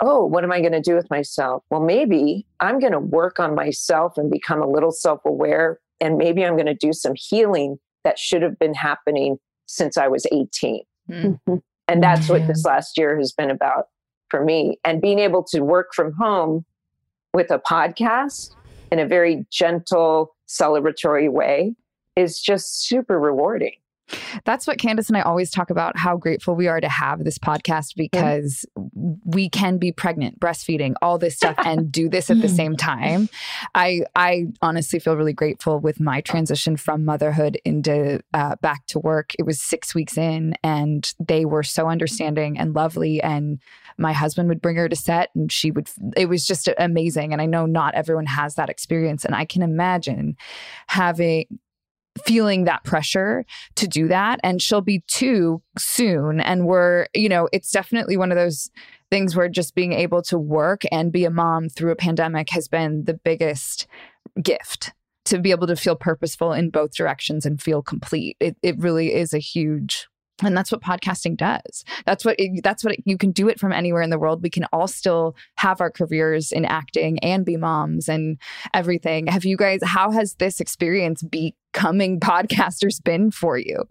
oh, 0.00 0.24
what 0.24 0.44
am 0.44 0.52
I 0.52 0.60
going 0.60 0.72
to 0.72 0.80
do 0.80 0.94
with 0.94 1.10
myself? 1.10 1.62
Well, 1.70 1.80
maybe 1.80 2.46
I'm 2.60 2.78
going 2.78 2.92
to 2.92 3.00
work 3.00 3.38
on 3.38 3.54
myself 3.54 4.16
and 4.16 4.30
become 4.30 4.62
a 4.62 4.68
little 4.68 4.92
self 4.92 5.20
aware. 5.24 5.78
And 6.00 6.16
maybe 6.18 6.44
I'm 6.44 6.54
going 6.54 6.66
to 6.66 6.74
do 6.74 6.92
some 6.92 7.14
healing 7.16 7.78
that 8.04 8.18
should 8.18 8.42
have 8.42 8.58
been 8.58 8.74
happening 8.74 9.38
since 9.66 9.96
I 9.96 10.08
was 10.08 10.26
18. 10.32 10.82
Mm. 11.10 11.38
Mhm. 11.46 11.62
And 11.88 12.02
that's 12.02 12.28
what 12.28 12.44
this 12.48 12.64
last 12.64 12.98
year 12.98 13.16
has 13.16 13.30
been 13.30 13.48
about 13.48 13.84
for 14.28 14.44
me. 14.44 14.76
And 14.84 15.00
being 15.00 15.20
able 15.20 15.44
to 15.44 15.60
work 15.60 15.94
from 15.94 16.12
home 16.14 16.64
with 17.36 17.50
a 17.50 17.58
podcast 17.58 18.54
in 18.90 18.98
a 18.98 19.06
very 19.06 19.46
gentle, 19.50 20.34
celebratory 20.48 21.30
way 21.30 21.74
is 22.16 22.40
just 22.40 22.86
super 22.88 23.20
rewarding. 23.20 23.74
That's 24.44 24.66
what 24.66 24.78
Candice 24.78 25.08
and 25.08 25.16
I 25.16 25.22
always 25.22 25.50
talk 25.50 25.70
about 25.70 25.96
how 25.96 26.16
grateful 26.16 26.54
we 26.54 26.68
are 26.68 26.80
to 26.80 26.88
have 26.88 27.24
this 27.24 27.38
podcast 27.38 27.94
because 27.96 28.64
we 29.24 29.48
can 29.48 29.78
be 29.78 29.92
pregnant, 29.92 30.38
breastfeeding, 30.38 30.94
all 31.02 31.18
this 31.18 31.36
stuff 31.36 31.56
and 31.64 31.90
do 31.90 32.08
this 32.08 32.30
at 32.30 32.40
the 32.40 32.48
same 32.60 32.76
time. 32.76 33.28
I 33.74 34.02
I 34.14 34.46
honestly 34.62 34.98
feel 34.98 35.16
really 35.16 35.32
grateful 35.32 35.80
with 35.80 35.98
my 36.00 36.20
transition 36.20 36.76
from 36.76 37.04
motherhood 37.04 37.58
into 37.64 38.20
uh, 38.32 38.56
back 38.56 38.86
to 38.86 38.98
work. 38.98 39.32
It 39.38 39.44
was 39.44 39.60
6 39.60 39.94
weeks 39.94 40.16
in 40.16 40.54
and 40.62 41.12
they 41.18 41.44
were 41.44 41.62
so 41.62 41.88
understanding 41.88 42.58
and 42.58 42.74
lovely 42.74 43.22
and 43.22 43.58
my 43.98 44.12
husband 44.12 44.48
would 44.48 44.60
bring 44.60 44.76
her 44.76 44.88
to 44.88 44.96
set 44.96 45.30
and 45.34 45.50
she 45.50 45.70
would 45.70 45.88
it 46.16 46.28
was 46.28 46.46
just 46.46 46.68
amazing 46.78 47.32
and 47.32 47.40
I 47.40 47.46
know 47.46 47.66
not 47.66 47.94
everyone 47.94 48.26
has 48.26 48.54
that 48.56 48.68
experience 48.68 49.24
and 49.24 49.34
I 49.34 49.44
can 49.44 49.62
imagine 49.62 50.36
having 50.86 51.46
feeling 52.24 52.64
that 52.64 52.84
pressure 52.84 53.44
to 53.76 53.86
do 53.86 54.08
that. 54.08 54.40
And 54.42 54.62
she'll 54.62 54.80
be 54.80 55.02
two 55.06 55.62
soon. 55.78 56.40
And 56.40 56.66
we're 56.66 57.06
you 57.14 57.28
know 57.28 57.48
it's 57.52 57.70
definitely 57.70 58.16
one 58.16 58.30
of 58.30 58.36
those 58.36 58.70
things 59.10 59.36
where 59.36 59.48
just 59.48 59.74
being 59.74 59.92
able 59.92 60.22
to 60.22 60.38
work 60.38 60.82
and 60.90 61.12
be 61.12 61.24
a 61.24 61.30
mom 61.30 61.68
through 61.68 61.92
a 61.92 61.96
pandemic 61.96 62.50
has 62.50 62.68
been 62.68 63.04
the 63.04 63.14
biggest 63.14 63.86
gift 64.42 64.92
to 65.26 65.38
be 65.38 65.50
able 65.50 65.66
to 65.66 65.76
feel 65.76 65.96
purposeful 65.96 66.52
in 66.52 66.70
both 66.70 66.94
directions 66.94 67.44
and 67.44 67.60
feel 67.60 67.82
complete. 67.82 68.36
It, 68.40 68.56
it 68.62 68.78
really 68.78 69.12
is 69.12 69.34
a 69.34 69.38
huge 69.38 70.08
and 70.42 70.56
that's 70.56 70.70
what 70.70 70.82
podcasting 70.82 71.36
does. 71.36 71.84
That's 72.04 72.24
what 72.24 72.36
it, 72.38 72.62
that's 72.62 72.84
what 72.84 72.94
it, 72.94 73.00
you 73.04 73.16
can 73.16 73.32
do 73.32 73.48
it 73.48 73.58
from 73.58 73.72
anywhere 73.72 74.02
in 74.02 74.10
the 74.10 74.18
world. 74.18 74.42
We 74.42 74.50
can 74.50 74.64
all 74.72 74.88
still 74.88 75.36
have 75.56 75.80
our 75.80 75.90
careers 75.90 76.52
in 76.52 76.64
acting 76.64 77.18
and 77.20 77.44
be 77.44 77.56
moms 77.56 78.08
and 78.08 78.38
everything. 78.74 79.26
Have 79.26 79.44
you 79.44 79.56
guys 79.56 79.80
how 79.84 80.10
has 80.10 80.34
this 80.34 80.60
experience 80.60 81.22
becoming 81.22 82.20
podcasters 82.26 83.02
been 83.02 83.30
for 83.30 83.58
you 83.58 83.84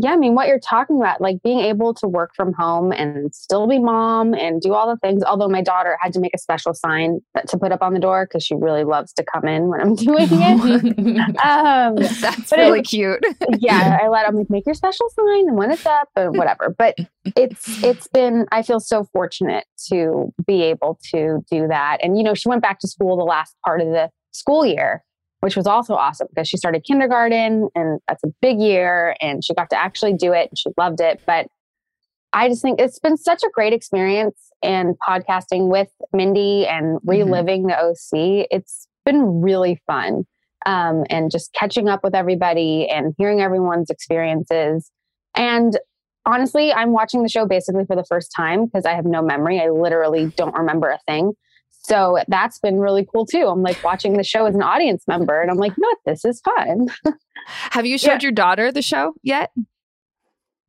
Yeah, 0.00 0.12
I 0.12 0.16
mean, 0.16 0.34
what 0.34 0.48
you're 0.48 0.58
talking 0.58 0.96
about, 0.96 1.20
like 1.20 1.36
being 1.42 1.60
able 1.60 1.94
to 1.94 2.08
work 2.08 2.32
from 2.34 2.52
home 2.52 2.92
and 2.92 3.32
still 3.34 3.66
be 3.68 3.78
mom 3.78 4.34
and 4.34 4.60
do 4.60 4.74
all 4.74 4.88
the 4.88 4.96
things. 4.96 5.22
Although 5.22 5.48
my 5.48 5.62
daughter 5.62 5.96
had 6.00 6.12
to 6.14 6.20
make 6.20 6.32
a 6.34 6.38
special 6.38 6.74
sign 6.74 7.20
that, 7.34 7.48
to 7.48 7.58
put 7.58 7.70
up 7.70 7.80
on 7.80 7.94
the 7.94 8.00
door 8.00 8.26
because 8.26 8.44
she 8.44 8.54
really 8.54 8.84
loves 8.84 9.12
to 9.14 9.24
come 9.24 9.46
in 9.46 9.68
when 9.68 9.80
I'm 9.80 9.94
doing 9.94 10.28
it. 10.30 11.38
um, 11.44 11.94
that's 12.20 12.50
really 12.52 12.80
it- 12.80 12.86
cute 12.86 13.24
yeah, 13.58 13.98
I 14.02 14.08
let 14.08 14.26
them 14.26 14.36
like 14.36 14.50
make 14.50 14.66
your 14.66 14.74
special 14.74 15.08
sign 15.10 15.48
and 15.48 15.56
when 15.56 15.70
it's 15.70 15.86
up 15.86 16.08
and 16.16 16.36
whatever. 16.36 16.74
But 16.76 16.96
it's 17.36 17.82
it's 17.82 18.08
been 18.08 18.46
I 18.52 18.62
feel 18.62 18.80
so 18.80 19.04
fortunate 19.12 19.64
to 19.88 20.32
be 20.46 20.62
able 20.62 20.98
to 21.12 21.40
do 21.50 21.68
that. 21.68 21.98
And 22.02 22.16
you 22.16 22.24
know, 22.24 22.34
she 22.34 22.48
went 22.48 22.62
back 22.62 22.78
to 22.80 22.88
school 22.88 23.16
the 23.16 23.24
last 23.24 23.56
part 23.64 23.80
of 23.80 23.88
the 23.88 24.10
school 24.32 24.66
year, 24.66 25.02
which 25.44 25.56
was 25.56 25.66
also 25.66 25.92
awesome 25.94 26.26
because 26.30 26.48
she 26.48 26.56
started 26.56 26.82
kindergarten 26.84 27.68
and 27.74 28.00
that's 28.08 28.24
a 28.24 28.28
big 28.40 28.58
year 28.58 29.14
and 29.20 29.44
she 29.44 29.52
got 29.52 29.68
to 29.68 29.76
actually 29.76 30.14
do 30.14 30.32
it 30.32 30.48
and 30.48 30.58
she 30.58 30.70
loved 30.78 31.02
it. 31.02 31.20
But 31.26 31.48
I 32.32 32.48
just 32.48 32.62
think 32.62 32.80
it's 32.80 32.98
been 32.98 33.18
such 33.18 33.42
a 33.42 33.50
great 33.52 33.74
experience 33.74 34.40
and 34.62 34.94
podcasting 35.06 35.68
with 35.68 35.88
Mindy 36.14 36.66
and 36.66 36.98
reliving 37.04 37.66
the 37.66 37.78
OC. 37.78 38.46
It's 38.50 38.88
been 39.04 39.42
really 39.42 39.82
fun 39.86 40.24
um, 40.64 41.04
and 41.10 41.30
just 41.30 41.52
catching 41.52 41.90
up 41.90 42.02
with 42.02 42.14
everybody 42.14 42.88
and 42.88 43.14
hearing 43.18 43.42
everyone's 43.42 43.90
experiences. 43.90 44.90
And 45.34 45.78
honestly, 46.24 46.72
I'm 46.72 46.92
watching 46.92 47.22
the 47.22 47.28
show 47.28 47.46
basically 47.46 47.84
for 47.84 47.96
the 47.96 48.04
first 48.04 48.32
time 48.34 48.64
because 48.64 48.86
I 48.86 48.94
have 48.94 49.04
no 49.04 49.20
memory. 49.20 49.60
I 49.60 49.68
literally 49.68 50.32
don't 50.36 50.54
remember 50.54 50.88
a 50.88 50.98
thing. 51.06 51.34
So 51.86 52.18
that's 52.28 52.58
been 52.58 52.78
really 52.78 53.06
cool 53.12 53.26
too. 53.26 53.46
I'm 53.46 53.62
like 53.62 53.82
watching 53.84 54.16
the 54.16 54.24
show 54.24 54.46
as 54.46 54.54
an 54.54 54.62
audience 54.62 55.04
member, 55.06 55.40
and 55.40 55.50
I'm 55.50 55.58
like, 55.58 55.72
you 55.76 55.82
know 55.82 55.88
what, 55.88 55.98
this 56.06 56.24
is 56.24 56.40
fun. 56.40 56.88
Have 57.46 57.84
you 57.84 57.98
showed 57.98 58.22
your 58.22 58.32
daughter 58.32 58.72
the 58.72 58.82
show 58.82 59.14
yet? 59.22 59.50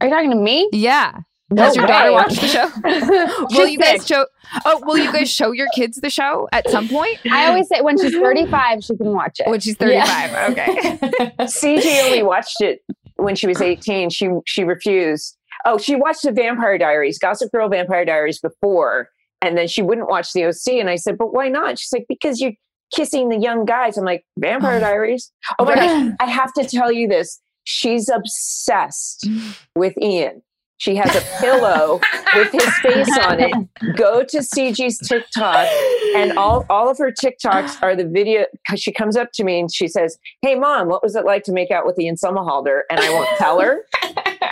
Are 0.02 0.08
you 0.08 0.14
talking 0.14 0.32
to 0.32 0.36
me? 0.36 0.70
Yeah. 0.74 1.20
No 1.52 1.62
Has 1.64 1.76
your 1.76 1.86
daughter 1.86 2.10
way. 2.10 2.16
watched 2.16 2.42
the 2.42 2.48
show? 2.48 3.48
will 3.56 3.68
you 3.68 3.78
guys 3.78 4.06
show? 4.06 4.26
Oh, 4.66 4.82
will 4.84 4.98
you 4.98 5.12
guys 5.14 5.32
show 5.32 5.52
your 5.52 5.68
kids 5.76 5.98
the 5.98 6.10
show 6.10 6.50
at 6.52 6.68
some 6.70 6.90
point? 6.90 7.20
I 7.32 7.46
always 7.48 7.70
say 7.70 7.82
when 7.82 7.98
she's 8.00 8.14
35, 8.16 8.84
she 8.84 8.98
can 8.98 9.14
watch 9.14 9.40
it. 9.40 9.48
When 9.48 9.60
she's 9.60 9.78
35. 9.78 10.52
Okay. 10.52 10.98
CG 11.42 12.04
only 12.06 12.24
watched 12.24 12.62
it 12.62 12.84
when 13.18 13.36
she 13.36 13.46
was 13.48 13.62
18. 13.62 14.10
She 14.10 14.30
she 14.46 14.64
refused. 14.64 15.38
Oh, 15.66 15.78
she 15.78 15.96
watched 15.96 16.24
the 16.24 16.32
Vampire 16.32 16.78
Diaries, 16.78 17.20
Gossip 17.20 17.52
Girl 17.52 17.70
Vampire 17.70 18.06
Diaries 18.06 18.40
before, 18.40 19.10
and 19.42 19.58
then 19.58 19.68
she 19.68 19.82
wouldn't 19.82 20.10
watch 20.10 20.34
the 20.34 20.46
OC. 20.46 20.80
And 20.80 20.90
I 20.90 20.96
said, 20.96 21.18
"But 21.18 21.34
why 21.34 21.50
not?" 21.50 21.80
She's 21.80 21.92
like, 21.94 22.06
"Because 22.08 22.42
you're 22.42 22.54
kissing 22.94 23.30
the 23.30 23.38
young 23.38 23.66
guys." 23.66 23.98
I'm 23.98 24.06
like, 24.06 24.26
"Vampire 24.38 24.78
oh. 24.78 24.80
Diaries." 24.80 25.32
Oh 25.60 25.66
my 25.66 25.76
gosh! 25.76 26.14
I 26.20 26.26
have 26.26 26.54
to 26.54 26.66
tell 26.66 26.92
you 26.92 27.08
this. 27.08 27.42
She's 27.64 28.10
obsessed 28.10 29.28
with 29.76 29.98
Ian. 30.02 30.42
She 30.78 30.96
has 30.98 31.16
a 31.16 31.22
pillow 31.40 32.02
with 32.36 32.52
his 32.52 32.78
face 32.80 33.18
on 33.20 33.40
it. 33.40 33.96
Go 33.96 34.24
to 34.26 34.40
CG's 34.40 34.98
TikTok, 35.00 35.68
and 36.16 36.38
all, 36.38 36.66
all 36.70 36.90
of 36.90 36.98
her 36.98 37.12
TikToks 37.12 37.78
are 37.82 37.96
the 37.96 38.06
video. 38.06 38.46
Because 38.52 38.82
she 38.82 38.92
comes 38.92 39.16
up 39.16 39.30
to 39.36 39.44
me 39.44 39.60
and 39.62 39.74
she 39.74 39.88
says, 39.88 40.18
"Hey, 40.42 40.56
mom, 40.56 40.90
what 40.90 41.02
was 41.02 41.16
it 41.16 41.24
like 41.24 41.44
to 41.44 41.54
make 41.54 41.72
out 41.72 41.86
with 41.86 41.98
Ian 41.98 42.16
Somerhalder?" 42.16 42.82
And 42.90 43.00
I 43.00 43.10
won't 43.10 43.30
tell 43.38 43.60
her. 43.62 43.86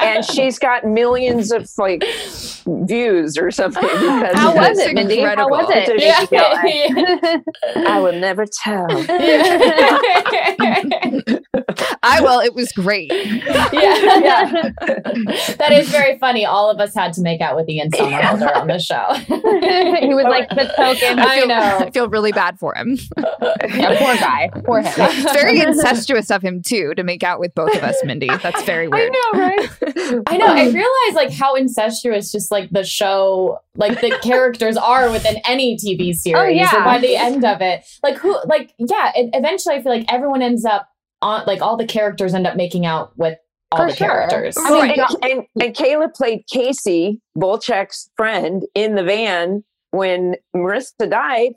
And 0.04 0.24
she's 0.26 0.60
got 0.60 0.86
millions 0.86 1.52
of 1.52 1.70
like 1.78 2.04
views 2.86 3.38
or 3.38 3.52
something. 3.52 3.84
Because 3.94 4.36
How 4.36 4.54
was 4.56 4.78
it, 4.80 4.94
Mindy? 4.94 5.22
How 5.22 5.48
was 5.50 5.66
It's 5.70 5.90
a 5.90 5.96
it? 5.96 6.30
big 6.30 6.40
deal. 7.76 7.88
I 7.88 8.00
will 8.00 8.14
never 8.20 8.46
tell. 8.46 8.88
I 12.04 12.22
will. 12.22 12.40
It 12.40 12.54
was 12.54 12.72
great. 12.72 13.12
yeah, 13.12 13.70
yeah. 13.72 14.70
that 15.58 15.70
is 15.72 15.90
very 15.90 16.18
funny. 16.20 16.46
All 16.46 16.70
of 16.70 16.80
us 16.80 16.94
had 16.94 17.14
to 17.14 17.22
make 17.22 17.42
out 17.42 17.56
with 17.56 17.68
Ian 17.70 17.90
Somerhalder 17.92 18.56
on 18.56 18.68
the 18.68 18.80
show. 18.80 19.14
he 19.26 20.14
was 20.14 20.26
like 20.26 20.50
the 20.50 20.72
token. 20.76 21.20
I, 21.20 21.38
feel, 21.40 21.48
know. 21.48 21.78
I 21.80 21.92
feel 21.92 22.10
really 22.10 22.32
bad 22.32 22.60
for 22.60 22.76
him. 22.76 22.98
Yeah, 23.18 23.98
poor 24.00 24.16
guy. 24.16 24.50
Poor 24.66 24.82
him. 24.82 24.94
It's 24.98 25.34
very 25.34 25.60
incestuous 25.62 26.30
of 26.32 26.42
him 26.42 26.62
too 26.62 26.94
to 26.96 27.04
make 27.04 27.24
out 27.24 27.40
with 27.40 27.54
both 27.56 27.74
of 27.76 27.84
us, 27.84 27.98
Mindy. 28.04 28.28
That's 28.28 28.64
very 28.64 28.88
weird. 28.88 29.12
I 29.16 29.32
know, 29.34 29.40
right? 29.40 29.70
I 30.28 30.38
know. 30.38 30.48
I 30.48 30.66
realize 30.70 31.16
like 31.16 31.32
how 31.32 31.56
incestuous 31.56 32.32
just 32.32 32.52
like 32.52 32.70
the 32.72 32.84
show, 32.84 33.60
like 33.76 34.02
the 34.02 34.18
characters 34.24 34.78
are 34.78 35.10
within 35.12 35.38
any 35.46 35.76
TV 35.78 36.14
series. 36.14 36.36
Oh, 36.36 36.46
yeah. 36.46 36.84
By 36.84 37.00
the 37.00 37.16
end 37.16 37.44
of 37.46 37.62
it, 37.62 37.86
like 38.02 38.18
who, 38.18 38.38
like 38.46 38.74
yeah. 38.78 39.12
It, 39.16 39.30
eventually, 39.34 39.76
I 39.76 39.82
feel 39.82 39.92
like 39.92 40.06
everyone 40.12 40.42
ends 40.42 40.66
up 40.66 40.90
on 41.22 41.44
like 41.46 41.62
all 41.62 41.78
the 41.78 41.86
characters 41.86 42.34
end 42.34 42.48
up 42.48 42.56
making 42.56 42.86
out 42.86 43.18
with 43.18 43.38
all 43.72 43.80
For 43.80 43.88
the 43.88 43.96
sure. 43.96 44.08
characters. 44.08 44.56
I 44.58 44.70
mean, 44.70 44.92
and, 44.92 45.24
and, 45.24 45.44
and 45.62 45.76
Kayla 45.76 46.14
played 46.14 46.46
Casey, 46.52 47.22
Volchok's 47.38 48.10
friend, 48.16 48.64
in 48.76 48.96
the 48.96 49.04
van 49.04 49.64
when 49.92 50.36
Marissa 50.56 51.10
died. 51.10 51.54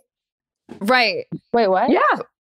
Right. 0.80 1.26
Wait, 1.52 1.68
what? 1.68 1.90
Yeah. 1.90 2.00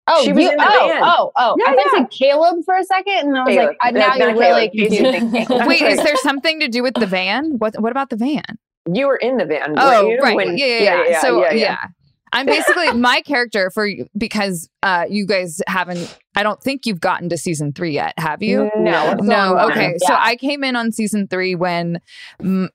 Oh, 0.08 0.24
She 0.24 0.34
was 0.34 0.43
you, 0.43 0.51
in 0.51 0.58
the 0.58 0.64
oh, 0.68 0.88
van. 0.89 1.01
oh, 1.04 1.32
oh, 1.38 1.56
Yeah, 1.58 1.66
I 1.66 1.68
thought 1.76 1.86
you 1.86 1.91
yeah. 1.93 1.99
said 1.99 2.12
Caleb 2.12 2.66
for 2.66 2.76
a 2.76 2.84
second, 2.84 3.30
and 3.30 3.38
I 3.38 3.43
was 3.45 3.56
Caleb. 3.56 3.68
like, 3.68 3.78
uh, 3.82 3.91
No, 3.91 3.99
now 3.99 4.08
not 4.08 4.18
you're 4.20 4.28
really 4.38 4.70
Caleb. 4.70 4.91
confusing. 5.32 5.68
Wait, 5.68 5.82
is 5.82 6.04
there 6.04 6.16
something 6.24 6.60
to 6.60 6.68
do 6.68 6.84
with 6.84 6.95
the 6.95 7.06
van? 7.06 7.58
What 7.58 7.80
What 7.82 7.91
about 7.91 8.10
the 8.10 8.18
van? 8.18 8.43
You 8.91 9.08
were 9.08 9.16
in 9.16 9.38
the 9.38 9.45
van. 9.45 9.76
Oh, 9.78 10.06
weren't 10.06 10.10
you? 10.10 10.20
right. 10.20 10.36
When- 10.36 10.58
yeah, 10.58 10.66
yeah, 10.66 11.04
yeah, 11.08 11.22
So 11.22 11.49
yeah, 11.51 11.88
I'm 12.34 12.46
basically 12.46 12.92
my 12.94 13.22
character 13.22 13.70
for 13.70 13.88
because 14.18 14.70
uh, 14.82 15.06
you 15.10 15.26
guys 15.26 15.62
haven't. 15.68 16.18
I 16.36 16.42
don't 16.44 16.60
think 16.62 16.86
you've 16.88 17.00
gotten 17.00 17.30
to 17.30 17.38
season 17.38 17.74
three 17.74 17.92
yet, 17.92 18.14
have 18.18 18.42
you? 18.42 18.72
No, 18.76 19.14
no. 19.22 19.58
Okay, 19.70 19.96
so 20.00 20.16
I 20.18 20.36
came 20.36 20.64
in 20.64 20.76
on 20.76 20.92
season 20.92 21.28
three 21.28 21.54
when 21.54 22.00
um, 22.42 22.70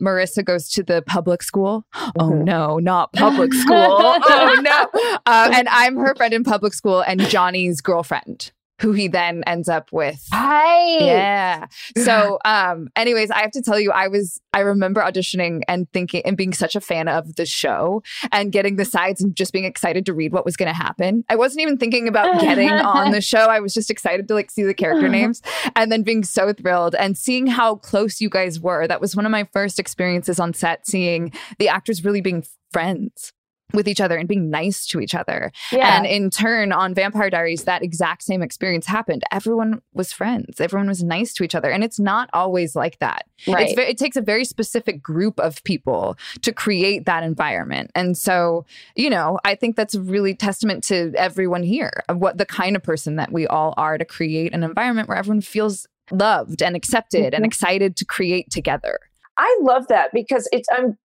Marissa 0.00 0.44
goes 0.44 0.68
to 0.70 0.82
the 0.82 1.02
public 1.02 1.42
school. 1.42 1.84
Oh 2.18 2.30
Mm-hmm. 2.30 2.44
no, 2.44 2.78
not 2.78 3.12
public 3.12 3.52
school. 3.54 3.76
oh 3.78 4.58
no, 4.62 5.18
uh, 5.26 5.50
and 5.52 5.68
I'm 5.68 5.96
her 5.96 6.14
friend 6.14 6.32
in 6.34 6.44
public 6.44 6.72
school 6.74 7.00
and 7.00 7.20
Johnny's 7.22 7.80
girlfriend. 7.80 8.52
Who 8.82 8.92
he 8.92 9.06
then 9.06 9.44
ends 9.46 9.68
up 9.68 9.92
with. 9.92 10.26
Hi. 10.32 11.04
Yeah. 11.04 11.66
So, 11.98 12.38
um, 12.44 12.88
anyways, 12.96 13.30
I 13.30 13.40
have 13.40 13.52
to 13.52 13.62
tell 13.62 13.78
you, 13.78 13.92
I 13.92 14.08
was, 14.08 14.40
I 14.52 14.60
remember 14.60 15.00
auditioning 15.00 15.62
and 15.68 15.90
thinking 15.92 16.22
and 16.24 16.36
being 16.36 16.52
such 16.52 16.74
a 16.74 16.80
fan 16.80 17.06
of 17.06 17.36
the 17.36 17.46
show 17.46 18.02
and 18.32 18.50
getting 18.50 18.76
the 18.76 18.84
sides 18.84 19.22
and 19.22 19.36
just 19.36 19.52
being 19.52 19.64
excited 19.64 20.04
to 20.06 20.12
read 20.12 20.32
what 20.32 20.44
was 20.44 20.56
going 20.56 20.68
to 20.68 20.76
happen. 20.76 21.24
I 21.28 21.36
wasn't 21.36 21.62
even 21.62 21.78
thinking 21.78 22.08
about 22.08 22.40
getting 22.40 22.70
on 22.70 23.12
the 23.12 23.20
show. 23.32 23.46
I 23.46 23.60
was 23.60 23.72
just 23.72 23.90
excited 23.90 24.26
to 24.28 24.34
like 24.34 24.50
see 24.50 24.64
the 24.64 24.74
character 24.74 25.08
names 25.08 25.42
and 25.76 25.92
then 25.92 26.02
being 26.02 26.24
so 26.24 26.52
thrilled 26.52 26.96
and 26.96 27.16
seeing 27.16 27.46
how 27.46 27.76
close 27.76 28.20
you 28.20 28.28
guys 28.28 28.58
were. 28.58 28.88
That 28.88 29.00
was 29.00 29.14
one 29.14 29.26
of 29.26 29.32
my 29.32 29.48
first 29.52 29.78
experiences 29.78 30.40
on 30.40 30.54
set, 30.54 30.86
seeing 30.88 31.32
the 31.58 31.68
actors 31.68 32.04
really 32.04 32.20
being 32.20 32.44
friends 32.72 33.32
with 33.72 33.88
each 33.88 34.00
other 34.00 34.16
and 34.16 34.28
being 34.28 34.50
nice 34.50 34.86
to 34.86 35.00
each 35.00 35.14
other. 35.14 35.52
Yeah. 35.70 35.96
And 35.96 36.06
in 36.06 36.30
turn, 36.30 36.72
on 36.72 36.94
Vampire 36.94 37.30
Diaries, 37.30 37.64
that 37.64 37.82
exact 37.82 38.22
same 38.22 38.42
experience 38.42 38.86
happened. 38.86 39.22
Everyone 39.30 39.82
was 39.92 40.12
friends. 40.12 40.60
Everyone 40.60 40.88
was 40.88 41.02
nice 41.02 41.32
to 41.34 41.44
each 41.44 41.54
other, 41.54 41.70
and 41.70 41.82
it's 41.82 41.98
not 41.98 42.28
always 42.32 42.76
like 42.76 42.98
that. 42.98 43.26
Right. 43.46 43.68
It's 43.68 43.74
ve- 43.74 43.82
it 43.82 43.98
takes 43.98 44.16
a 44.16 44.22
very 44.22 44.44
specific 44.44 45.02
group 45.02 45.38
of 45.40 45.62
people 45.64 46.16
to 46.42 46.52
create 46.52 47.06
that 47.06 47.22
environment. 47.22 47.90
And 47.94 48.16
so, 48.16 48.64
you 48.94 49.10
know, 49.10 49.38
I 49.44 49.54
think 49.54 49.76
that's 49.76 49.94
really 49.94 50.34
testament 50.34 50.84
to 50.84 51.12
everyone 51.16 51.62
here 51.62 52.02
of 52.08 52.18
what 52.18 52.38
the 52.38 52.46
kind 52.46 52.76
of 52.76 52.82
person 52.82 53.16
that 53.16 53.32
we 53.32 53.46
all 53.46 53.74
are 53.76 53.98
to 53.98 54.04
create 54.04 54.54
an 54.54 54.62
environment 54.62 55.08
where 55.08 55.18
everyone 55.18 55.40
feels 55.40 55.86
loved 56.10 56.62
and 56.62 56.76
accepted 56.76 57.34
and 57.34 57.44
excited 57.44 57.96
to 57.96 58.04
create 58.04 58.50
together. 58.50 58.98
I 59.36 59.58
love 59.62 59.88
that 59.88 60.10
because 60.12 60.48
it's 60.52 60.68
um 60.76 60.96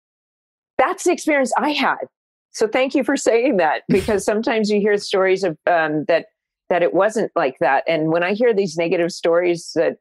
that's 0.77 1.05
the 1.05 1.11
experience 1.11 1.51
I 1.57 1.71
had. 1.71 1.97
So 2.57 2.67
thank 2.67 2.95
you 2.95 3.03
for 3.03 3.15
saying 3.15 3.57
that 3.57 3.83
because 3.87 4.25
sometimes 4.25 4.71
you 4.71 4.79
hear 4.79 4.97
stories 4.97 5.43
of 5.43 5.57
um, 5.67 6.05
that 6.07 6.25
that 6.69 6.81
it 6.83 6.93
wasn't 6.93 7.31
like 7.35 7.59
that, 7.59 7.83
and 7.87 8.09
when 8.09 8.23
I 8.23 8.33
hear 8.33 8.53
these 8.53 8.75
negative 8.75 9.11
stories 9.11 9.71
that 9.75 9.97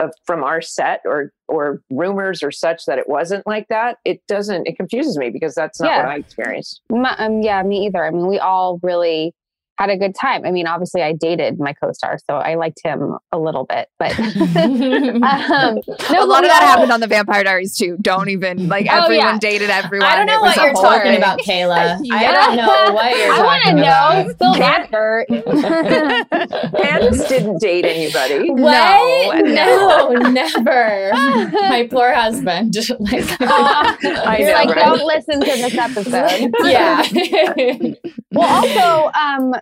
of, 0.00 0.12
from 0.24 0.44
our 0.44 0.62
set 0.62 1.00
or 1.04 1.32
or 1.48 1.82
rumors 1.90 2.42
or 2.44 2.52
such 2.52 2.84
that 2.86 2.98
it 2.98 3.08
wasn't 3.08 3.44
like 3.46 3.66
that, 3.68 3.98
it 4.04 4.20
doesn't. 4.28 4.66
It 4.68 4.76
confuses 4.76 5.18
me 5.18 5.30
because 5.30 5.54
that's 5.54 5.80
not 5.80 5.90
Yeah. 5.90 5.98
what 6.04 6.12
I 6.12 6.16
experienced. 6.18 6.80
My, 6.90 7.14
um, 7.18 7.42
yeah, 7.42 7.62
me 7.64 7.86
either. 7.86 8.04
I 8.04 8.10
mean, 8.10 8.28
we 8.28 8.38
all 8.38 8.78
really 8.82 9.34
had 9.78 9.90
a 9.90 9.96
good 9.96 10.14
time. 10.20 10.44
I 10.44 10.50
mean, 10.50 10.66
obviously, 10.66 11.02
I 11.02 11.12
dated 11.12 11.58
my 11.58 11.72
co-star, 11.72 12.18
so 12.30 12.36
I 12.36 12.54
liked 12.54 12.80
him 12.84 13.16
a 13.32 13.38
little 13.38 13.64
bit, 13.66 13.88
but 13.98 14.18
um, 14.18 14.30
no, 14.56 15.22
a 15.22 16.26
lot 16.26 16.42
we 16.42 16.48
of 16.48 16.52
that 16.52 16.62
happened 16.62 16.92
on 16.92 17.00
the 17.00 17.06
Vampire 17.06 17.42
Diaries 17.44 17.76
too. 17.76 17.96
Don't 18.00 18.28
even 18.28 18.68
like 18.68 18.86
Oh, 18.90 19.04
everyone 19.04 19.26
yeah. 19.26 19.38
dated 19.38 19.70
everyone. 19.70 20.08
I 20.08 20.16
don't 20.16 20.26
know 20.26 20.40
what 20.40 20.56
you're 20.56 20.72
whole 20.72 20.82
talking 20.82 21.12
thing. 21.12 21.18
about, 21.18 21.38
Kayla. 21.40 21.98
I 22.12 22.32
don't 22.32 22.56
know 22.56 22.92
what 22.94 23.16
you're 23.16 23.32
I 23.32 23.42
want 23.42 23.62
to 23.64 23.72
know. 23.74 24.28
Spill 24.32 24.54
that 24.54 24.88
dirt. 24.92 25.28
Candice 25.28 27.28
didn't 27.28 27.58
date 27.60 27.84
anybody. 27.84 28.50
What? 28.50 29.44
No, 29.46 30.12
No, 30.12 30.30
never. 30.30 31.10
My 31.12 31.88
poor 31.90 32.12
husband. 32.12 32.74
like, 33.00 33.24
I 33.40 34.36
You're 34.38 34.48
know, 34.48 34.54
like, 34.54 34.68
right? 34.68 34.84
don't 34.96 35.06
listen 35.06 35.40
to 35.40 35.46
this 35.46 35.76
episode. 35.76 36.52
yeah. 36.64 37.02
Well, 38.32 38.48
also, 38.48 39.10
um, 39.18 39.54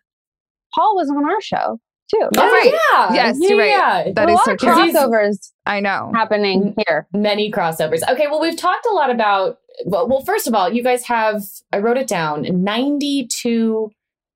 Paul 0.74 0.96
was 0.96 1.08
on 1.10 1.24
our 1.28 1.40
show 1.40 1.78
too. 2.10 2.28
Oh, 2.36 2.50
right. 2.52 2.72
yeah. 2.72 3.14
Yes, 3.14 3.36
yeah, 3.40 3.48
you're 3.48 3.58
right. 3.58 3.68
yeah. 4.06 4.12
That 4.14 4.28
a 4.28 4.32
is 4.32 4.36
lot 4.36 4.44
so 4.44 4.52
of 4.52 4.58
true. 4.58 4.68
crossovers 4.70 5.52
I 5.66 5.80
know. 5.80 6.10
happening 6.14 6.74
here. 6.86 7.06
Many 7.12 7.50
crossovers. 7.50 8.00
Okay, 8.10 8.26
well, 8.30 8.40
we've 8.40 8.56
talked 8.56 8.86
a 8.86 8.94
lot 8.94 9.10
about. 9.10 9.58
Well, 9.86 10.06
well, 10.08 10.22
first 10.24 10.46
of 10.46 10.54
all, 10.54 10.70
you 10.72 10.82
guys 10.82 11.04
have. 11.06 11.42
I 11.72 11.78
wrote 11.78 11.96
it 11.96 12.06
down. 12.08 12.42
Ninety-two 12.62 13.90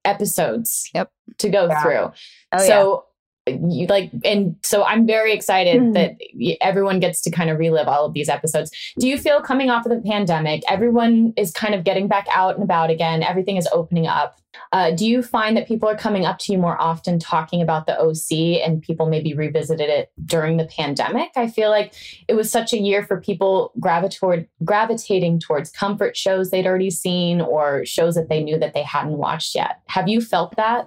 episodes. 0.04 0.88
Yep. 0.94 1.10
To 1.38 1.48
go 1.48 1.66
Yeah. 1.68 1.82
through. 1.82 2.12
Oh, 2.52 2.58
so 2.66 3.04
you 3.46 3.86
like 3.86 4.10
and 4.24 4.56
so 4.62 4.82
i'm 4.84 5.06
very 5.06 5.32
excited 5.32 5.80
Mhm. 5.80 5.94
that 5.94 6.16
everyone 6.60 6.98
gets 7.00 7.20
to 7.22 7.30
kind 7.30 7.48
of 7.48 7.58
relive 7.58 7.86
all 7.86 8.04
of 8.04 8.12
these 8.12 8.28
episodes. 8.28 8.70
Do 8.98 9.06
you 9.08 9.18
feel 9.18 9.40
coming 9.40 9.70
off 9.70 9.86
of 9.86 9.92
the 9.92 10.00
pandemic 10.08 10.62
everyone 10.68 11.32
is 11.36 11.50
kind 11.52 11.74
of 11.74 11.84
getting 11.84 12.08
back 12.08 12.26
out 12.32 12.54
and 12.54 12.64
about 12.64 12.90
again 12.90 13.22
everything 13.22 13.56
is 13.56 13.68
opening 13.72 14.06
up. 14.06 14.38
Uh, 14.72 14.90
do 14.90 15.06
you 15.06 15.22
find 15.22 15.54
that 15.56 15.68
people 15.68 15.86
are 15.88 15.96
coming 15.96 16.24
up 16.24 16.38
to 16.38 16.52
you 16.52 16.58
more 16.58 16.80
often 16.80 17.18
talking 17.18 17.60
about 17.60 17.86
the 17.86 17.96
oc 17.98 18.32
and 18.64 18.80
people 18.82 19.06
maybe 19.06 19.34
revisited 19.34 19.88
it 19.90 20.10
during 20.24 20.56
the 20.56 20.64
pandemic? 20.64 21.30
I 21.36 21.46
feel 21.48 21.68
like 21.70 21.92
it 22.26 22.34
was 22.34 22.50
such 22.50 22.72
a 22.72 22.78
year 22.78 23.04
for 23.04 23.20
people 23.20 23.72
gravitating 23.78 25.40
towards 25.40 25.70
comfort 25.70 26.16
shows 26.16 26.50
they'd 26.50 26.66
already 26.66 26.90
seen 26.90 27.40
or 27.40 27.84
shows 27.84 28.14
that 28.14 28.28
they 28.28 28.42
knew 28.42 28.58
that 28.58 28.72
they 28.74 28.82
hadn't 28.82 29.18
watched 29.18 29.54
yet. 29.54 29.80
Have 29.88 30.08
you 30.08 30.20
felt 30.20 30.56
that 30.56 30.86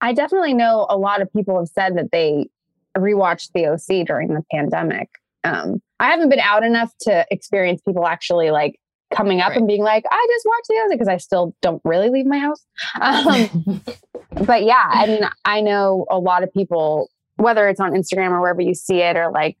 I 0.00 0.12
definitely 0.12 0.54
know 0.54 0.86
a 0.88 0.96
lot 0.96 1.22
of 1.22 1.32
people 1.32 1.58
have 1.58 1.68
said 1.68 1.96
that 1.96 2.10
they 2.12 2.48
rewatched 2.96 3.50
the 3.54 3.66
OC 3.66 4.06
during 4.06 4.28
the 4.28 4.42
pandemic. 4.52 5.08
Um, 5.44 5.80
I 6.00 6.10
haven't 6.10 6.28
been 6.28 6.40
out 6.40 6.64
enough 6.64 6.92
to 7.02 7.26
experience 7.30 7.80
people 7.82 8.06
actually 8.06 8.50
like 8.50 8.78
coming 9.14 9.40
up 9.40 9.50
Right. 9.50 9.58
and 9.58 9.66
being 9.68 9.82
like, 9.82 10.04
I 10.10 10.26
just 10.30 10.46
watched 10.46 10.68
the 10.68 10.82
other 10.84 10.94
because 10.94 11.08
I 11.08 11.16
still 11.18 11.54
don't 11.62 11.80
really 11.84 12.10
leave 12.10 12.26
my 12.26 12.38
house. 12.38 12.66
Um, 13.00 13.82
but 14.46 14.64
yeah, 14.64 14.82
I 14.88 15.06
mean, 15.06 15.20
I 15.44 15.60
know 15.60 16.06
a 16.10 16.18
lot 16.18 16.42
of 16.42 16.52
people, 16.52 17.08
whether 17.36 17.68
it's 17.68 17.80
on 17.80 17.92
Instagram 17.92 18.30
or 18.30 18.40
wherever 18.40 18.60
you 18.60 18.74
see 18.74 19.00
it, 19.02 19.16
or 19.16 19.30
like 19.30 19.56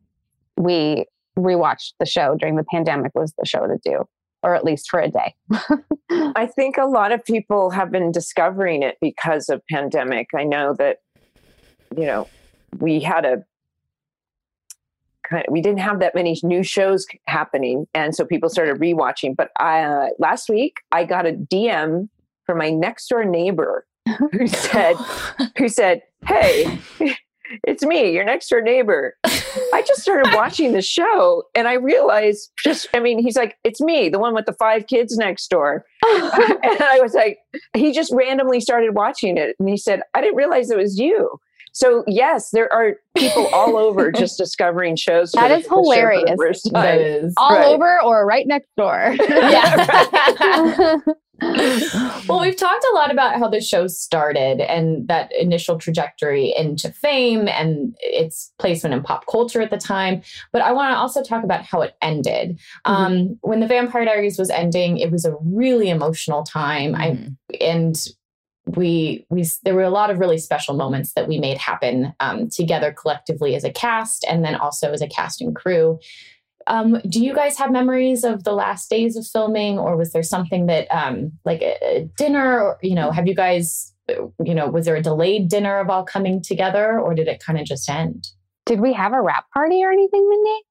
we 0.56 1.04
rewatched 1.38 1.92
the 2.00 2.06
show 2.06 2.34
during 2.34 2.56
the 2.56 2.64
pandemic 2.64 3.12
was 3.14 3.32
the 3.38 3.46
show 3.46 3.66
to 3.66 3.78
do, 3.84 4.04
or 4.42 4.54
at 4.54 4.64
least 4.64 4.88
for 4.90 5.00
a 5.00 5.08
day. 5.08 5.34
I 6.10 6.46
think 6.46 6.76
a 6.76 6.86
lot 6.86 7.12
of 7.12 7.24
people 7.24 7.70
have 7.70 7.90
been 7.90 8.12
discovering 8.12 8.82
it 8.82 8.96
because 9.00 9.48
of 9.48 9.62
pandemic. 9.68 10.28
I 10.36 10.44
know 10.44 10.74
that, 10.74 10.98
you 11.96 12.06
know, 12.06 12.28
we 12.78 13.00
had 13.00 13.24
a 13.24 13.44
kind 15.28 15.44
of, 15.46 15.52
we 15.52 15.60
didn't 15.60 15.80
have 15.80 16.00
that 16.00 16.14
many 16.14 16.38
new 16.42 16.62
shows 16.62 17.06
happening, 17.26 17.86
and 17.94 18.14
so 18.14 18.24
people 18.24 18.48
started 18.48 18.76
rewatching. 18.76 19.34
But 19.36 19.50
I, 19.58 19.82
uh, 19.82 20.08
last 20.18 20.48
week, 20.48 20.76
I 20.92 21.04
got 21.04 21.26
a 21.26 21.32
DM 21.32 22.08
from 22.44 22.58
my 22.58 22.70
next 22.70 23.08
door 23.08 23.24
neighbor 23.24 23.86
who 24.32 24.46
said, 24.46 24.96
who 25.56 25.68
said, 25.68 26.02
"Hey." 26.26 26.78
It's 27.62 27.84
me, 27.84 28.12
your 28.12 28.24
next 28.24 28.48
door 28.48 28.60
neighbor. 28.60 29.16
I 29.72 29.82
just 29.86 30.02
started 30.02 30.32
watching 30.34 30.72
the 30.72 30.82
show 30.82 31.44
and 31.54 31.66
I 31.68 31.74
realized 31.74 32.50
just, 32.62 32.88
I 32.94 33.00
mean, 33.00 33.18
he's 33.18 33.36
like, 33.36 33.56
it's 33.64 33.80
me, 33.80 34.08
the 34.08 34.18
one 34.18 34.34
with 34.34 34.46
the 34.46 34.52
five 34.52 34.86
kids 34.86 35.16
next 35.16 35.48
door. 35.48 35.84
and 36.06 36.82
I 36.82 36.98
was 37.02 37.14
like, 37.14 37.38
he 37.74 37.92
just 37.92 38.12
randomly 38.12 38.60
started 38.60 38.94
watching 38.94 39.36
it. 39.36 39.56
And 39.58 39.68
he 39.68 39.76
said, 39.76 40.02
I 40.14 40.20
didn't 40.20 40.36
realize 40.36 40.70
it 40.70 40.76
was 40.78 40.98
you. 40.98 41.38
So, 41.72 42.04
yes, 42.06 42.50
there 42.52 42.72
are 42.72 42.94
people 43.18 43.48
all 43.48 43.76
over 43.76 44.10
just 44.10 44.38
discovering 44.38 44.96
shows. 44.96 45.32
for 45.32 45.40
That 45.40 45.48
the- 45.48 45.56
is 45.58 45.64
the 45.64 45.68
show 45.68 45.74
for 45.74 45.82
the 45.82 45.82
hilarious. 45.82 46.30
first 46.38 46.72
That 46.72 46.96
time. 46.96 47.00
is. 47.00 47.34
All 47.36 47.50
Right. 47.54 47.66
over 47.66 48.02
or 48.02 48.24
right 48.24 48.46
next 48.46 48.68
door. 48.78 49.14
Yeah. 49.20 50.96
Well, 51.40 52.40
we've 52.40 52.56
talked 52.56 52.84
a 52.92 52.94
lot 52.94 53.10
about 53.10 53.38
how 53.38 53.48
the 53.48 53.60
show 53.60 53.86
started 53.86 54.60
and 54.60 55.06
that 55.08 55.30
initial 55.38 55.78
trajectory 55.78 56.54
into 56.56 56.90
fame 56.90 57.48
and 57.48 57.94
its 58.00 58.52
placement 58.58 58.94
in 58.94 59.02
pop 59.02 59.26
culture 59.26 59.60
at 59.60 59.70
the 59.70 59.76
time. 59.76 60.22
But 60.52 60.62
I 60.62 60.72
want 60.72 60.92
to 60.92 60.96
also 60.96 61.22
talk 61.22 61.44
about 61.44 61.64
how 61.64 61.82
it 61.82 61.94
ended. 62.00 62.58
Um, 62.84 63.38
when 63.42 63.60
the 63.60 63.66
Vampire 63.66 64.04
Diaries 64.04 64.38
was 64.38 64.50
ending, 64.50 64.98
it 64.98 65.10
was 65.10 65.24
a 65.24 65.36
really 65.42 65.90
emotional 65.90 66.42
time. 66.42 66.94
I 66.94 67.18
and 67.60 67.96
we 68.66 69.24
we 69.30 69.46
there 69.62 69.74
were 69.74 69.82
a 69.82 69.90
lot 69.90 70.10
of 70.10 70.18
really 70.18 70.38
special 70.38 70.74
moments 70.74 71.12
that 71.12 71.28
we 71.28 71.38
made 71.38 71.58
happen 71.58 72.12
um, 72.20 72.48
together 72.48 72.92
collectively 72.92 73.54
as 73.54 73.62
a 73.62 73.70
cast 73.70 74.24
and 74.28 74.44
then 74.44 74.56
also 74.56 74.92
as 74.92 75.00
a 75.00 75.08
cast 75.08 75.40
and 75.40 75.54
crew. 75.54 75.98
Um, 76.66 77.00
do 77.08 77.22
you 77.22 77.34
guys 77.34 77.58
have 77.58 77.70
memories 77.70 78.24
of 78.24 78.44
the 78.44 78.52
last 78.52 78.90
days 78.90 79.16
of 79.16 79.26
filming, 79.26 79.78
or 79.78 79.96
was 79.96 80.12
there 80.12 80.22
something 80.22 80.66
that, 80.66 80.88
um, 80.90 81.32
like 81.44 81.62
a, 81.62 81.76
a 81.82 82.10
dinner, 82.16 82.60
or 82.60 82.78
you 82.82 82.94
know, 82.94 83.10
have 83.10 83.26
you 83.26 83.34
guys, 83.34 83.92
uh, 84.08 84.26
you 84.44 84.54
know, 84.54 84.68
was 84.68 84.86
there 84.86 84.96
a 84.96 85.02
delayed 85.02 85.48
dinner 85.48 85.78
of 85.78 85.90
all 85.90 86.04
coming 86.04 86.42
together, 86.42 87.00
or 87.00 87.14
did 87.14 87.28
it 87.28 87.42
kind 87.44 87.58
of 87.58 87.66
just 87.66 87.88
end? 87.88 88.28
Did 88.64 88.80
we 88.80 88.92
have 88.94 89.12
a 89.12 89.20
wrap 89.20 89.50
party 89.52 89.84
or 89.84 89.92
anything, 89.92 90.28
Mindy? 90.28 90.62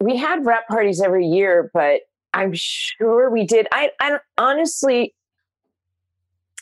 we 0.00 0.16
had 0.16 0.44
wrap 0.46 0.68
parties 0.68 1.00
every 1.00 1.26
year, 1.26 1.70
but 1.74 2.02
I'm 2.34 2.52
sure 2.54 3.30
we 3.30 3.44
did. 3.44 3.66
I, 3.72 3.90
I 4.00 4.18
honestly, 4.36 5.14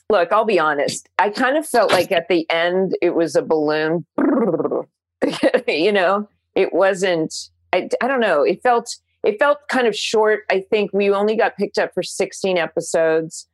look, 0.09 0.33
I'll 0.33 0.45
be 0.45 0.59
honest. 0.59 1.09
I 1.19 1.31
kind 1.31 1.57
of 1.57 1.67
felt 1.67 1.91
like 1.93 2.13
at 2.13 2.29
the 2.29 2.49
end 2.51 2.97
it 3.03 3.15
was 3.15 3.37
a 3.37 3.43
balloon. 3.43 4.07
you 5.69 5.93
know, 5.93 6.29
it 6.55 6.73
wasn't. 6.73 7.35
I, 7.77 7.89
I 8.05 8.09
don't 8.09 8.21
know. 8.21 8.43
It 8.43 8.63
felt 8.63 8.97
it 9.25 9.39
felt 9.39 9.59
kind 9.69 9.87
of 9.87 9.97
short. 9.97 10.41
I 10.51 10.61
think 10.71 10.93
we 10.93 11.11
only 11.11 11.37
got 11.37 11.57
picked 11.57 11.79
up 11.79 11.93
for 11.95 12.03
16 12.03 12.57
episodes. 12.59 13.49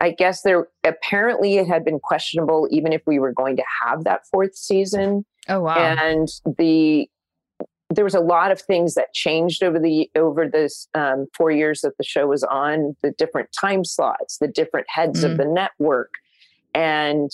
I 0.00 0.10
guess 0.12 0.42
there 0.42 0.66
apparently 0.84 1.56
it 1.58 1.66
had 1.66 1.84
been 1.84 1.98
questionable 2.00 2.66
even 2.70 2.92
if 2.92 3.02
we 3.06 3.18
were 3.18 3.32
going 3.32 3.56
to 3.56 3.64
have 3.82 4.04
that 4.04 4.26
fourth 4.30 4.56
season 4.56 5.26
Oh 5.48 5.60
wow. 5.60 5.74
and 5.76 6.28
the 6.58 7.08
there 7.92 8.04
was 8.04 8.14
a 8.14 8.20
lot 8.20 8.50
of 8.52 8.60
things 8.62 8.94
that 8.94 9.12
changed 9.12 9.62
over 9.62 9.78
the 9.78 10.08
over 10.16 10.48
this 10.48 10.88
um, 10.94 11.26
four 11.36 11.50
years 11.50 11.80
that 11.82 11.98
the 11.98 12.04
show 12.04 12.28
was 12.28 12.44
on 12.44 12.96
the 13.02 13.10
different 13.18 13.50
time 13.60 13.84
slots 13.84 14.38
the 14.38 14.48
different 14.48 14.86
heads 14.88 15.22
Mm. 15.22 15.32
of 15.32 15.36
the 15.36 15.44
network 15.44 16.12
and 16.74 17.30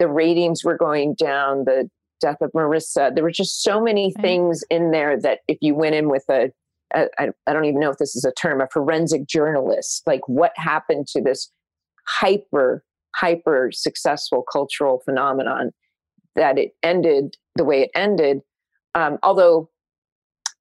the 0.00 0.08
ratings 0.08 0.64
were 0.64 0.76
going 0.76 1.14
down 1.14 1.64
the 1.66 1.88
death 2.20 2.40
of 2.40 2.50
marissa 2.52 3.14
there 3.14 3.24
were 3.24 3.30
just 3.30 3.62
so 3.62 3.80
many 3.80 4.12
things 4.20 4.62
in 4.70 4.90
there 4.90 5.20
that 5.20 5.40
if 5.48 5.58
you 5.60 5.74
went 5.74 5.94
in 5.94 6.08
with 6.08 6.24
a 6.30 6.50
a 6.94 7.06
I, 7.18 7.28
I 7.46 7.52
don't 7.52 7.66
even 7.66 7.80
know 7.80 7.90
if 7.90 7.98
this 7.98 8.16
is 8.16 8.24
a 8.24 8.32
term 8.32 8.60
a 8.60 8.68
forensic 8.72 9.26
journalist 9.26 10.02
like 10.06 10.22
what 10.26 10.52
happened 10.56 11.06
to 11.08 11.22
this 11.22 11.50
hyper 12.06 12.82
hyper 13.14 13.70
successful 13.72 14.44
cultural 14.50 15.00
phenomenon 15.04 15.72
that 16.38 16.58
it 16.58 16.72
ended 16.82 17.36
the 17.56 17.64
way 17.64 17.82
it 17.82 17.90
ended. 17.94 18.40
Um, 18.94 19.18
although 19.22 19.68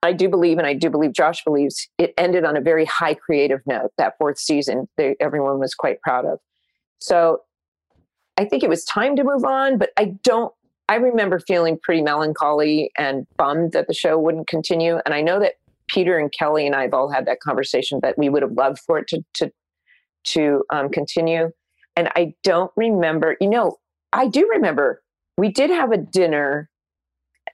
I 0.03 0.13
do 0.13 0.27
believe, 0.27 0.57
and 0.57 0.67
I 0.67 0.73
do 0.73 0.89
believe 0.89 1.13
Josh 1.13 1.43
believes, 1.43 1.87
it 1.97 2.13
ended 2.17 2.45
on 2.45 2.57
a 2.57 2.61
very 2.61 2.85
high 2.85 3.13
creative 3.13 3.61
note. 3.65 3.91
That 3.97 4.13
fourth 4.17 4.39
season, 4.39 4.87
they, 4.97 5.15
everyone 5.19 5.59
was 5.59 5.73
quite 5.73 6.01
proud 6.01 6.25
of. 6.25 6.39
So 6.99 7.41
I 8.37 8.45
think 8.45 8.63
it 8.63 8.69
was 8.69 8.83
time 8.83 9.15
to 9.15 9.23
move 9.23 9.45
on, 9.45 9.77
but 9.77 9.91
I 9.97 10.15
don't. 10.23 10.53
I 10.89 10.95
remember 10.95 11.39
feeling 11.39 11.77
pretty 11.81 12.01
melancholy 12.01 12.91
and 12.97 13.27
bummed 13.37 13.73
that 13.73 13.87
the 13.87 13.93
show 13.93 14.17
wouldn't 14.17 14.47
continue. 14.47 14.99
And 15.05 15.13
I 15.13 15.21
know 15.21 15.39
that 15.39 15.53
Peter 15.87 16.17
and 16.17 16.31
Kelly 16.31 16.65
and 16.65 16.75
I 16.75 16.83
have 16.83 16.93
all 16.93 17.09
had 17.11 17.25
that 17.27 17.39
conversation 17.41 17.99
that 18.03 18.17
we 18.17 18.29
would 18.29 18.41
have 18.41 18.51
loved 18.53 18.79
for 18.85 18.99
it 18.99 19.07
to 19.09 19.23
to 19.35 19.51
to 20.25 20.63
um, 20.71 20.89
continue. 20.89 21.51
And 21.95 22.09
I 22.15 22.33
don't 22.43 22.71
remember. 22.75 23.37
You 23.41 23.49
know, 23.49 23.77
I 24.13 24.27
do 24.27 24.47
remember 24.49 25.01
we 25.37 25.49
did 25.51 25.69
have 25.69 25.91
a 25.91 25.97
dinner. 25.97 26.69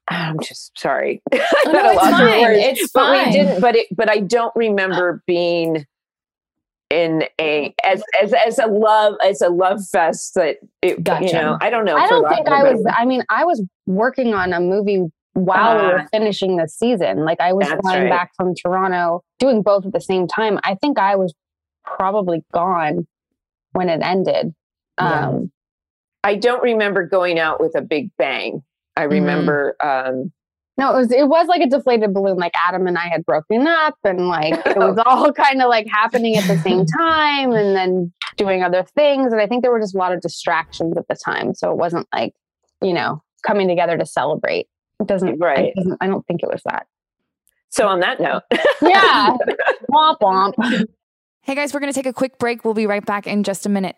I'm 0.10 0.40
just 0.40 0.78
sorry. 0.78 1.22
Oh, 1.66 1.72
no, 1.72 1.92
it's 1.92 2.02
fine. 2.02 2.42
words, 2.42 2.60
It's 2.82 2.92
but 2.94 3.00
fine. 3.02 3.26
we 3.28 3.32
didn't. 3.32 3.62
But 3.62 3.76
it. 3.76 3.88
But 3.96 4.10
I 4.10 4.20
don't 4.20 4.54
remember 4.56 5.24
being 5.26 5.86
in 6.94 7.24
a 7.42 7.74
as 7.84 8.04
as 8.22 8.34
as 8.34 8.60
a 8.60 8.68
love 8.68 9.16
as 9.26 9.42
a 9.42 9.50
love 9.50 9.80
fest 9.92 10.36
that 10.36 10.58
it. 10.82 11.04
Gotcha. 11.04 11.26
You 11.26 11.34
know, 11.34 11.58
I 11.60 11.70
don't 11.70 11.86
know. 11.86 11.98
I 11.98 12.08
don't 12.08 12.28
think 12.30 12.48
I 12.48 12.64
was. 12.72 12.86
I 12.96 13.06
mean, 13.06 13.24
I 13.30 13.44
was 13.46 13.64
working 13.86 14.34
on 14.34 14.54
a 14.54 14.60
movie 14.60 15.02
while 15.34 15.78
we 15.82 15.88
were 15.88 16.02
Ah. 16.02 16.08
finishing 16.12 16.58
the 16.58 16.68
season. 16.68 17.26
Like 17.26 17.42
I 17.42 17.54
was 17.54 17.68
flying 17.82 18.04
right. 18.04 18.10
back 18.10 18.32
from 18.38 18.54
Toronto, 18.56 19.24
doing 19.40 19.62
both 19.64 19.86
at 19.86 19.94
the 19.94 20.02
same 20.02 20.28
time. 20.28 20.60
I 20.64 20.76
think 20.76 21.00
I 21.00 21.16
was 21.16 21.34
probably 21.84 22.44
gone 22.54 23.08
when 23.72 23.90
it 23.90 24.02
ended. 24.04 24.54
Yeah. 25.00 25.28
Um, 25.30 25.52
I 26.24 26.36
don't 26.36 26.62
remember 26.62 27.06
going 27.08 27.40
out 27.40 27.60
with 27.60 27.76
a 27.76 27.82
big 27.82 28.12
bang. 28.18 28.62
I 28.96 29.04
remember. 29.04 29.76
um 29.84 30.32
no, 30.78 30.92
it 30.94 30.98
was 30.98 31.12
it 31.12 31.28
was 31.28 31.48
like 31.48 31.62
a 31.62 31.68
deflated 31.68 32.14
balloon. 32.14 32.38
Like 32.38 32.54
Adam 32.68 32.88
and 32.88 32.98
I 32.98 33.08
had 33.08 33.26
broken 33.26 33.68
up, 33.68 33.96
and 34.04 34.28
like 34.28 34.54
it 34.66 34.78
was 34.78 34.98
all 35.06 35.32
kind 35.32 35.62
of 35.62 35.70
like 35.70 35.88
happening 35.88 36.36
at 36.36 36.48
the 36.48 36.58
same 36.60 36.86
time, 36.86 37.52
and 37.52 37.76
then 37.76 38.12
doing 38.38 38.64
other 38.64 38.84
things. 38.96 39.32
And 39.32 39.42
I 39.42 39.48
think 39.48 39.62
there 39.62 39.72
were 39.72 39.80
just 39.80 39.96
a 39.96 39.98
lot 39.98 40.14
of 40.14 40.22
distractions 40.22 40.98
at 40.98 41.08
the 41.08 41.16
time, 41.16 41.54
so 41.54 41.70
it 41.72 41.78
wasn't 41.78 42.08
like 42.14 42.34
you 42.82 42.94
know 42.94 43.22
coming 43.46 43.68
together 43.68 43.98
to 43.98 44.06
celebrate. 44.06 44.68
It 45.00 45.08
doesn't. 45.08 45.38
Right. 45.40 45.68
It 45.68 45.76
doesn't 45.76 45.98
I 46.02 46.08
don't 46.08 46.26
think 46.28 46.42
it 46.44 46.50
was 46.50 46.62
that. 46.66 46.88
So 47.70 47.88
on 47.88 48.00
that 48.02 48.20
note, 48.20 48.44
Yeah. 48.82 49.36
womp 49.92 50.20
womp. 50.22 50.86
Hey 51.42 51.56
guys, 51.56 51.74
we're 51.74 51.80
going 51.82 51.92
to 51.92 51.98
take 51.98 52.06
a 52.06 52.14
quick 52.14 52.38
break. 52.38 52.64
We'll 52.64 52.74
be 52.74 52.88
right 52.88 53.06
back 53.06 53.28
in 53.28 53.44
just 53.44 53.66
a 53.66 53.70
minute. 53.70 53.98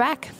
Back. 0.00 0.30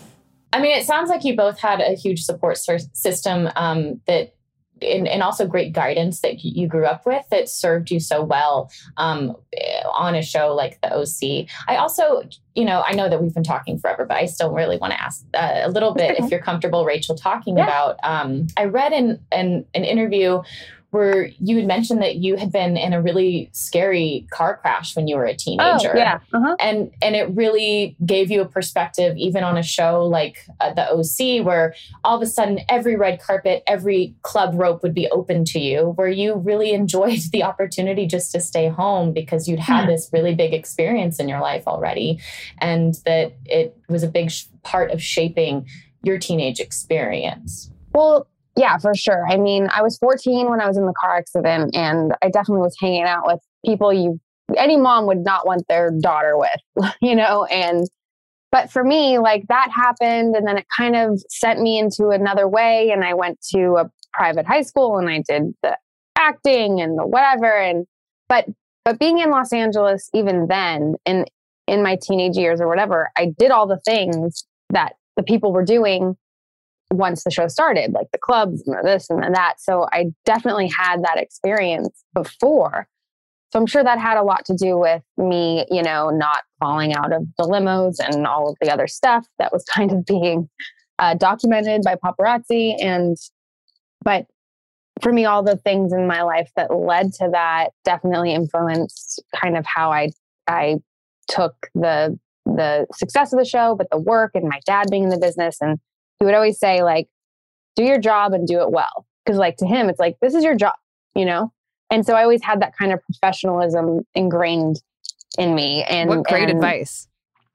I 0.53 0.61
mean, 0.61 0.77
it 0.77 0.87
sounds 0.87 1.11
like 1.11 1.23
you 1.23 1.37
both 1.37 1.61
had 1.61 1.81
a 1.81 1.95
huge 1.95 2.23
support 2.23 2.59
system 2.59 3.49
um, 3.55 4.01
that 4.07 4.35
and, 4.83 5.07
and, 5.07 5.23
also 5.23 5.47
great 5.47 5.75
guidance 5.75 6.21
that 6.21 6.43
you 6.43 6.67
grew 6.67 6.87
up 6.87 7.05
with 7.05 7.29
that 7.31 7.51
served 7.51 7.91
you 7.91 8.01
so 8.01 8.23
well 8.23 8.71
um, 8.97 9.37
on 9.95 10.15
a 10.15 10.23
show 10.23 10.55
like 10.55 10.81
the 10.81 10.91
OC. 10.91 11.47
I 11.69 11.77
also, 11.77 12.23
you 12.55 12.65
know, 12.65 12.83
I 12.87 12.93
know 12.95 13.09
that 13.11 13.23
we've 13.23 13.35
been 13.35 13.43
talking 13.43 13.79
forever, 13.79 14.07
but 14.07 14.17
I 14.17 14.25
still 14.25 14.53
really 14.53 14.79
want 14.79 14.95
to 14.95 15.01
ask 15.01 15.23
uh, 15.35 15.61
a 15.65 15.71
little 15.71 15.93
bit, 15.93 16.19
if 16.19 16.31
you're 16.31 16.41
comfortable, 16.41 16.87
Rachel, 16.87 17.15
talking 17.15 17.59
yeah. 17.59 17.65
about. 17.65 17.99
Um, 18.03 18.47
I 18.57 18.65
read 18.65 18.95
in, 18.95 19.21
in 19.31 19.67
an 19.75 19.85
interview 19.85 20.41
where 20.91 21.27
you 21.39 21.57
had 21.57 21.67
mentioned 21.67 22.03
that 22.03 22.17
you 22.17 22.37
had 22.37 22.51
been 22.51 22.77
in 22.77 22.93
a 22.93 23.01
really 23.01 23.49
scary 23.53 24.27
car 24.31 24.57
crash 24.57 24.97
when 24.97 25.07
you 25.07 25.17
were 25.17 25.25
a 25.25 25.37
teenager. 25.37 25.95
Oh, 25.95 25.99
yeah. 25.99 26.19
Uh-huh. 26.33 26.57
And 26.59 26.91
and 27.01 27.15
it 27.15 27.31
really 27.31 27.97
gave 28.05 28.31
you 28.31 28.41
a 28.41 28.45
perspective 28.47 29.17
even 29.17 29.45
on 29.45 29.57
a 29.57 29.63
show 29.63 30.05
like 30.05 30.47
uh, 30.61 30.75
the 30.75 30.91
OC 30.91 31.47
where 31.47 31.75
all 32.03 32.17
of 32.17 32.23
a 32.23 32.27
sudden 32.27 32.61
every 32.69 32.97
red 32.97 33.21
carpet, 33.21 33.63
every 33.67 34.15
club 34.23 34.53
rope 34.55 34.83
would 34.83 34.95
be 34.95 35.09
open 35.11 35.45
to 35.47 35.61
you 35.61 35.93
where 35.97 36.09
you 36.09 36.35
really 36.35 36.73
enjoyed 36.81 37.21
the 37.33 37.43
opportunity 37.43 38.07
just 38.07 38.33
to 38.33 38.41
stay 38.41 38.69
home 38.69 39.13
because 39.13 39.49
you'd 39.49 39.61
had 39.61 39.85
hmm. 39.85 39.91
this 39.91 40.11
really 40.13 40.35
big 40.35 40.53
experience 40.53 41.21
in 41.21 41.29
your 41.29 41.41
life 41.41 41.65
already 41.67 42.19
and 42.59 42.95
that 43.05 43.33
it 43.45 43.77
was 43.89 44.03
a 44.03 44.09
big 44.09 44.31
sh- 44.31 44.47
part 44.63 44.91
of 44.91 45.03
shaping 45.03 45.67
your 46.03 46.19
teenage 46.19 46.61
experience. 46.61 47.71
Well, 47.93 48.27
yeah, 48.57 48.79
for 48.79 48.95
sure. 48.95 49.27
I 49.29 49.37
mean, 49.37 49.69
I 49.73 49.83
was 49.83 49.97
14 49.99 50.51
when 50.51 50.61
I 50.61 50.67
was 50.67 50.77
in 50.77 50.87
the 50.87 50.93
car 50.93 51.17
accident, 51.17 51.75
and 51.75 52.13
I 52.23 52.31
definitely 52.31 52.63
was 52.63 52.77
hanging 52.81 53.05
out 53.05 53.27
with 53.27 53.41
people 53.65 53.93
you 53.93 54.21
any 54.57 54.77
mom 54.77 55.07
would 55.07 55.25
not 55.25 55.47
want 55.47 55.67
their 55.69 55.91
daughter 55.91 56.37
with, 56.37 56.95
you 57.01 57.15
know, 57.15 57.45
and 57.45 57.87
but 58.53 58.71
for 58.71 58.83
me, 58.83 59.19
like 59.19 59.47
that 59.49 59.71
happened, 59.71 60.35
and 60.35 60.47
then 60.47 60.59
it 60.59 60.67
kind 60.77 60.97
of 60.97 61.23
sent 61.29 61.61
me 61.61 61.79
into 61.79 62.09
another 62.09 62.49
way, 62.49 62.91
and 62.91 63.05
I 63.05 63.15
went 63.15 63.41
to 63.55 63.77
a 63.77 63.91
private 64.13 64.47
high 64.47 64.63
school, 64.63 64.99
and 64.99 65.09
I 65.09 65.23
did 65.27 65.55
the 65.63 65.77
acting 66.19 66.81
and 66.81 66.99
the 66.99 67.07
whatever, 67.07 67.47
and 67.47 67.87
but 68.29 68.47
but 68.85 68.99
being 68.99 69.19
in 69.19 69.31
Los 69.31 69.53
Angeles, 69.53 70.11
even 70.15 70.49
then, 70.49 70.97
in 71.07 71.27
in 71.69 71.85
my 71.85 71.97
teenage 72.03 72.37
years 72.37 72.61
or 72.61 72.67
whatever, 72.67 73.11
I 73.17 73.33
did 73.39 73.53
all 73.53 73.69
the 73.69 73.81
things 73.85 74.45
that 74.71 74.95
the 75.17 75.23
people 75.23 75.53
were 75.53 75.65
doing 75.65 76.17
once 76.93 77.25
the 77.25 77.31
show 77.31 77.49
started, 77.49 77.93
like 77.93 78.09
the 78.13 78.19
clubs 78.19 78.67
and 78.67 78.77
this 78.85 79.09
and 79.11 79.35
that. 79.35 79.55
So 79.59 79.87
I 79.93 80.07
definitely 80.25 80.69
had 80.69 81.05
that 81.05 81.19
experience 81.19 82.05
before. 82.15 82.89
So 83.53 83.59
I'm 83.59 83.67
sure 83.67 83.83
that 83.83 83.99
had 83.99 84.17
a 84.17 84.23
lot 84.23 84.45
to 84.47 84.55
do 84.55 84.79
with 84.79 85.03
me, 85.17 85.67
you 85.71 85.83
know, 85.83 86.11
not 86.11 86.43
falling 86.61 86.95
out 86.95 87.13
of 87.13 87.27
the 87.37 87.45
limos 87.45 87.97
and 87.99 88.27
all 88.27 88.51
of 88.51 88.57
the 88.61 88.73
other 88.73 88.87
stuff 88.87 89.27
that 89.39 89.53
was 89.53 89.65
kind 89.75 89.93
of 89.93 90.05
being 90.05 90.49
uh, 90.99 91.15
documented 91.15 91.83
by 91.83 91.97
paparazzi. 91.97 92.77
And, 92.81 93.17
but 94.03 94.27
for 95.01 95.13
me, 95.13 95.25
all 95.25 95.43
the 95.43 95.57
things 95.57 95.93
in 95.93 96.07
my 96.07 96.23
life 96.23 96.51
that 96.57 96.75
led 96.75 97.13
to 97.15 97.29
that 97.33 97.71
definitely 97.85 98.35
influenced 98.35 99.23
kind 99.35 99.57
of 99.57 99.65
how 99.67 99.91
I, 99.93 100.11
I 100.47 100.77
took 101.29 101.55
the, 101.75 102.19
the 102.45 102.87
success 102.95 103.33
of 103.33 103.39
the 103.39 103.45
show, 103.45 103.75
but 103.77 103.89
the 103.91 103.99
work 103.99 104.33
and 104.35 104.49
my 104.49 104.61
dad 104.67 104.87
being 104.91 105.05
in 105.05 105.09
the 105.09 105.19
business 105.19 105.57
and 105.61 105.79
he 106.21 106.27
would 106.27 106.35
always 106.35 106.59
say 106.59 106.83
like 106.83 107.09
do 107.75 107.83
your 107.83 107.99
job 107.99 108.33
and 108.33 108.47
do 108.47 108.61
it 108.61 108.71
well. 108.71 109.07
Because 109.25 109.39
like 109.39 109.57
to 109.57 109.67
him 109.67 109.89
it's 109.89 109.99
like 109.99 110.17
this 110.21 110.35
is 110.35 110.45
your 110.45 110.55
job 110.55 110.75
you 111.17 111.25
know? 111.25 111.53
And 111.91 112.07
so 112.07 112.15
i 112.15 112.23
always 112.23 112.43
had 112.43 112.61
that 112.63 112.77
kind 112.77 112.93
of 112.93 113.01
professionalism 113.03 114.07
ingrained 114.15 114.81
in 115.39 115.55
me 115.55 115.83
and 115.85 116.09
what 116.09 116.25
great 116.25 116.49
and, 116.49 116.53
advice. 116.53 117.09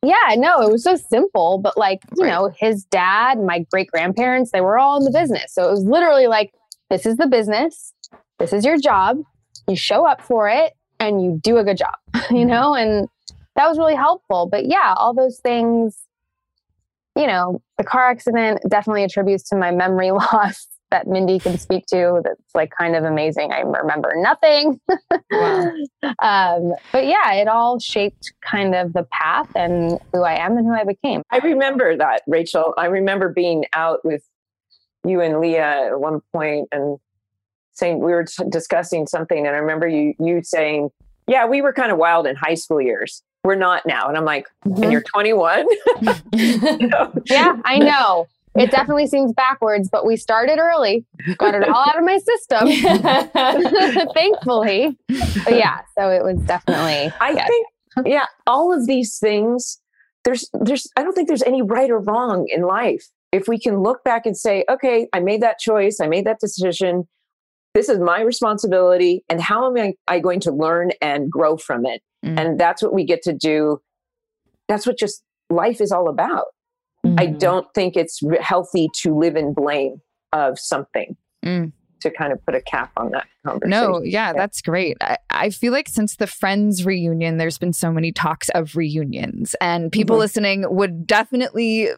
Yeah 0.03 0.35
no 0.35 0.61
it 0.61 0.71
was 0.71 0.83
so 0.83 0.95
simple 0.95 1.59
but 1.59 1.77
like 1.77 2.01
you 2.17 2.23
right. 2.23 2.31
know 2.31 2.51
his 2.59 2.83
dad 2.85 3.39
my 3.39 3.65
great 3.71 3.89
grandparents 3.89 4.51
they 4.51 4.61
were 4.61 4.77
all 4.77 4.97
in 4.97 5.03
the 5.05 5.17
business. 5.17 5.53
So 5.53 5.67
it 5.67 5.71
was 5.71 5.83
literally 5.83 6.27
like 6.27 6.53
this 6.89 7.05
is 7.05 7.17
the 7.17 7.27
business. 7.27 7.93
This 8.39 8.51
is 8.51 8.65
your 8.65 8.77
job. 8.77 9.19
You 9.67 9.75
show 9.75 10.05
up 10.05 10.21
for 10.21 10.49
it 10.49 10.73
and 10.99 11.23
you 11.23 11.39
do 11.41 11.57
a 11.57 11.63
good 11.63 11.77
job 11.77 11.95
you 12.31 12.45
know? 12.45 12.75
And 12.75 13.07
that 13.55 13.67
was 13.69 13.77
really 13.77 13.95
helpful. 13.95 14.47
But 14.49 14.65
yeah 14.65 14.93
all 14.97 15.13
those 15.13 15.39
things 15.39 16.05
you 17.15 17.27
know, 17.27 17.61
the 17.77 17.83
car 17.83 18.09
accident 18.09 18.59
definitely 18.67 19.03
attributes 19.03 19.49
to 19.49 19.55
my 19.55 19.71
memory 19.71 20.11
loss 20.11 20.67
that 20.91 21.07
Mindy 21.07 21.39
can 21.39 21.57
speak 21.57 21.85
to. 21.87 22.21
That's 22.23 22.41
like 22.53 22.71
kind 22.77 22.95
of 22.95 23.03
amazing. 23.03 23.51
I 23.51 23.61
remember 23.61 24.13
nothing. 24.15 24.79
Wow. 25.31 25.71
um, 26.19 26.73
but 26.91 27.05
yeah, 27.05 27.33
it 27.33 27.47
all 27.47 27.79
shaped 27.79 28.33
kind 28.41 28.75
of 28.75 28.93
the 28.93 29.07
path 29.11 29.49
and 29.55 29.99
who 30.13 30.23
I 30.23 30.35
am 30.35 30.57
and 30.57 30.65
who 30.65 30.73
I 30.73 30.83
became. 30.83 31.23
I 31.31 31.39
remember 31.39 31.97
that, 31.97 32.21
Rachel. 32.27 32.73
I 32.77 32.85
remember 32.85 33.29
being 33.29 33.65
out 33.73 34.05
with 34.05 34.23
you 35.05 35.21
and 35.21 35.39
Leah 35.39 35.87
at 35.87 35.99
one 35.99 36.21
point 36.31 36.67
and 36.71 36.97
saying 37.73 37.99
we 37.99 38.11
were 38.11 38.23
t- 38.23 38.43
discussing 38.49 39.05
something, 39.05 39.45
and 39.45 39.55
I 39.55 39.59
remember 39.59 39.87
you 39.87 40.13
you 40.19 40.41
saying, 40.43 40.89
"Yeah, 41.27 41.45
we 41.45 41.61
were 41.61 41.73
kind 41.73 41.91
of 41.91 41.97
wild 41.97 42.25
in 42.25 42.35
high 42.35 42.53
school 42.55 42.81
years." 42.81 43.21
We're 43.45 43.55
not 43.55 43.85
now. 43.85 44.07
And 44.07 44.17
I'm 44.17 44.25
like, 44.25 44.47
mm-hmm. 44.65 44.83
and 44.83 44.91
you're 44.91 45.03
21? 45.03 45.65
you 46.33 46.87
know? 46.87 47.13
Yeah, 47.27 47.57
I 47.65 47.77
know. 47.77 48.27
It 48.55 48.71
definitely 48.71 49.07
seems 49.07 49.33
backwards, 49.33 49.89
but 49.91 50.05
we 50.05 50.15
started 50.15 50.59
early, 50.59 51.05
got 51.37 51.55
it 51.55 51.67
all 51.67 51.89
out 51.89 51.97
of 51.97 52.05
my 52.05 52.17
system, 52.19 52.69
thankfully. 54.15 54.97
But 55.43 55.57
yeah, 55.57 55.81
so 55.97 56.09
it 56.09 56.23
was 56.23 56.37
definitely. 56.45 57.11
I 57.19 57.31
yeah. 57.31 57.47
think, 57.47 57.67
yeah, 58.05 58.25
all 58.47 58.73
of 58.73 58.87
these 58.87 59.19
things. 59.19 59.79
There's, 60.23 60.49
there's. 60.53 60.87
I 60.95 61.03
don't 61.03 61.13
think 61.13 61.27
there's 61.27 61.43
any 61.43 61.61
right 61.61 61.89
or 61.89 61.99
wrong 61.99 62.47
in 62.49 62.61
life. 62.61 63.05
If 63.33 63.49
we 63.49 63.59
can 63.59 63.81
look 63.81 64.05
back 64.05 64.25
and 64.25 64.37
say, 64.37 64.63
okay, 64.69 65.09
I 65.11 65.19
made 65.19 65.41
that 65.41 65.59
choice, 65.59 65.99
I 66.01 66.07
made 66.07 66.25
that 66.25 66.39
decision. 66.39 67.09
This 67.75 67.89
is 67.89 67.99
my 67.99 68.21
responsibility, 68.21 69.23
and 69.29 69.41
how 69.41 69.67
am 69.67 69.77
I, 69.77 69.93
I 70.07 70.19
going 70.19 70.39
to 70.41 70.51
learn 70.51 70.91
and 71.01 71.29
grow 71.29 71.57
from 71.57 71.85
it? 71.85 72.01
Mm. 72.25 72.39
And 72.39 72.59
that's 72.59 72.81
what 72.81 72.93
we 72.93 73.05
get 73.05 73.21
to 73.23 73.33
do. 73.33 73.81
That's 74.69 74.87
what 74.87 74.97
just 74.97 75.21
life 75.49 75.81
is 75.81 75.91
all 75.91 76.07
about. 76.07 76.45
Mm. 77.05 77.19
I 77.19 77.25
don't 77.27 77.67
think 77.75 77.97
it's 77.97 78.21
healthy 78.39 78.87
to 79.01 79.13
live 79.13 79.35
in 79.35 79.53
blame 79.53 80.01
of 80.31 80.57
something. 80.57 81.17
Mm 81.45 81.73
to 82.01 82.11
kind 82.11 82.31
of 82.31 82.45
put 82.45 82.53
a 82.53 82.61
cap 82.61 82.91
on 82.97 83.09
that 83.11 83.25
conversation. 83.45 83.69
No, 83.69 84.01
yeah, 84.03 84.31
that's 84.31 84.61
great. 84.61 84.95
I, 85.01 85.17
I, 85.31 85.49
feel 85.49 85.71
like 85.71 85.89
since 85.89 86.17
the 86.17 86.27
Friends 86.27 86.85
reunion, 86.85 87.37
there's 87.37 87.57
been 87.57 87.73
so 87.73 87.91
many 87.91 88.11
talks 88.11 88.49
of 88.49 88.75
reunions, 88.75 89.55
and 89.59 89.91
people 89.91 90.15
mm-hmm. 90.15 90.21
listening 90.21 90.65
would 90.69 91.07
definitely 91.07 91.89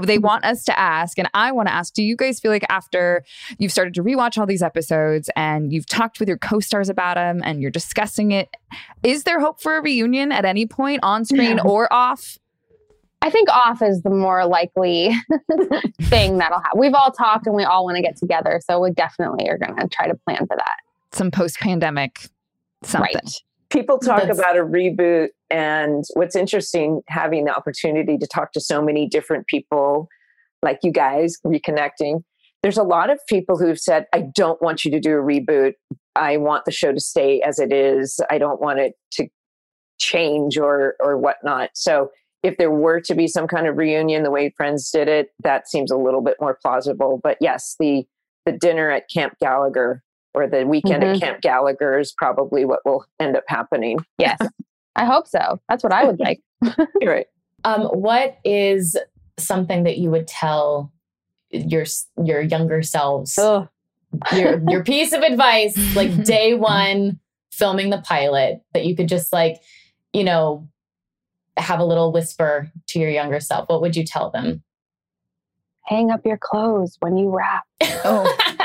they 0.00 0.18
want 0.18 0.44
us 0.44 0.64
to 0.64 0.78
ask, 0.78 1.18
and 1.18 1.28
I 1.34 1.52
want 1.52 1.68
to 1.68 1.74
ask: 1.74 1.94
Do 1.94 2.02
you 2.02 2.16
guys 2.16 2.40
feel 2.40 2.50
like 2.50 2.64
after 2.68 3.24
you've 3.58 3.72
started 3.72 3.94
to 3.94 4.02
rewatch 4.02 4.38
all 4.38 4.46
these 4.46 4.62
episodes 4.62 5.30
and 5.36 5.72
you've 5.72 5.86
talked 5.86 6.20
with 6.20 6.28
your 6.28 6.38
co-stars 6.38 6.88
about 6.88 7.14
them 7.14 7.40
and 7.44 7.60
you're 7.60 7.70
discussing 7.70 8.32
it, 8.32 8.48
is 9.02 9.24
there 9.24 9.40
hope 9.40 9.60
for 9.60 9.76
a 9.76 9.82
reunion 9.82 10.32
at 10.32 10.44
any 10.44 10.66
point 10.66 11.00
on 11.02 11.24
screen 11.24 11.58
yeah. 11.58 11.64
or 11.64 11.92
off? 11.92 12.38
I 13.22 13.30
think 13.30 13.48
off 13.48 13.80
is 13.80 14.02
the 14.02 14.10
more 14.10 14.44
likely 14.44 15.14
thing 16.02 16.36
that'll 16.36 16.58
happen. 16.58 16.78
We've 16.78 16.92
all 16.92 17.10
talked 17.10 17.46
and 17.46 17.56
we 17.56 17.64
all 17.64 17.84
want 17.84 17.96
to 17.96 18.02
get 18.02 18.16
together. 18.18 18.60
So 18.62 18.80
we 18.80 18.90
definitely 18.90 19.48
are 19.48 19.56
going 19.56 19.76
to 19.78 19.88
try 19.88 20.08
to 20.08 20.14
plan 20.26 20.46
for 20.46 20.56
that. 20.56 20.76
Some 21.12 21.30
post 21.30 21.58
pandemic 21.58 22.28
something. 22.82 23.14
Right. 23.14 23.42
People 23.74 23.98
talk 23.98 24.22
That's... 24.22 24.38
about 24.38 24.56
a 24.56 24.62
reboot. 24.62 25.28
And 25.50 26.04
what's 26.14 26.36
interesting, 26.36 27.02
having 27.08 27.44
the 27.44 27.54
opportunity 27.54 28.16
to 28.16 28.26
talk 28.26 28.52
to 28.52 28.60
so 28.60 28.80
many 28.80 29.06
different 29.08 29.46
people 29.46 30.08
like 30.62 30.78
you 30.82 30.92
guys 30.92 31.36
reconnecting. 31.44 32.22
There's 32.62 32.78
a 32.78 32.82
lot 32.82 33.10
of 33.10 33.20
people 33.28 33.58
who've 33.58 33.78
said, 33.78 34.06
I 34.14 34.22
don't 34.34 34.60
want 34.62 34.84
you 34.84 34.90
to 34.92 35.00
do 35.00 35.10
a 35.10 35.22
reboot. 35.22 35.74
I 36.16 36.38
want 36.38 36.64
the 36.64 36.72
show 36.72 36.92
to 36.92 37.00
stay 37.00 37.42
as 37.42 37.58
it 37.58 37.72
is. 37.72 38.20
I 38.30 38.38
don't 38.38 38.60
want 38.60 38.78
it 38.78 38.94
to 39.14 39.28
change 39.98 40.56
or 40.56 40.94
or 41.00 41.18
whatnot. 41.18 41.70
So 41.74 42.10
if 42.42 42.56
there 42.56 42.70
were 42.70 43.00
to 43.00 43.14
be 43.14 43.26
some 43.26 43.46
kind 43.48 43.66
of 43.66 43.76
reunion 43.76 44.22
the 44.22 44.30
way 44.30 44.52
Friends 44.56 44.90
did 44.90 45.08
it, 45.08 45.30
that 45.42 45.68
seems 45.68 45.90
a 45.90 45.96
little 45.96 46.20
bit 46.20 46.36
more 46.40 46.58
plausible. 46.62 47.20
But 47.22 47.38
yes, 47.40 47.74
the 47.80 48.04
the 48.46 48.52
dinner 48.52 48.90
at 48.90 49.10
Camp 49.10 49.34
Gallagher 49.40 50.02
or 50.34 50.46
the 50.48 50.66
weekend 50.66 51.02
Mhm. 51.02 51.14
at 51.14 51.20
Camp 51.20 51.40
Gallagher 51.40 51.98
is 51.98 52.12
probably 52.12 52.64
what 52.64 52.80
will 52.84 53.04
end 53.20 53.36
up 53.36 53.44
happening. 53.48 53.98
Yes. 54.18 54.38
I 54.96 55.04
hope 55.04 55.26
so. 55.26 55.60
That's 55.68 55.82
what 55.82 55.92
I 55.92 56.04
would 56.04 56.20
like. 56.20 56.40
You're 57.00 57.12
right. 57.12 57.26
Um, 57.64 57.82
what 57.86 58.36
is 58.44 58.96
something 59.38 59.84
that 59.84 59.98
you 59.98 60.10
would 60.10 60.28
tell 60.28 60.92
your 61.50 61.84
your 62.22 62.40
younger 62.40 62.82
selves? 62.82 63.36
Ugh. 63.38 63.68
Your 64.32 64.60
your 64.70 64.84
piece 64.84 65.12
of 65.12 65.22
advice, 65.22 65.76
like 65.96 66.24
day 66.24 66.54
one, 66.54 67.18
filming 67.50 67.90
the 67.90 67.98
pilot, 68.02 68.60
that 68.72 68.84
you 68.84 68.94
could 68.94 69.08
just 69.08 69.32
like, 69.32 69.60
you 70.12 70.22
know, 70.24 70.68
have 71.56 71.80
a 71.80 71.84
little 71.84 72.12
whisper 72.12 72.70
to 72.88 72.98
your 73.00 73.10
younger 73.10 73.40
self. 73.40 73.68
What 73.68 73.80
would 73.80 73.96
you 73.96 74.04
tell 74.04 74.30
them? 74.30 74.62
Hang 75.86 76.10
up 76.10 76.20
your 76.24 76.38
clothes 76.38 76.96
when 77.00 77.16
you 77.18 77.28
wrap. 77.28 77.64
Oh, 78.06 78.24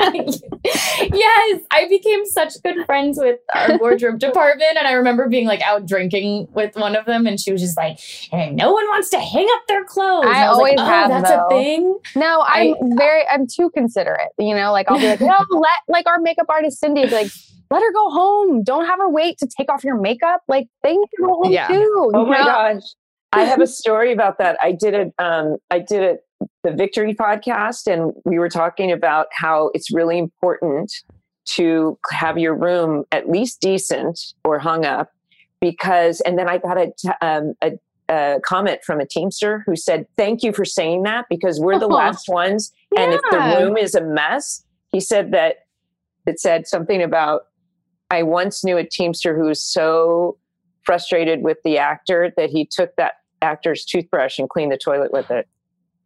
yes, 0.64 1.60
I 1.70 1.86
became 1.88 2.24
such 2.24 2.54
good 2.62 2.86
friends 2.86 3.18
with 3.20 3.38
our 3.54 3.78
wardrobe 3.78 4.18
department, 4.18 4.78
and 4.78 4.86
I 4.86 4.92
remember 4.92 5.28
being 5.28 5.46
like 5.46 5.60
out 5.60 5.86
drinking 5.86 6.48
with 6.52 6.76
one 6.76 6.96
of 6.96 7.04
them, 7.04 7.26
and 7.26 7.38
she 7.38 7.52
was 7.52 7.60
just 7.60 7.76
like, 7.76 7.98
"And 8.32 8.56
no 8.56 8.72
one 8.72 8.84
wants 8.86 9.10
to 9.10 9.18
hang 9.18 9.46
up 9.54 9.62
their 9.68 9.84
clothes." 9.84 10.24
And 10.26 10.34
I 10.34 10.48
was 10.48 10.58
always 10.58 10.78
like, 10.78 10.86
oh, 10.86 10.90
have, 10.90 11.08
That's 11.10 11.30
though. 11.30 11.46
a 11.46 11.50
thing. 11.50 11.98
No, 12.16 12.44
I'm 12.46 12.74
very, 12.96 13.26
I'm 13.28 13.46
too 13.46 13.70
considerate. 13.70 14.30
You 14.38 14.54
know, 14.54 14.72
like 14.72 14.90
I'll 14.90 14.98
be 14.98 15.06
like, 15.06 15.20
no, 15.20 15.44
let 15.50 15.78
like 15.88 16.06
our 16.06 16.20
makeup 16.20 16.46
artist 16.48 16.80
Cindy 16.80 17.04
be 17.04 17.10
like, 17.10 17.30
let 17.70 17.82
her 17.82 17.92
go 17.92 18.10
home. 18.10 18.62
Don't 18.62 18.86
have 18.86 18.98
her 18.98 19.10
wait 19.10 19.36
to 19.38 19.48
take 19.58 19.70
off 19.70 19.84
your 19.84 20.00
makeup. 20.00 20.40
Like 20.48 20.68
they 20.82 20.96
need 20.96 21.08
to 21.16 21.22
go 21.22 21.34
home 21.42 21.52
Yeah. 21.52 21.68
too. 21.68 22.10
Oh 22.14 22.24
my 22.24 22.38
know? 22.38 22.44
gosh. 22.44 22.82
I 23.32 23.44
have 23.44 23.60
a 23.60 23.66
story 23.66 24.12
about 24.12 24.38
that. 24.38 24.56
I 24.60 24.72
did 24.72 24.94
it. 24.94 25.14
Um, 25.18 25.58
I 25.70 25.78
did 25.78 26.02
it 26.02 26.20
the 26.62 26.72
Victory 26.72 27.14
podcast, 27.14 27.86
and 27.90 28.12
we 28.24 28.38
were 28.38 28.48
talking 28.48 28.92
about 28.92 29.26
how 29.32 29.70
it's 29.74 29.92
really 29.92 30.18
important 30.18 30.92
to 31.46 31.98
have 32.10 32.38
your 32.38 32.54
room 32.54 33.04
at 33.12 33.28
least 33.28 33.60
decent 33.60 34.34
or 34.44 34.58
hung 34.58 34.84
up, 34.84 35.10
because. 35.60 36.20
And 36.22 36.38
then 36.38 36.48
I 36.48 36.58
got 36.58 36.78
a 36.78 36.92
t- 36.96 37.08
um, 37.22 37.54
a, 37.62 37.72
a 38.08 38.40
comment 38.44 38.80
from 38.84 39.00
a 39.00 39.06
Teamster 39.06 39.62
who 39.66 39.76
said, 39.76 40.06
"Thank 40.16 40.42
you 40.42 40.52
for 40.52 40.64
saying 40.64 41.02
that 41.04 41.26
because 41.30 41.58
we're 41.60 41.78
the 41.78 41.86
Oh, 41.90 41.94
last 41.94 42.28
ones, 42.28 42.72
and 42.96 43.12
if 43.12 43.20
the 43.30 43.38
room 43.58 43.76
is 43.76 43.94
a 43.94 44.02
mess." 44.02 44.64
He 44.92 45.00
said 45.00 45.32
that 45.32 45.66
it 46.26 46.40
said 46.40 46.66
something 46.66 47.02
about. 47.02 47.42
I 48.12 48.24
once 48.24 48.64
knew 48.64 48.76
a 48.76 48.84
Teamster 48.84 49.36
who 49.36 49.44
was 49.44 49.64
so 49.64 50.36
frustrated 50.82 51.42
with 51.42 51.58
the 51.64 51.78
actor 51.78 52.32
that 52.36 52.50
he 52.50 52.66
took 52.66 52.96
that 52.96 53.14
actor's 53.42 53.84
toothbrush 53.84 54.38
and 54.38 54.48
cleaned 54.48 54.72
the 54.72 54.78
toilet 54.78 55.12
with 55.12 55.30
it. 55.30 55.48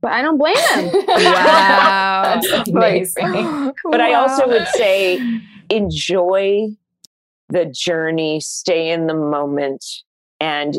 But 0.04 0.12
I 0.12 0.20
don't 0.20 0.36
blame 0.36 0.54
him. 0.54 0.90
wow. 1.08 2.22
That's 2.42 2.68
amazing. 2.68 3.72
But 3.90 4.02
I 4.02 4.12
also 4.12 4.46
would 4.46 4.66
say 4.68 5.18
enjoy 5.70 6.68
the 7.48 7.64
journey, 7.64 8.40
stay 8.40 8.90
in 8.90 9.06
the 9.06 9.14
moment, 9.14 9.82
and 10.40 10.78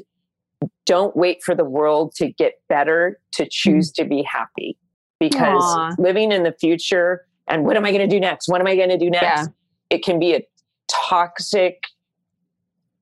don't 0.85 1.17
wait 1.17 1.41
for 1.43 1.55
the 1.55 1.65
world 1.65 2.13
to 2.17 2.27
get 2.27 2.61
better 2.69 3.19
to 3.31 3.47
choose 3.49 3.91
to 3.93 4.05
be 4.05 4.21
happy. 4.21 4.77
Because 5.19 5.63
Aw. 5.63 5.95
living 5.97 6.31
in 6.31 6.43
the 6.43 6.51
future 6.51 7.25
and 7.47 7.65
what 7.65 7.77
am 7.77 7.83
I 7.83 7.89
going 7.91 8.07
to 8.07 8.15
do 8.15 8.19
next? 8.19 8.47
What 8.47 8.61
am 8.61 8.67
I 8.67 8.75
going 8.75 8.89
to 8.89 8.97
do 8.97 9.09
next? 9.09 9.23
Yeah. 9.23 9.45
It 9.89 10.03
can 10.03 10.19
be 10.19 10.35
a 10.35 10.41
toxic 10.87 11.81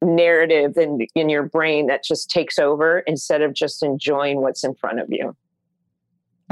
narrative 0.02 0.78
in 0.78 1.06
in 1.16 1.28
your 1.28 1.44
brain 1.44 1.88
that 1.88 2.06
just 2.06 2.30
takes 2.30 2.58
over 2.58 3.00
instead 3.00 3.42
of 3.42 3.54
just 3.54 3.84
enjoying 3.84 4.40
what's 4.42 4.64
in 4.64 4.74
front 4.76 5.02
of 5.02 5.08
you. 5.10 5.36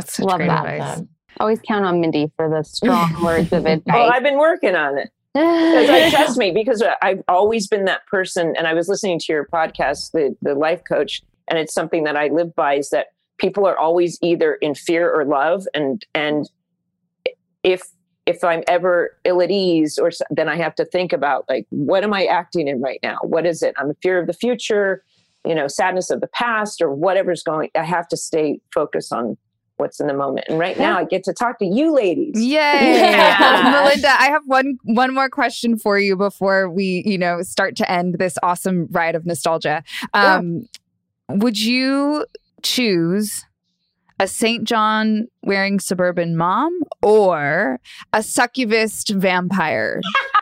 That's 0.01 0.15
such 0.15 0.25
Love 0.25 0.37
great 0.37 0.47
that. 0.47 0.65
advice. 0.65 1.03
Always 1.39 1.59
count 1.61 1.85
on 1.85 2.01
Mindy 2.01 2.31
for 2.35 2.49
the 2.49 2.63
strong 2.63 3.23
words 3.23 3.53
of 3.53 3.65
advice. 3.65 3.93
Well. 3.93 4.11
I've 4.11 4.23
been 4.23 4.39
working 4.39 4.75
on 4.75 4.97
it. 4.97 5.09
Because 5.33 5.89
I 5.89 6.09
trust 6.09 6.37
me, 6.37 6.51
because 6.51 6.83
I've 7.01 7.23
always 7.29 7.65
been 7.65 7.85
that 7.85 8.05
person. 8.05 8.53
And 8.57 8.67
I 8.67 8.73
was 8.73 8.89
listening 8.89 9.17
to 9.19 9.25
your 9.31 9.45
podcast, 9.45 10.11
the 10.11 10.35
the 10.41 10.55
life 10.55 10.81
coach, 10.83 11.21
and 11.47 11.57
it's 11.57 11.73
something 11.73 12.03
that 12.03 12.17
I 12.17 12.27
live 12.27 12.53
by 12.53 12.73
is 12.73 12.89
that 12.89 13.07
people 13.37 13.65
are 13.65 13.77
always 13.77 14.19
either 14.21 14.55
in 14.55 14.75
fear 14.75 15.09
or 15.09 15.23
love, 15.23 15.65
and 15.73 16.05
and 16.13 16.49
if 17.63 17.81
if 18.25 18.43
I'm 18.43 18.63
ever 18.67 19.17
ill 19.23 19.41
at 19.41 19.51
ease, 19.51 19.97
or 19.97 20.11
then 20.31 20.49
I 20.49 20.57
have 20.57 20.75
to 20.75 20.83
think 20.83 21.13
about 21.13 21.45
like 21.47 21.65
what 21.69 22.03
am 22.03 22.13
I 22.13 22.25
acting 22.25 22.67
in 22.67 22.81
right 22.81 22.99
now? 23.01 23.19
What 23.21 23.45
is 23.45 23.63
it? 23.63 23.73
I'm 23.77 23.87
in 23.87 23.95
fear 24.03 24.19
of 24.19 24.27
the 24.27 24.33
future, 24.33 25.01
you 25.45 25.55
know, 25.55 25.69
sadness 25.69 26.09
of 26.09 26.19
the 26.19 26.27
past, 26.27 26.81
or 26.81 26.93
whatever's 26.93 27.41
going. 27.41 27.69
I 27.73 27.83
have 27.83 28.09
to 28.09 28.17
stay 28.17 28.59
focused 28.73 29.13
on 29.13 29.37
what's 29.81 29.99
in 29.99 30.07
the 30.07 30.13
moment. 30.13 30.45
And 30.47 30.57
right 30.57 30.77
now, 30.77 30.97
I 30.97 31.03
get 31.03 31.23
to 31.25 31.33
talk 31.33 31.59
to 31.59 31.65
you 31.65 31.93
ladies. 31.93 32.35
Yay. 32.35 32.53
Yeah. 32.53 33.71
Melinda, 33.83 34.09
I 34.09 34.27
have 34.27 34.43
one 34.45 34.77
one 34.85 35.13
more 35.13 35.29
question 35.29 35.77
for 35.77 35.99
you 35.99 36.15
before 36.15 36.69
we, 36.69 37.03
you 37.05 37.17
know, 37.17 37.41
start 37.41 37.75
to 37.77 37.91
end 37.91 38.15
this 38.19 38.37
awesome 38.41 38.87
ride 38.91 39.15
of 39.15 39.25
nostalgia. 39.25 39.83
Um 40.13 40.67
would 41.27 41.59
you 41.59 42.25
choose 42.61 43.45
a 44.19 44.27
St. 44.27 44.65
John 44.65 45.27
wearing 45.43 45.79
suburban 45.79 46.37
mom 46.37 46.77
or 47.01 47.79
a 48.13 48.21
succubus 48.21 49.03
vampire? 49.09 50.01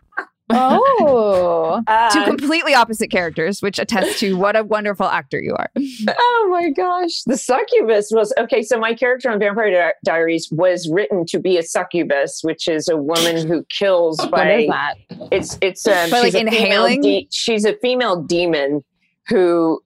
oh, 0.52 1.82
Two 2.12 2.18
Uh, 2.18 2.24
completely 2.26 2.74
opposite 2.74 3.08
characters, 3.10 3.60
which 3.62 3.78
attest 3.78 4.18
to 4.20 4.36
what 4.36 4.56
a 4.56 4.64
wonderful 4.64 5.06
actor 5.06 5.40
you 5.40 5.54
are. 5.54 5.70
Oh 6.08 6.48
my 6.50 6.70
gosh. 6.70 7.22
The 7.24 7.36
succubus 7.36 8.10
was 8.12 8.32
okay. 8.38 8.62
So, 8.62 8.78
my 8.78 8.94
character 8.94 9.30
on 9.30 9.38
Vampire 9.38 9.70
Di- 9.70 9.92
Diaries 10.04 10.48
was 10.50 10.88
written 10.90 11.24
to 11.26 11.38
be 11.38 11.56
a 11.58 11.62
succubus, 11.62 12.40
which 12.42 12.66
is 12.66 12.88
a 12.88 12.96
woman 12.96 13.46
who 13.46 13.64
kills 13.68 14.16
by. 14.26 14.38
what 14.46 14.50
is 14.60 14.68
that? 14.68 14.94
It's, 15.30 15.58
it's, 15.60 15.86
um, 15.86 16.10
By, 16.10 16.22
she's 16.24 16.34
like, 16.34 16.42
inhaling? 16.46 17.02
de- 17.02 17.28
she's 17.30 17.64
a 17.64 17.74
female 17.76 18.22
demon 18.22 18.82
who, 19.30 19.80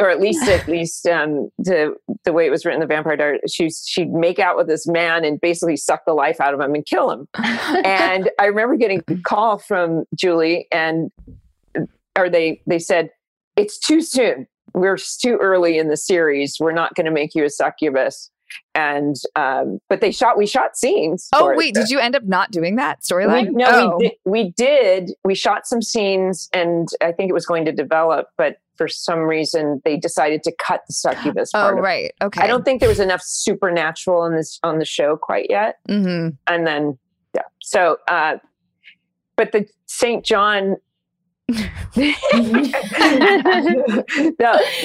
or 0.00 0.10
at 0.10 0.20
least, 0.20 0.48
at 0.48 0.66
least, 0.66 1.06
um, 1.06 1.50
the, 1.58 1.94
the 2.24 2.32
way 2.32 2.46
it 2.46 2.50
was 2.50 2.64
written 2.64 2.82
in 2.82 2.88
the 2.88 2.92
Vampire 2.92 3.16
Diaries, 3.16 3.52
she's, 3.52 3.84
she'd 3.86 4.10
make 4.10 4.38
out 4.38 4.56
with 4.56 4.66
this 4.66 4.86
man 4.86 5.24
and 5.24 5.40
basically 5.40 5.76
suck 5.76 6.04
the 6.06 6.14
life 6.14 6.40
out 6.40 6.54
of 6.54 6.60
him 6.60 6.74
and 6.74 6.84
kill 6.86 7.10
him. 7.10 7.28
and 7.84 8.30
I 8.40 8.46
remember 8.46 8.76
getting 8.76 9.02
a 9.08 9.16
call 9.16 9.58
from 9.58 10.04
Julie 10.14 10.66
and 10.72 11.12
or 12.16 12.28
they 12.28 12.62
they 12.66 12.78
said 12.78 13.10
it's 13.56 13.78
too 13.78 14.00
soon. 14.00 14.46
We're 14.74 14.96
too 14.96 15.38
early 15.40 15.78
in 15.78 15.88
the 15.88 15.96
series. 15.96 16.56
We're 16.58 16.72
not 16.72 16.94
going 16.94 17.06
to 17.06 17.12
make 17.12 17.34
you 17.34 17.44
a 17.44 17.50
succubus. 17.50 18.30
And 18.74 19.16
um, 19.34 19.80
but 19.88 20.00
they 20.00 20.10
shot 20.10 20.36
we 20.36 20.46
shot 20.46 20.76
scenes. 20.76 21.28
Oh 21.34 21.54
wait, 21.56 21.74
did 21.74 21.88
you 21.88 21.98
end 21.98 22.14
up 22.14 22.24
not 22.24 22.50
doing 22.50 22.76
that 22.76 23.02
storyline? 23.02 23.50
no, 23.52 23.94
oh. 23.94 23.96
we 23.98 24.08
did. 24.08 24.12
We 24.24 24.50
did. 24.50 25.10
We 25.24 25.34
shot 25.34 25.66
some 25.66 25.82
scenes, 25.82 26.48
and 26.52 26.88
I 27.00 27.12
think 27.12 27.30
it 27.30 27.32
was 27.32 27.46
going 27.46 27.64
to 27.64 27.72
develop, 27.72 28.28
but 28.36 28.58
for 28.76 28.88
some 28.88 29.20
reason 29.20 29.80
they 29.84 29.96
decided 29.96 30.42
to 30.42 30.52
cut 30.52 30.82
the 30.86 30.92
succubus 30.92 31.50
Oh 31.54 31.72
right. 31.72 32.12
Okay. 32.22 32.40
I 32.40 32.46
don't 32.46 32.64
think 32.64 32.80
there 32.80 32.88
was 32.88 33.00
enough 33.00 33.22
supernatural 33.22 34.24
in 34.26 34.36
this 34.36 34.58
on 34.62 34.78
the 34.78 34.84
show 34.84 35.16
quite 35.16 35.46
yet 35.48 35.78
hmm 35.88 36.28
and 36.46 36.66
then 36.66 36.98
yeah 37.34 37.42
so 37.62 37.96
uh 38.08 38.36
but 39.36 39.52
the 39.52 39.66
st 39.86 40.24
john 40.24 40.76
no, 41.48 41.62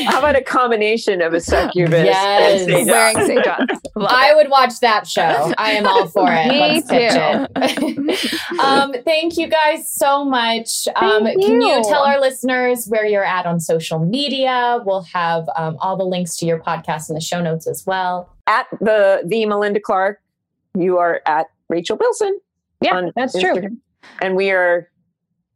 how 0.06 0.20
about 0.20 0.36
a 0.36 0.44
combination 0.46 1.22
of 1.22 1.34
a 1.34 1.40
succubus 1.42 2.06
Yes. 2.06 2.62
and 2.62 2.70
St. 2.70 2.88
John? 2.88 2.96
Wearing 3.16 3.28
St. 3.28 3.44
John's. 3.44 3.70
Love 3.96 4.12
I 4.12 4.36
would 4.36 4.50
watch 4.50 4.80
that 4.82 5.08
show. 5.08 5.54
I 5.58 5.72
am 5.72 5.88
all 5.88 6.08
for 6.08 6.28
it. 6.32 6.48
Me 6.50 6.60
Let's 6.60 6.88
pitch 6.88 7.14
it. 7.16 8.34
um, 8.60 8.94
thank 9.06 9.38
you 9.38 9.48
guys 9.48 9.92
so 9.92 10.24
much. 10.24 10.88
Um, 10.96 11.24
Thank 11.24 11.42
Can 11.42 11.62
you 11.62 11.68
you. 11.68 11.84
tell 11.84 12.04
our 12.04 12.20
listeners 12.20 12.86
where 12.88 13.06
you're 13.06 13.26
at 13.26 13.46
on 13.46 13.60
social 13.60 14.00
media? 14.00 14.82
We'll 14.86 15.04
have 15.14 15.50
um, 15.56 15.78
all 15.80 15.98
the 15.98 16.06
links 16.06 16.38
to 16.38 16.46
your 16.46 16.60
podcast 16.60 17.10
in 17.10 17.16
the 17.16 17.22
show 17.22 17.42
notes 17.42 17.68
as 17.68 17.86
well. 17.86 18.30
at 18.48 18.68
the 18.80 19.22
the 19.26 19.46
melinda 19.46 19.80
clarke 19.80 20.20
you 20.78 20.98
are 20.98 21.22
at 21.26 21.48
rachel 21.70 21.96
Bilson. 21.98 22.40
Yeah, 22.82 22.96
on 22.96 23.12
that's 23.16 23.40
true. 23.40 23.78
And 24.22 24.36
we 24.36 24.52
are 24.52 24.90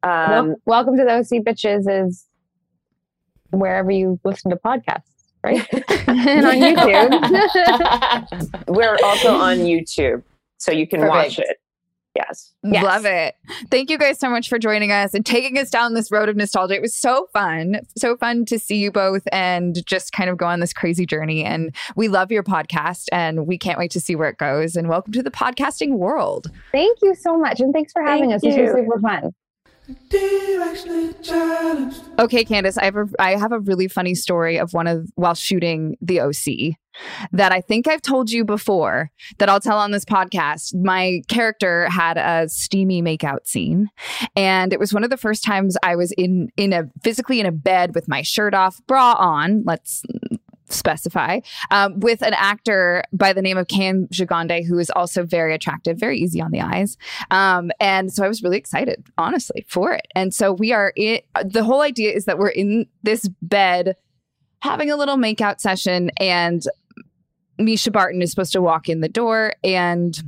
um 0.05 0.47
Wel- 0.47 0.55
welcome 0.65 0.97
to 0.97 1.03
the 1.03 1.11
OC 1.11 1.43
Bitches 1.43 1.85
is 1.87 2.25
wherever 3.51 3.91
you 3.91 4.19
listen 4.23 4.49
to 4.51 4.57
podcasts, 4.57 5.03
right? 5.43 5.67
and 6.07 6.45
on 6.45 6.55
YouTube. 6.55 7.11
we're 8.67 8.97
also 9.03 9.33
on 9.33 9.59
youtube 9.59 10.23
so 10.57 10.71
you 10.71 10.87
can 10.87 11.05
watch 11.07 11.39
it 11.39 11.59
Yes. 12.15 12.53
Yes. 12.63 12.83
Love 12.83 13.05
it. 13.05 13.35
Thank 13.69 13.89
you 13.89 13.97
guys 13.97 14.19
so 14.19 14.29
much 14.29 14.47
for 14.47 14.57
joining 14.57 14.91
us 14.91 15.13
and 15.13 15.25
taking 15.25 15.57
us 15.57 15.69
down 15.69 15.93
this 15.93 16.11
road 16.11 16.29
of 16.29 16.37
nostalgia. 16.37 16.75
It 16.75 16.81
was 16.81 16.95
so 16.95 17.27
fun. 17.33 17.81
So 17.97 18.15
fun 18.15 18.45
to 18.45 18.57
see 18.57 18.77
you 18.77 18.89
both 18.89 19.23
and 19.33 19.85
just 19.85 20.13
kind 20.13 20.29
of 20.29 20.37
go 20.37 20.45
on 20.45 20.61
this 20.61 20.71
crazy 20.71 21.05
journey. 21.05 21.43
And 21.43 21.75
we 21.97 22.07
love 22.07 22.31
your 22.31 22.43
podcast 22.43 23.07
and 23.11 23.45
we 23.45 23.57
can't 23.57 23.77
wait 23.77 23.91
to 23.91 23.99
see 23.99 24.15
where 24.15 24.29
it 24.29 24.37
goes. 24.37 24.77
And 24.77 24.87
welcome 24.87 25.11
to 25.11 25.23
the 25.23 25.31
podcasting 25.31 25.97
world. 25.97 26.49
Thank 26.71 26.99
you 27.01 27.15
so 27.15 27.37
much. 27.37 27.59
And 27.59 27.73
thanks 27.73 27.91
for 27.91 28.01
having 28.01 28.29
Thank 28.29 28.35
us. 28.35 28.41
This 28.41 28.57
was 28.57 28.71
super 28.71 28.99
fun. 29.01 29.33
Okay, 32.17 32.43
Candice, 32.45 32.77
I 32.77 32.85
have 32.85 32.95
a, 32.95 33.05
I 33.19 33.35
have 33.35 33.51
a 33.51 33.59
really 33.59 33.87
funny 33.87 34.15
story 34.15 34.57
of 34.57 34.73
one 34.73 34.87
of 34.87 35.09
while 35.15 35.35
shooting 35.35 35.95
the 36.01 36.21
OC 36.21 36.75
that 37.31 37.51
I 37.51 37.61
think 37.61 37.87
I've 37.87 38.01
told 38.01 38.31
you 38.31 38.45
before 38.45 39.11
that 39.37 39.49
I'll 39.49 39.59
tell 39.59 39.77
on 39.77 39.91
this 39.91 40.05
podcast. 40.05 40.73
My 40.75 41.21
character 41.27 41.89
had 41.89 42.17
a 42.17 42.47
steamy 42.49 43.01
makeout 43.01 43.45
scene 43.45 43.89
and 44.35 44.71
it 44.71 44.79
was 44.79 44.93
one 44.93 45.03
of 45.03 45.09
the 45.09 45.17
first 45.17 45.43
times 45.43 45.77
I 45.83 45.95
was 45.95 46.13
in 46.17 46.49
in 46.57 46.73
a 46.73 46.89
physically 47.03 47.39
in 47.39 47.45
a 47.45 47.51
bed 47.51 47.95
with 47.95 48.07
my 48.07 48.21
shirt 48.21 48.53
off, 48.53 48.79
bra 48.87 49.13
on, 49.13 49.63
let's 49.65 50.03
specify, 50.69 51.39
um, 51.71 51.99
with 51.99 52.21
an 52.21 52.33
actor 52.33 53.03
by 53.13 53.33
the 53.33 53.41
name 53.41 53.57
of 53.57 53.67
Cam 53.67 54.07
Gigandet, 54.07 54.65
who 54.65 54.79
is 54.79 54.89
also 54.89 55.23
very 55.23 55.53
attractive, 55.53 55.97
very 55.97 56.19
easy 56.19 56.41
on 56.41 56.51
the 56.51 56.61
eyes. 56.61 56.97
Um, 57.31 57.71
and 57.79 58.11
so 58.11 58.23
I 58.23 58.27
was 58.27 58.41
really 58.43 58.57
excited, 58.57 59.03
honestly, 59.17 59.65
for 59.69 59.93
it. 59.93 60.07
And 60.15 60.33
so 60.33 60.51
we 60.53 60.71
are 60.73 60.91
in 60.95 61.19
the 61.43 61.63
whole 61.63 61.81
idea 61.81 62.11
is 62.11 62.25
that 62.25 62.37
we're 62.37 62.49
in 62.49 62.87
this 63.03 63.29
bed 63.41 63.95
having 64.61 64.89
a 64.89 64.95
little 64.95 65.17
makeout 65.17 65.59
session, 65.59 66.09
and 66.17 66.63
Mischa 67.59 67.91
Barton 67.91 68.21
is 68.21 68.31
supposed 68.31 68.51
to 68.53 68.61
walk 68.61 68.89
in 68.89 69.01
the 69.01 69.09
door, 69.09 69.53
and 69.63 70.19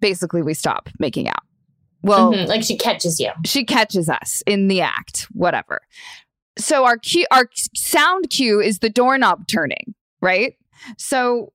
basically 0.00 0.42
we 0.42 0.54
stop 0.54 0.88
making 0.98 1.28
out. 1.28 1.42
Well, 2.02 2.32
Mhm, 2.32 2.48
like 2.48 2.64
she 2.64 2.76
catches 2.76 3.20
you. 3.20 3.30
she 3.44 3.64
catches 3.64 4.08
us 4.08 4.42
in 4.46 4.66
the 4.68 4.80
act, 4.80 5.28
whatever. 5.32 5.82
So 6.58 6.84
our 6.84 6.98
cue, 6.98 7.26
our 7.30 7.48
sound 7.74 8.30
cue 8.30 8.60
is 8.60 8.80
the 8.80 8.90
doorknob 8.90 9.48
turning, 9.48 9.94
right? 10.20 10.54
So 10.98 11.52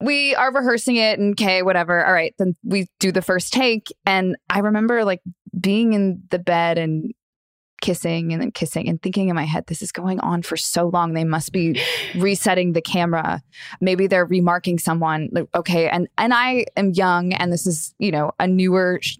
we 0.00 0.34
are 0.34 0.52
rehearsing 0.52 0.96
it 0.96 1.18
and 1.18 1.32
okay, 1.32 1.62
whatever. 1.62 2.04
All 2.04 2.12
right, 2.12 2.34
then 2.38 2.54
we 2.62 2.88
do 3.00 3.12
the 3.12 3.22
first 3.22 3.52
take, 3.52 3.92
and 4.04 4.36
I 4.50 4.58
remember 4.60 5.04
like 5.04 5.22
being 5.58 5.92
in 5.92 6.22
the 6.30 6.38
bed 6.38 6.78
and 6.78 7.12
kissing 7.80 8.32
and 8.32 8.40
then 8.40 8.50
kissing 8.50 8.88
and 8.88 9.00
thinking 9.02 9.28
in 9.28 9.36
my 9.36 9.44
head, 9.44 9.66
this 9.66 9.82
is 9.82 9.92
going 9.92 10.18
on 10.20 10.42
for 10.42 10.56
so 10.56 10.88
long. 10.88 11.12
They 11.12 11.24
must 11.24 11.52
be 11.52 11.80
resetting 12.14 12.72
the 12.72 12.80
camera. 12.80 13.42
Maybe 13.80 14.06
they're 14.06 14.24
remarking 14.24 14.78
someone. 14.78 15.28
Like, 15.32 15.48
okay, 15.54 15.88
and 15.88 16.08
and 16.18 16.32
I 16.34 16.66
am 16.76 16.90
young, 16.90 17.32
and 17.32 17.52
this 17.52 17.66
is 17.66 17.94
you 17.98 18.10
know 18.10 18.32
a 18.38 18.46
newer 18.46 18.98
sh- 19.02 19.18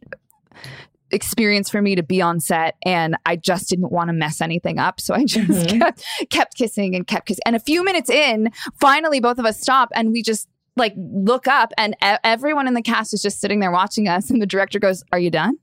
experience 1.15 1.71
for 1.71 1.81
me 1.81 1.95
to 1.95 2.03
be 2.03 2.21
on 2.21 2.41
set 2.41 2.75
and 2.85 3.17
I 3.25 3.37
just 3.37 3.69
didn't 3.69 3.91
want 3.93 4.09
to 4.09 4.13
mess 4.13 4.41
anything 4.41 4.79
up 4.79 5.01
so 5.01 5.15
I 5.15 5.25
just 5.25 5.49
Mhm. 5.69 5.79
kept 5.81 6.05
kept 6.31 6.55
kissing 6.57 6.95
and 6.95 7.07
kept 7.07 7.27
kissing 7.29 7.43
and 7.47 7.55
a 7.57 7.61
few 7.61 7.85
minutes 7.85 8.11
in 8.11 8.51
finally 8.81 9.21
both 9.21 9.39
of 9.39 9.45
us 9.47 9.61
stop 9.61 9.89
and 9.95 10.11
we 10.13 10.23
just 10.23 10.49
like 10.77 10.93
look 10.97 11.47
up 11.47 11.73
and 11.79 11.95
e- 12.05 12.17
everyone 12.25 12.67
in 12.67 12.75
the 12.75 12.83
cast 12.83 13.15
is 13.15 13.23
just 13.23 13.41
sitting 13.41 13.61
there 13.61 13.71
watching 13.71 14.09
us 14.09 14.31
and 14.31 14.43
the 14.43 14.47
director 14.47 14.79
goes 14.79 15.05
are 15.13 15.19
you 15.19 15.31
done 15.31 15.57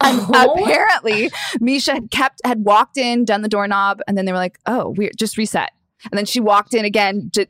and 0.00 0.20
Oh. 0.34 0.62
apparently 0.62 1.30
Mischa 1.60 1.94
had 1.94 2.10
kept 2.10 2.40
had 2.44 2.64
walked 2.64 2.96
in 2.98 3.24
done 3.24 3.42
the 3.42 3.48
doorknob 3.48 4.00
and 4.06 4.16
then 4.18 4.24
they 4.26 4.32
were 4.32 4.38
like 4.38 4.58
oh 4.66 4.90
we 4.96 5.10
just 5.16 5.36
reset 5.38 5.70
and 6.10 6.18
then 6.18 6.26
she 6.26 6.38
walked 6.40 6.74
in 6.74 6.84
again 6.84 7.30
j- 7.32 7.46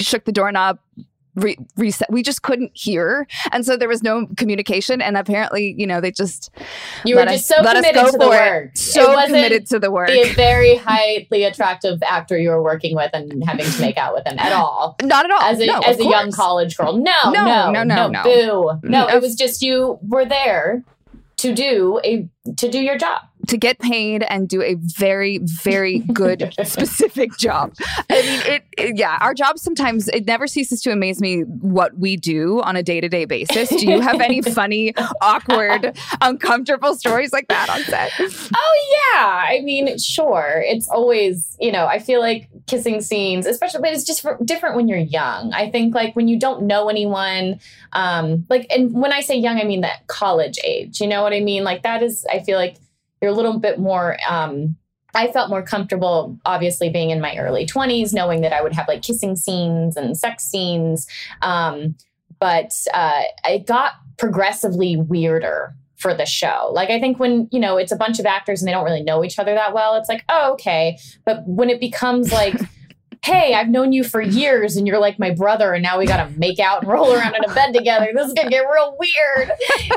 shook 0.00 0.24
the 0.24 0.32
doorknob 0.32 0.78
re- 1.34 1.56
reset 1.76 2.10
we 2.10 2.22
just 2.22 2.42
couldn't 2.42 2.70
hear 2.74 3.26
and 3.52 3.64
so 3.64 3.76
there 3.76 3.88
was 3.88 4.02
no 4.02 4.26
communication 4.36 5.00
and 5.00 5.16
apparently 5.16 5.74
you 5.78 5.86
know 5.86 6.00
they 6.00 6.10
just 6.10 6.50
You 7.04 7.16
were 7.16 7.24
just 7.24 7.50
us- 7.50 7.56
so 7.58 7.62
committed 7.64 7.94
to 8.06 8.18
the 8.18 8.28
work. 8.28 8.70
so 8.76 9.24
committed 9.26 9.66
to 9.68 9.78
the 9.78 9.90
work 9.90 10.08
The 10.08 10.32
very 10.34 10.76
highly 10.76 11.44
attractive 11.44 12.02
actor 12.02 12.36
you 12.38 12.50
were 12.50 12.62
working 12.62 12.96
with 12.96 13.10
and 13.14 13.42
having 13.44 13.64
to 13.66 13.80
make 13.80 13.96
out 13.96 14.14
with 14.14 14.26
him 14.26 14.38
at 14.38 14.52
all. 14.52 14.96
not 15.02 15.24
at 15.24 15.30
all 15.30 15.40
As 15.40 15.60
a 15.60 15.66
no, 15.66 15.78
as 15.80 15.98
a 16.00 16.04
young 16.04 16.32
college 16.32 16.76
girl. 16.76 16.96
No, 16.96 17.12
No, 17.30 17.70
no, 17.70 17.70
no, 17.72 17.84
no, 17.84 18.08
no. 18.08 18.22
Boo. 18.22 18.88
No, 18.88 19.06
it 19.08 19.20
was 19.22 19.34
just 19.34 19.62
you 19.62 19.98
were 20.02 20.24
there 20.24 20.82
to 21.38 21.54
do 21.54 22.00
a 22.04 22.28
to 22.56 22.68
do 22.68 22.78
your 22.80 22.98
job. 22.98 23.22
To 23.48 23.56
get 23.56 23.78
paid 23.78 24.22
and 24.24 24.48
do 24.48 24.62
a 24.62 24.74
very 24.74 25.38
very 25.38 25.98
good 25.98 26.52
specific 26.64 27.30
job 27.36 27.72
i 28.10 28.22
mean 28.22 28.40
it, 28.54 28.62
it- 28.78 28.96
yeah 28.96 29.18
our 29.20 29.34
job 29.34 29.58
sometimes 29.58 30.08
it 30.08 30.26
never 30.26 30.46
ceases 30.46 30.80
to 30.80 30.90
amaze 30.90 31.20
me 31.20 31.42
what 31.42 31.96
we 31.98 32.16
do 32.16 32.60
on 32.62 32.76
a 32.76 32.82
day-to-day 32.82 33.24
basis 33.24 33.68
do 33.68 33.86
you 33.90 34.00
have 34.00 34.20
any 34.20 34.40
funny 34.58 34.92
awkward 35.22 35.96
uncomfortable 36.20 36.94
stories 36.96 37.32
like 37.32 37.46
that 37.48 37.68
on 37.70 37.80
set 37.84 38.10
Oh 38.52 39.12
yeah, 39.14 39.44
I 39.48 39.60
mean, 39.62 39.98
sure. 39.98 40.62
It's 40.66 40.88
always, 40.88 41.56
you 41.60 41.70
know, 41.72 41.86
I 41.86 41.98
feel 41.98 42.20
like 42.20 42.48
kissing 42.66 43.00
scenes, 43.00 43.46
especially, 43.46 43.80
but 43.80 43.90
it's 43.92 44.04
just 44.04 44.20
for, 44.22 44.38
different 44.44 44.76
when 44.76 44.88
you're 44.88 44.98
young. 44.98 45.52
I 45.52 45.70
think 45.70 45.94
like 45.94 46.14
when 46.16 46.28
you 46.28 46.38
don't 46.38 46.62
know 46.64 46.88
anyone, 46.88 47.60
um, 47.92 48.46
like, 48.48 48.66
and 48.70 48.92
when 48.92 49.12
I 49.12 49.20
say 49.20 49.36
young, 49.36 49.58
I 49.58 49.64
mean 49.64 49.80
that 49.82 50.06
college 50.06 50.58
age. 50.64 51.00
You 51.00 51.06
know 51.08 51.22
what 51.22 51.32
I 51.32 51.40
mean? 51.40 51.64
Like 51.64 51.82
that 51.82 52.02
is, 52.02 52.24
I 52.30 52.40
feel 52.40 52.58
like 52.58 52.76
you're 53.20 53.30
a 53.30 53.34
little 53.34 53.58
bit 53.58 53.78
more. 53.78 54.16
Um, 54.28 54.76
I 55.14 55.32
felt 55.32 55.50
more 55.50 55.62
comfortable, 55.62 56.38
obviously, 56.46 56.88
being 56.88 57.10
in 57.10 57.20
my 57.20 57.36
early 57.36 57.66
20s, 57.66 58.12
knowing 58.14 58.42
that 58.42 58.52
I 58.52 58.62
would 58.62 58.72
have 58.72 58.88
like 58.88 59.02
kissing 59.02 59.36
scenes 59.36 59.96
and 59.96 60.16
sex 60.16 60.44
scenes. 60.44 61.06
Um, 61.42 61.96
but 62.38 62.72
uh, 62.94 63.22
it 63.44 63.66
got 63.66 63.92
progressively 64.18 64.96
weirder 64.96 65.74
for 65.96 66.14
the 66.14 66.24
show. 66.24 66.70
Like, 66.72 66.90
I 66.90 66.98
think 66.98 67.18
when, 67.18 67.48
you 67.52 67.60
know, 67.60 67.76
it's 67.76 67.92
a 67.92 67.96
bunch 67.96 68.18
of 68.18 68.26
actors 68.26 68.62
and 68.62 68.68
they 68.68 68.72
don't 68.72 68.84
really 68.84 69.02
know 69.02 69.22
each 69.24 69.38
other 69.38 69.52
that 69.54 69.74
well, 69.74 69.96
it's 69.96 70.08
like, 70.08 70.24
oh, 70.28 70.52
okay. 70.54 70.98
But 71.26 71.46
when 71.46 71.68
it 71.68 71.80
becomes 71.80 72.32
like, 72.32 72.54
hey, 73.22 73.54
I've 73.54 73.68
known 73.68 73.92
you 73.92 74.02
for 74.02 74.22
years 74.22 74.76
and 74.76 74.86
you're 74.86 74.98
like 74.98 75.18
my 75.18 75.30
brother, 75.30 75.74
and 75.74 75.82
now 75.82 75.98
we 75.98 76.06
got 76.06 76.26
to 76.26 76.38
make 76.38 76.58
out 76.58 76.82
and 76.82 76.90
roll 76.90 77.12
around 77.12 77.34
in 77.34 77.44
a 77.44 77.54
bed 77.54 77.72
together. 77.72 78.10
This 78.14 78.28
is 78.28 78.32
going 78.32 78.46
to 78.46 78.50
get 78.50 78.60
real 78.60 78.96
weird. 78.98 79.50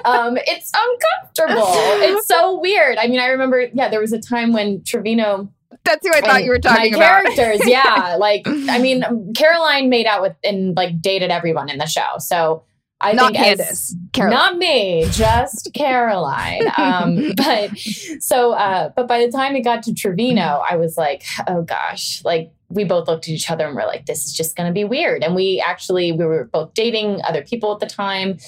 Um, 0.05 0.37
it's 0.45 0.71
uncomfortable. 0.75 1.71
It's 2.03 2.27
so 2.27 2.59
weird. 2.59 2.97
I 2.97 3.07
mean, 3.07 3.19
I 3.19 3.27
remember, 3.27 3.69
yeah, 3.73 3.87
there 3.87 4.01
was 4.01 4.11
a 4.11 4.19
time 4.19 4.51
when 4.51 4.83
Trevino 4.83 5.49
that's 5.85 6.07
who 6.07 6.13
i 6.13 6.21
thought 6.21 6.43
you 6.43 6.49
were 6.49 6.59
talking 6.59 6.91
my 6.91 6.97
about 6.97 7.35
characters 7.35 7.61
yeah 7.67 8.15
like 8.17 8.43
i 8.47 8.77
mean 8.77 9.33
caroline 9.33 9.89
made 9.89 10.05
out 10.05 10.21
with 10.21 10.35
and 10.43 10.77
like 10.77 11.01
dated 11.01 11.29
everyone 11.29 11.69
in 11.69 11.77
the 11.77 11.85
show 11.85 12.17
so 12.19 12.63
i 13.01 13.13
Not 13.13 13.33
think 13.33 13.59
Candice, 13.59 13.93
Caroline. 14.13 14.35
not 14.37 14.57
me 14.57 15.05
just 15.11 15.69
caroline. 15.73 16.61
Um 16.77 17.33
but 17.37 17.77
so 17.77 18.53
uh 18.53 18.89
but 18.95 19.07
by 19.07 19.25
the 19.25 19.31
time 19.31 19.55
it 19.55 19.61
got 19.61 19.83
to 19.83 19.93
trevino 19.93 20.61
i 20.69 20.75
was 20.75 20.97
like 20.97 21.23
oh 21.47 21.61
gosh 21.63 22.23
like 22.23 22.51
we 22.69 22.83
both 22.83 23.07
looked 23.07 23.27
at 23.27 23.31
each 23.33 23.51
other 23.51 23.67
and 23.67 23.75
we're 23.75 23.85
like 23.85 24.05
this 24.07 24.25
is 24.25 24.33
just 24.33 24.55
going 24.55 24.67
to 24.67 24.73
be 24.73 24.83
weird. 24.83 25.23
And 25.23 25.35
we 25.35 25.63
actually 25.63 26.11
we 26.11 26.25
were 26.25 26.45
both 26.45 26.73
dating 26.73 27.21
other 27.23 27.43
people 27.43 27.71
at 27.71 27.79
the 27.79 27.85
time 27.85 28.39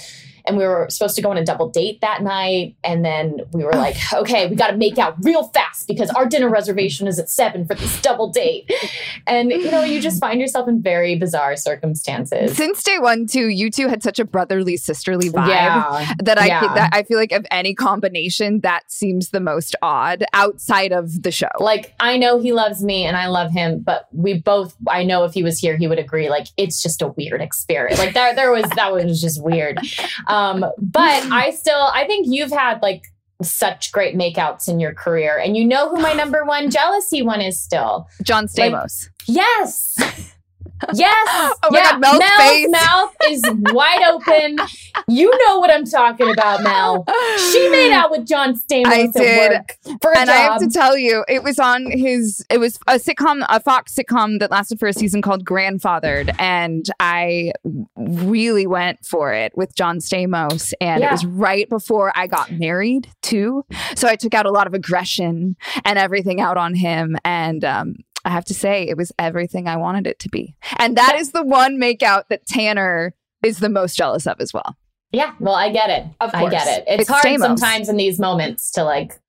and 0.48 0.58
we 0.58 0.64
were 0.66 0.88
supposed 0.90 1.16
to 1.16 1.22
go 1.22 1.30
on 1.32 1.38
a 1.38 1.44
double 1.46 1.70
date 1.70 2.00
that 2.02 2.22
night 2.24 2.76
and 2.84 3.04
then 3.04 3.40
we 3.52 3.64
were 3.64 3.72
like 3.74 3.96
okay 4.14 4.48
we 4.48 4.56
got 4.56 4.72
to 4.72 4.78
make 4.78 4.98
out 4.98 5.16
real 5.24 5.48
fast 5.50 5.88
because 5.88 6.10
our 6.12 6.26
dinner 6.26 6.50
reservation 6.50 7.08
is 7.08 7.20
at 7.20 7.30
seven 7.30 7.66
for 7.66 7.76
this 7.76 8.02
double 8.02 8.30
date 8.30 8.72
and 9.28 9.52
you 9.52 9.70
know 9.72 9.84
you 9.84 10.00
just 10.02 10.20
find 10.20 10.40
yourself 10.40 10.68
in 10.68 10.82
very 10.82 11.16
bizarre 11.16 11.56
circumstances 11.56 12.56
since 12.56 12.84
day 12.84 12.98
one 13.00 13.26
too 13.26 13.48
you 13.48 13.70
two 13.72 13.88
had 13.88 14.04
such 14.04 14.20
a 14.20 14.26
brotherly 14.26 14.78
sisterly 14.78 15.30
vibe 15.30 15.48
Yeah. 15.48 16.14
that 16.24 16.38
i 16.40 16.48
Yeah. 16.48 16.74
that 16.76 16.90
i 16.94 17.04
feel 17.04 17.18
like 17.18 17.32
of 17.32 17.46
any 17.52 17.74
combination 17.74 18.60
that 18.62 18.92
seems 18.92 19.30
the 19.30 19.40
most 19.40 19.76
odd 19.82 20.24
outside 20.34 20.92
of 20.92 21.24
the 21.24 21.32
show 21.32 21.48
like 21.60 21.94
I 22.00 22.18
know 22.18 22.40
he 22.40 22.52
loves 22.54 22.84
me 22.84 23.06
and 23.06 23.16
I 23.18 23.28
love 23.28 23.52
him, 23.52 23.80
but 23.80 24.08
we 24.12 24.34
both 24.40 24.76
I 24.88 25.04
know 25.04 25.24
if 25.24 25.34
he 25.34 25.44
was 25.44 25.58
here 25.60 25.78
he 25.78 25.88
would 25.88 25.98
agree 26.00 26.30
like 26.30 26.48
it's 26.58 26.82
just 26.84 27.02
a 27.02 27.08
weird 27.08 27.42
experience. 27.42 27.98
Like 28.00 28.14
there 28.14 28.36
there 28.36 28.52
was 28.52 28.66
that 28.76 28.94
was 28.94 29.20
just 29.22 29.42
weird. 29.44 29.80
Um 30.28 30.35
Um, 30.36 30.66
but 30.78 31.24
I 31.32 31.52
still 31.52 31.90
I 31.94 32.06
think 32.06 32.28
you've 32.30 32.52
had 32.52 32.82
like 32.82 33.06
such 33.42 33.92
great 33.92 34.16
makeouts 34.16 34.68
in 34.68 34.80
your 34.80 34.94
career 34.94 35.38
and 35.38 35.58
you 35.58 35.66
know 35.66 35.90
who 35.90 36.02
my 36.02 36.14
number 36.14 36.46
one 36.46 36.70
jealousy 36.70 37.22
one 37.22 37.42
is 37.42 37.60
still. 37.60 38.08
john 38.24 38.48
Like, 38.58 38.74
stamos 38.74 39.10
Yes. 39.28 39.96
Yes. 40.94 41.54
Oh 41.64 41.70
my 41.72 41.80
yeah. 41.80 41.92
God, 41.92 42.02
Mel's 42.02 42.24
face. 42.38 42.70
mouth 42.70 43.16
is 43.30 43.42
wide 43.74 44.04
open. 44.12 44.58
You 45.08 45.32
know 45.48 45.60
what 45.60 45.72
I'm 45.72 45.86
talking 45.86 46.30
about, 46.30 46.62
Mel. 46.64 47.06
She 47.52 47.70
made 47.70 47.92
out 47.92 48.12
with 48.12 48.28
John 48.28 48.54
Stamos 48.56 48.86
I 48.88 49.08
did. 49.08 49.52
work 49.52 50.00
for 50.02 50.12
a 50.12 50.20
and 50.20 50.28
job. 50.28 50.36
I 50.36 50.40
have 50.42 50.60
to 50.60 50.70
tell 50.70 50.96
you, 50.98 51.24
it 51.28 51.44
was 51.44 51.58
on 51.60 51.90
his. 51.90 52.46
It 52.52 52.60
was 52.60 52.78
a 52.88 52.96
sitcom, 52.96 53.46
a 53.50 53.60
Fox 53.60 53.96
sitcom 53.96 54.40
that 54.40 54.52
lasted 54.52 54.80
for 54.80 54.88
a 54.88 54.94
season 54.94 55.22
called 55.24 55.44
Grandfathered, 55.46 56.36
and 56.40 56.86
I 57.00 57.54
really 57.96 58.68
went 58.68 59.04
for 59.06 59.34
it 59.34 59.56
with 59.58 59.76
John 59.76 59.98
Stamos, 60.00 60.74
and 60.82 61.02
Yeah. 61.02 61.08
it 61.08 61.12
was 61.12 61.26
right 61.26 61.68
before 61.70 62.12
I 62.16 62.28
got 62.28 62.52
married 62.52 63.08
too. 63.22 63.66
So 63.96 64.08
I 64.08 64.16
took 64.16 64.34
out 64.34 64.46
a 64.46 64.52
lot 64.52 64.68
of 64.68 64.74
aggression 64.74 65.56
and 65.84 65.98
everything 65.98 66.42
out 66.42 66.58
on 66.58 66.76
him, 66.76 67.18
and 67.26 67.64
um, 67.66 67.96
I 68.26 68.30
have 68.30 68.46
to 68.46 68.54
say, 68.54 68.88
it 68.88 68.98
was 68.98 69.12
everything 69.20 69.68
I 69.68 69.78
wanted 69.78 70.08
it 70.08 70.20
to 70.20 70.30
be. 70.30 70.56
And 70.78 70.98
that 70.98 71.16
is 71.16 71.32
the 71.32 71.44
one 71.44 71.78
makeout 71.78 72.24
that 72.30 72.46
Tanner 72.48 73.14
is 73.44 73.60
the 73.60 73.70
most 73.70 73.96
jealous 73.96 74.26
of 74.26 74.42
as 74.42 74.52
well. 74.54 74.76
Yeah, 75.12 75.34
well, 75.40 75.56
I 75.56 75.72
get 75.72 75.90
it. 75.90 76.08
Of 76.20 76.34
course. 76.34 76.46
I 76.46 76.50
get 76.50 76.68
it. 76.68 76.84
It's, 76.88 77.02
It's 77.02 77.10
hard 77.10 77.24
Stamos. 77.24 77.40
sometimes 77.40 77.88
in 77.88 77.98
these 77.98 78.20
moments 78.20 78.72
to 78.72 78.84
like 78.84 79.20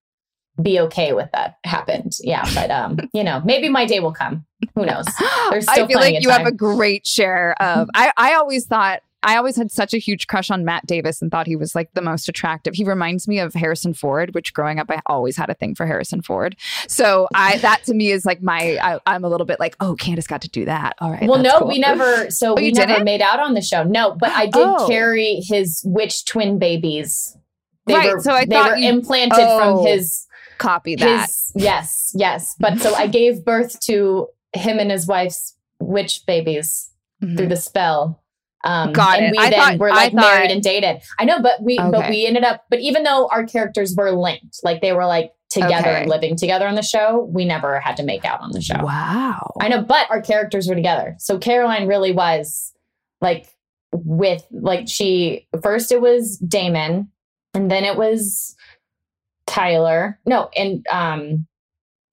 be 0.60 0.80
okay 0.80 1.12
with 1.12 1.30
that 1.32 1.58
happened. 1.64 2.16
Yeah, 2.20 2.44
but 2.54 2.70
um, 2.70 2.98
you 3.12 3.22
know, 3.22 3.42
maybe 3.44 3.68
my 3.68 3.84
day 3.84 4.00
will 4.00 4.12
come. 4.12 4.44
Who 4.74 4.86
knows? 4.86 5.04
There's 5.50 5.70
still 5.70 5.84
I 5.84 5.86
feel 5.86 6.00
like 6.00 6.22
you 6.22 6.30
have 6.30 6.46
a 6.46 6.52
great 6.52 7.06
share 7.06 7.54
of. 7.62 7.88
I, 7.94 8.12
I 8.16 8.34
always 8.34 8.66
thought. 8.66 9.02
I 9.22 9.36
always 9.36 9.56
had 9.56 9.72
such 9.72 9.92
a 9.92 9.98
huge 9.98 10.26
crush 10.28 10.50
on 10.50 10.64
Matt 10.64 10.86
Davis 10.86 11.20
and 11.20 11.30
thought 11.30 11.46
he 11.48 11.56
was 11.56 11.74
like 11.74 11.92
the 11.94 12.02
most 12.02 12.28
attractive. 12.28 12.74
He 12.74 12.84
reminds 12.84 13.26
me 13.26 13.40
of 13.40 13.54
Harrison 13.54 13.92
Ford, 13.92 14.34
which 14.34 14.54
growing 14.54 14.78
up 14.78 14.88
I 14.90 15.00
always 15.06 15.36
had 15.36 15.50
a 15.50 15.54
thing 15.54 15.74
for 15.74 15.84
Harrison 15.86 16.22
Ford. 16.22 16.54
So 16.86 17.26
I 17.34 17.56
that 17.58 17.82
to 17.84 17.94
me 17.94 18.10
is 18.12 18.24
like 18.24 18.40
my 18.42 18.78
I, 18.80 19.00
I'm 19.06 19.24
a 19.24 19.28
little 19.28 19.46
bit 19.46 19.58
like 19.58 19.74
oh 19.80 19.96
Candice 19.96 20.28
got 20.28 20.42
to 20.42 20.48
do 20.48 20.64
that. 20.66 20.94
All 21.00 21.10
right. 21.10 21.26
well, 21.28 21.40
no, 21.42 21.58
cool. 21.60 21.68
we 21.68 21.78
never. 21.78 22.30
So 22.30 22.52
Oh, 22.52 22.54
we 22.54 22.70
never 22.70 22.86
didn't? 22.92 23.04
made 23.04 23.20
out 23.22 23.40
on 23.40 23.54
the 23.54 23.62
show. 23.62 23.82
No, 23.82 24.14
but 24.14 24.30
I 24.30 24.46
did 24.46 24.54
Oh. 24.56 24.86
carry 24.86 25.40
his 25.42 25.82
witch 25.84 26.24
twin 26.26 26.58
babies. 26.60 27.36
They 27.86 27.94
Right, 27.94 28.14
were, 28.14 28.20
so 28.20 28.32
I 28.32 28.44
they 28.44 28.54
thought 28.54 28.70
were 28.72 28.76
you- 28.76 28.88
implanted 28.90 29.38
Oh, 29.40 29.58
from 29.82 29.86
his 29.86 30.26
copy 30.58 30.94
that. 30.96 31.22
his 31.22 31.52
yes, 31.56 32.12
yes. 32.14 32.54
But 32.60 32.80
so 32.80 32.94
I 32.94 33.06
gave 33.08 33.44
birth 33.44 33.80
to 33.86 34.28
him 34.52 34.78
and 34.78 34.90
his 34.90 35.06
wife's 35.06 35.56
witch 35.80 36.22
babies 36.26 36.90
mm-hmm. 37.22 37.36
through 37.36 37.48
the 37.48 37.56
spell. 37.56 38.22
Um. 38.66 38.92
Got 38.92 39.18
and 39.18 39.26
it. 39.26 39.32
we 39.32 39.38
I 39.38 39.50
then 39.50 39.58
thought- 39.58 39.78
were 39.78 39.90
I 39.90 39.94
like 39.94 40.12
thought- 40.12 40.20
married 40.20 40.50
and 40.50 40.62
dated. 40.62 41.02
I 41.18 41.24
know, 41.24 41.40
but 41.40 41.62
we 41.62 41.76
but 41.78 42.10
we 42.10 42.26
ended 42.26 42.44
up. 42.44 42.64
But 42.70 42.80
even 42.80 43.04
though 43.04 43.28
our 43.28 43.44
characters 43.46 43.94
were 43.96 44.10
linked, 44.12 44.60
like 44.62 44.80
they 44.82 44.92
were 44.92 45.06
like 45.06 45.32
together 45.50 45.90
Okay. 45.90 46.06
living 46.06 46.36
together 46.36 46.66
on 46.66 46.74
the 46.74 46.82
show, 46.82 47.28
we 47.32 47.44
never 47.44 47.78
had 47.80 47.96
to 47.98 48.02
make 48.02 48.24
out 48.24 48.40
on 48.40 48.50
the 48.52 48.60
show. 48.60 48.82
Wow. 48.82 49.54
I 49.60 49.68
know, 49.68 49.82
but 49.82 50.10
our 50.10 50.20
characters 50.20 50.66
were 50.68 50.74
together. 50.74 51.14
So 51.18 51.38
Caroline 51.38 51.86
really 51.86 52.12
was 52.12 52.72
like 53.20 53.46
with 53.92 54.44
like 54.50 54.88
she 54.88 55.46
first 55.62 55.92
it 55.92 56.00
was 56.00 56.36
Damon 56.38 57.10
and 57.54 57.70
then 57.70 57.84
it 57.84 57.96
was 57.96 58.56
Tyler. 59.46 60.18
No, 60.26 60.50
and 60.56 60.84
um 60.90 61.46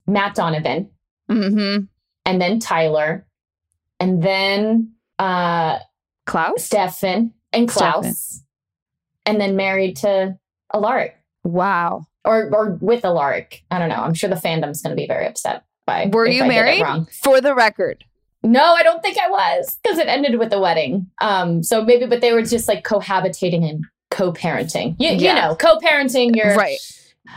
Matt 0.08 0.36
Donovan 0.36 0.90
Mm-hmm. 1.32 1.86
and 2.26 2.42
then 2.42 2.60
Tyler 2.60 3.26
and 4.00 4.22
then 4.22 4.92
uh 5.20 5.80
Klaus? 6.26 6.64
Stefan 6.64 7.34
and 7.52 7.68
Klaus 7.70 8.06
Stefan. 8.06 8.46
and 9.26 9.42
then 9.42 9.56
married 9.56 9.98
to 9.98 10.38
Alaric 10.74 11.18
Wow. 11.44 12.06
or 12.26 12.50
or 12.54 12.78
with 12.82 13.04
Alaric. 13.06 13.64
I 13.72 13.80
don't 13.80 13.90
know. 13.90 13.96
I'm 13.96 14.14
sure 14.14 14.30
the 14.30 14.36
fandom's 14.36 14.82
going 14.82 14.96
to 14.96 15.02
be 15.02 15.08
very 15.08 15.28
upset 15.28 15.64
by 15.86 16.10
Were 16.12 16.26
you 16.28 16.44
I 16.44 16.48
married? 16.48 16.86
For 17.22 17.42
the 17.42 17.54
record. 17.54 18.04
No, 18.46 18.74
I 18.74 18.84
don't 18.84 19.02
think 19.02 19.18
I 19.18 19.30
was 19.30 19.78
because 19.82 19.98
it 19.98 20.08
ended 20.08 20.38
with 20.38 20.50
the 20.50 20.60
wedding. 20.60 21.08
Um, 21.22 21.64
so 21.64 21.84
maybe, 21.84 22.06
but 22.08 22.20
they 22.22 22.34
were 22.34 22.42
just 22.42 22.68
like 22.68 22.84
cohabitating 22.84 23.70
and 23.70 23.86
co-parenting. 24.12 24.96
You, 25.00 25.12
you 25.12 25.34
know, 25.34 25.56
co-parenting 25.56 26.36
your 26.36 26.56
Right. 26.56 26.78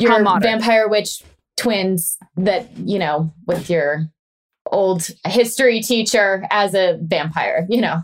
Your 0.00 0.20
vampire 0.40 0.88
witch 0.88 1.22
twins 1.56 2.18
that 2.36 2.76
you 2.76 2.98
know 2.98 3.32
with 3.46 3.70
your 3.70 4.06
old 4.66 5.08
history 5.24 5.80
teacher 5.80 6.44
as 6.50 6.74
a 6.74 6.98
vampire. 7.00 7.66
You 7.68 7.80
know, 7.82 7.98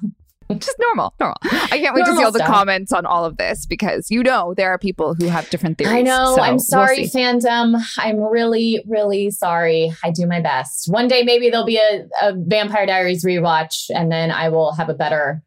Just 0.58 0.76
normal, 0.80 1.14
normal. 1.20 1.36
I 1.42 1.78
can't 1.78 1.94
wait 1.94 2.02
to 2.02 2.06
see 2.06 2.12
Normal 2.12 2.24
all 2.24 2.32
the 2.32 2.38
stuff. 2.38 2.48
comments 2.48 2.92
on 2.92 3.06
all 3.06 3.24
of 3.24 3.36
this 3.36 3.66
because 3.66 4.10
you 4.10 4.22
know 4.22 4.54
there 4.54 4.70
are 4.70 4.78
people 4.78 5.14
who 5.14 5.26
have 5.26 5.48
different 5.50 5.78
theories. 5.78 5.94
I 5.94 6.02
know. 6.02 6.34
So 6.36 6.42
I'm 6.42 6.52
we'll 6.54 6.58
sorry, 6.60 7.04
fandom. 7.04 7.82
I'm 7.98 8.20
really, 8.20 8.82
really 8.86 9.30
sorry. 9.30 9.92
I 10.04 10.10
do 10.10 10.26
my 10.26 10.40
best. 10.40 10.90
One 10.90 11.08
day, 11.08 11.22
maybe 11.22 11.50
there'll 11.50 11.66
be 11.66 11.78
a, 11.78 12.06
a 12.20 12.34
Vampire 12.36 12.86
Diaries 12.86 13.24
rewatch, 13.24 13.86
and 13.94 14.10
then 14.10 14.30
I 14.30 14.48
will 14.48 14.72
have 14.72 14.88
a 14.88 14.94
better 14.94 15.42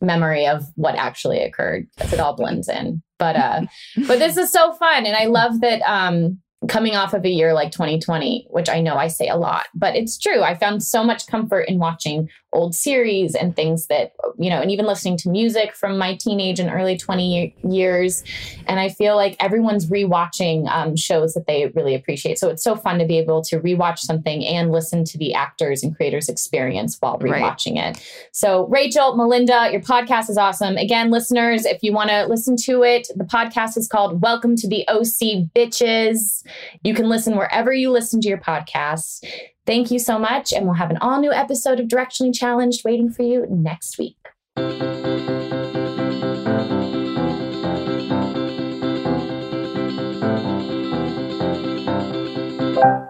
memory 0.00 0.46
of 0.46 0.64
what 0.76 0.94
actually 0.94 1.40
occurred 1.40 1.86
because 1.96 2.12
it 2.12 2.20
all 2.20 2.34
blends 2.34 2.68
in. 2.68 3.02
But 3.18 3.36
uh, 3.36 3.62
but 4.06 4.18
this 4.18 4.36
is 4.36 4.52
so 4.52 4.72
fun, 4.74 5.06
and 5.06 5.16
I 5.16 5.26
love 5.26 5.60
that. 5.60 5.82
Um, 5.82 6.40
coming 6.66 6.96
off 6.96 7.14
of 7.14 7.24
a 7.24 7.28
year 7.28 7.52
like 7.54 7.70
2020, 7.70 8.48
which 8.50 8.68
I 8.68 8.80
know 8.80 8.96
I 8.96 9.06
say 9.06 9.28
a 9.28 9.36
lot, 9.36 9.66
but 9.74 9.94
it's 9.94 10.18
true. 10.18 10.42
I 10.42 10.56
found 10.56 10.82
so 10.82 11.04
much 11.04 11.28
comfort 11.28 11.68
in 11.68 11.78
watching 11.78 12.28
old 12.52 12.74
series 12.74 13.34
and 13.34 13.54
things 13.54 13.88
that, 13.88 14.12
you 14.38 14.48
know, 14.48 14.60
and 14.62 14.70
even 14.70 14.86
listening 14.86 15.18
to 15.18 15.28
music 15.28 15.74
from 15.76 15.98
my 15.98 16.14
teenage 16.16 16.58
and 16.58 16.70
early 16.70 16.96
20 16.96 17.54
years. 17.68 18.24
And 18.66 18.80
I 18.80 18.88
feel 18.88 19.16
like 19.16 19.36
everyone's 19.38 19.86
rewatching 19.90 20.66
um, 20.70 20.96
shows 20.96 21.34
that 21.34 21.46
they 21.46 21.66
really 21.74 21.94
appreciate. 21.94 22.38
So 22.38 22.48
it's 22.48 22.62
so 22.64 22.74
fun 22.74 22.98
to 23.00 23.06
be 23.06 23.18
able 23.18 23.42
to 23.44 23.60
rewatch 23.60 23.98
something 23.98 24.44
and 24.46 24.72
listen 24.72 25.04
to 25.04 25.18
the 25.18 25.34
actors 25.34 25.82
and 25.82 25.94
creators' 25.94 26.28
experience 26.28 26.96
while 27.00 27.18
Right. 27.18 27.42
rewatching 27.42 27.76
it. 27.76 28.02
So, 28.32 28.66
Rachel, 28.68 29.14
Melinda, 29.16 29.68
your 29.70 29.82
podcast 29.82 30.30
is 30.30 30.38
awesome. 30.38 30.76
Again, 30.78 31.10
listeners, 31.10 31.66
if 31.66 31.82
you 31.82 31.92
want 31.92 32.08
to 32.10 32.24
listen 32.26 32.56
to 32.64 32.82
it, 32.82 33.08
the 33.14 33.24
podcast 33.24 33.76
is 33.76 33.88
called 33.88 34.22
Welcome 34.22 34.56
to 34.56 34.68
the 34.68 34.86
OC 34.88 35.50
Bitches. 35.54 36.42
You 36.82 36.94
can 36.94 37.08
listen 37.08 37.36
wherever 37.36 37.72
you 37.72 37.90
listen 37.90 38.20
to 38.22 38.28
your 38.28 38.38
podcasts. 38.38 39.22
Thank 39.68 39.90
you 39.90 39.98
so 39.98 40.18
much. 40.18 40.54
And 40.54 40.64
we'll 40.64 40.76
have 40.76 40.88
an 40.90 40.96
all 41.02 41.20
new 41.20 41.30
episode 41.30 41.78
of 41.78 41.88
Directionally 41.88 42.34
Challenged 42.34 42.86
waiting 42.86 43.10
for 43.10 43.22
you 43.22 43.44
next 43.50 43.98
week. 43.98 44.16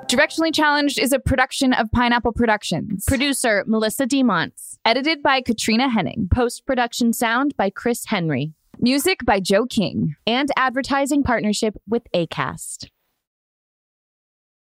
Directionally 0.08 0.52
Challenged 0.52 0.98
is 0.98 1.12
a 1.12 1.20
production 1.20 1.72
of 1.74 1.92
Pineapple 1.92 2.32
Productions. 2.32 3.04
Producer 3.06 3.62
Melissa 3.68 4.04
DeMonts. 4.04 4.78
Edited 4.84 5.22
by 5.22 5.40
Katrina 5.40 5.88
Henning. 5.88 6.28
Post 6.34 6.66
production 6.66 7.12
sound 7.12 7.56
by 7.56 7.70
Chris 7.70 8.06
Henry. 8.06 8.52
Music 8.80 9.20
by 9.24 9.38
Joe 9.38 9.64
King. 9.64 10.16
And 10.26 10.48
advertising 10.56 11.22
partnership 11.22 11.76
with 11.86 12.02
ACAST. 12.12 12.88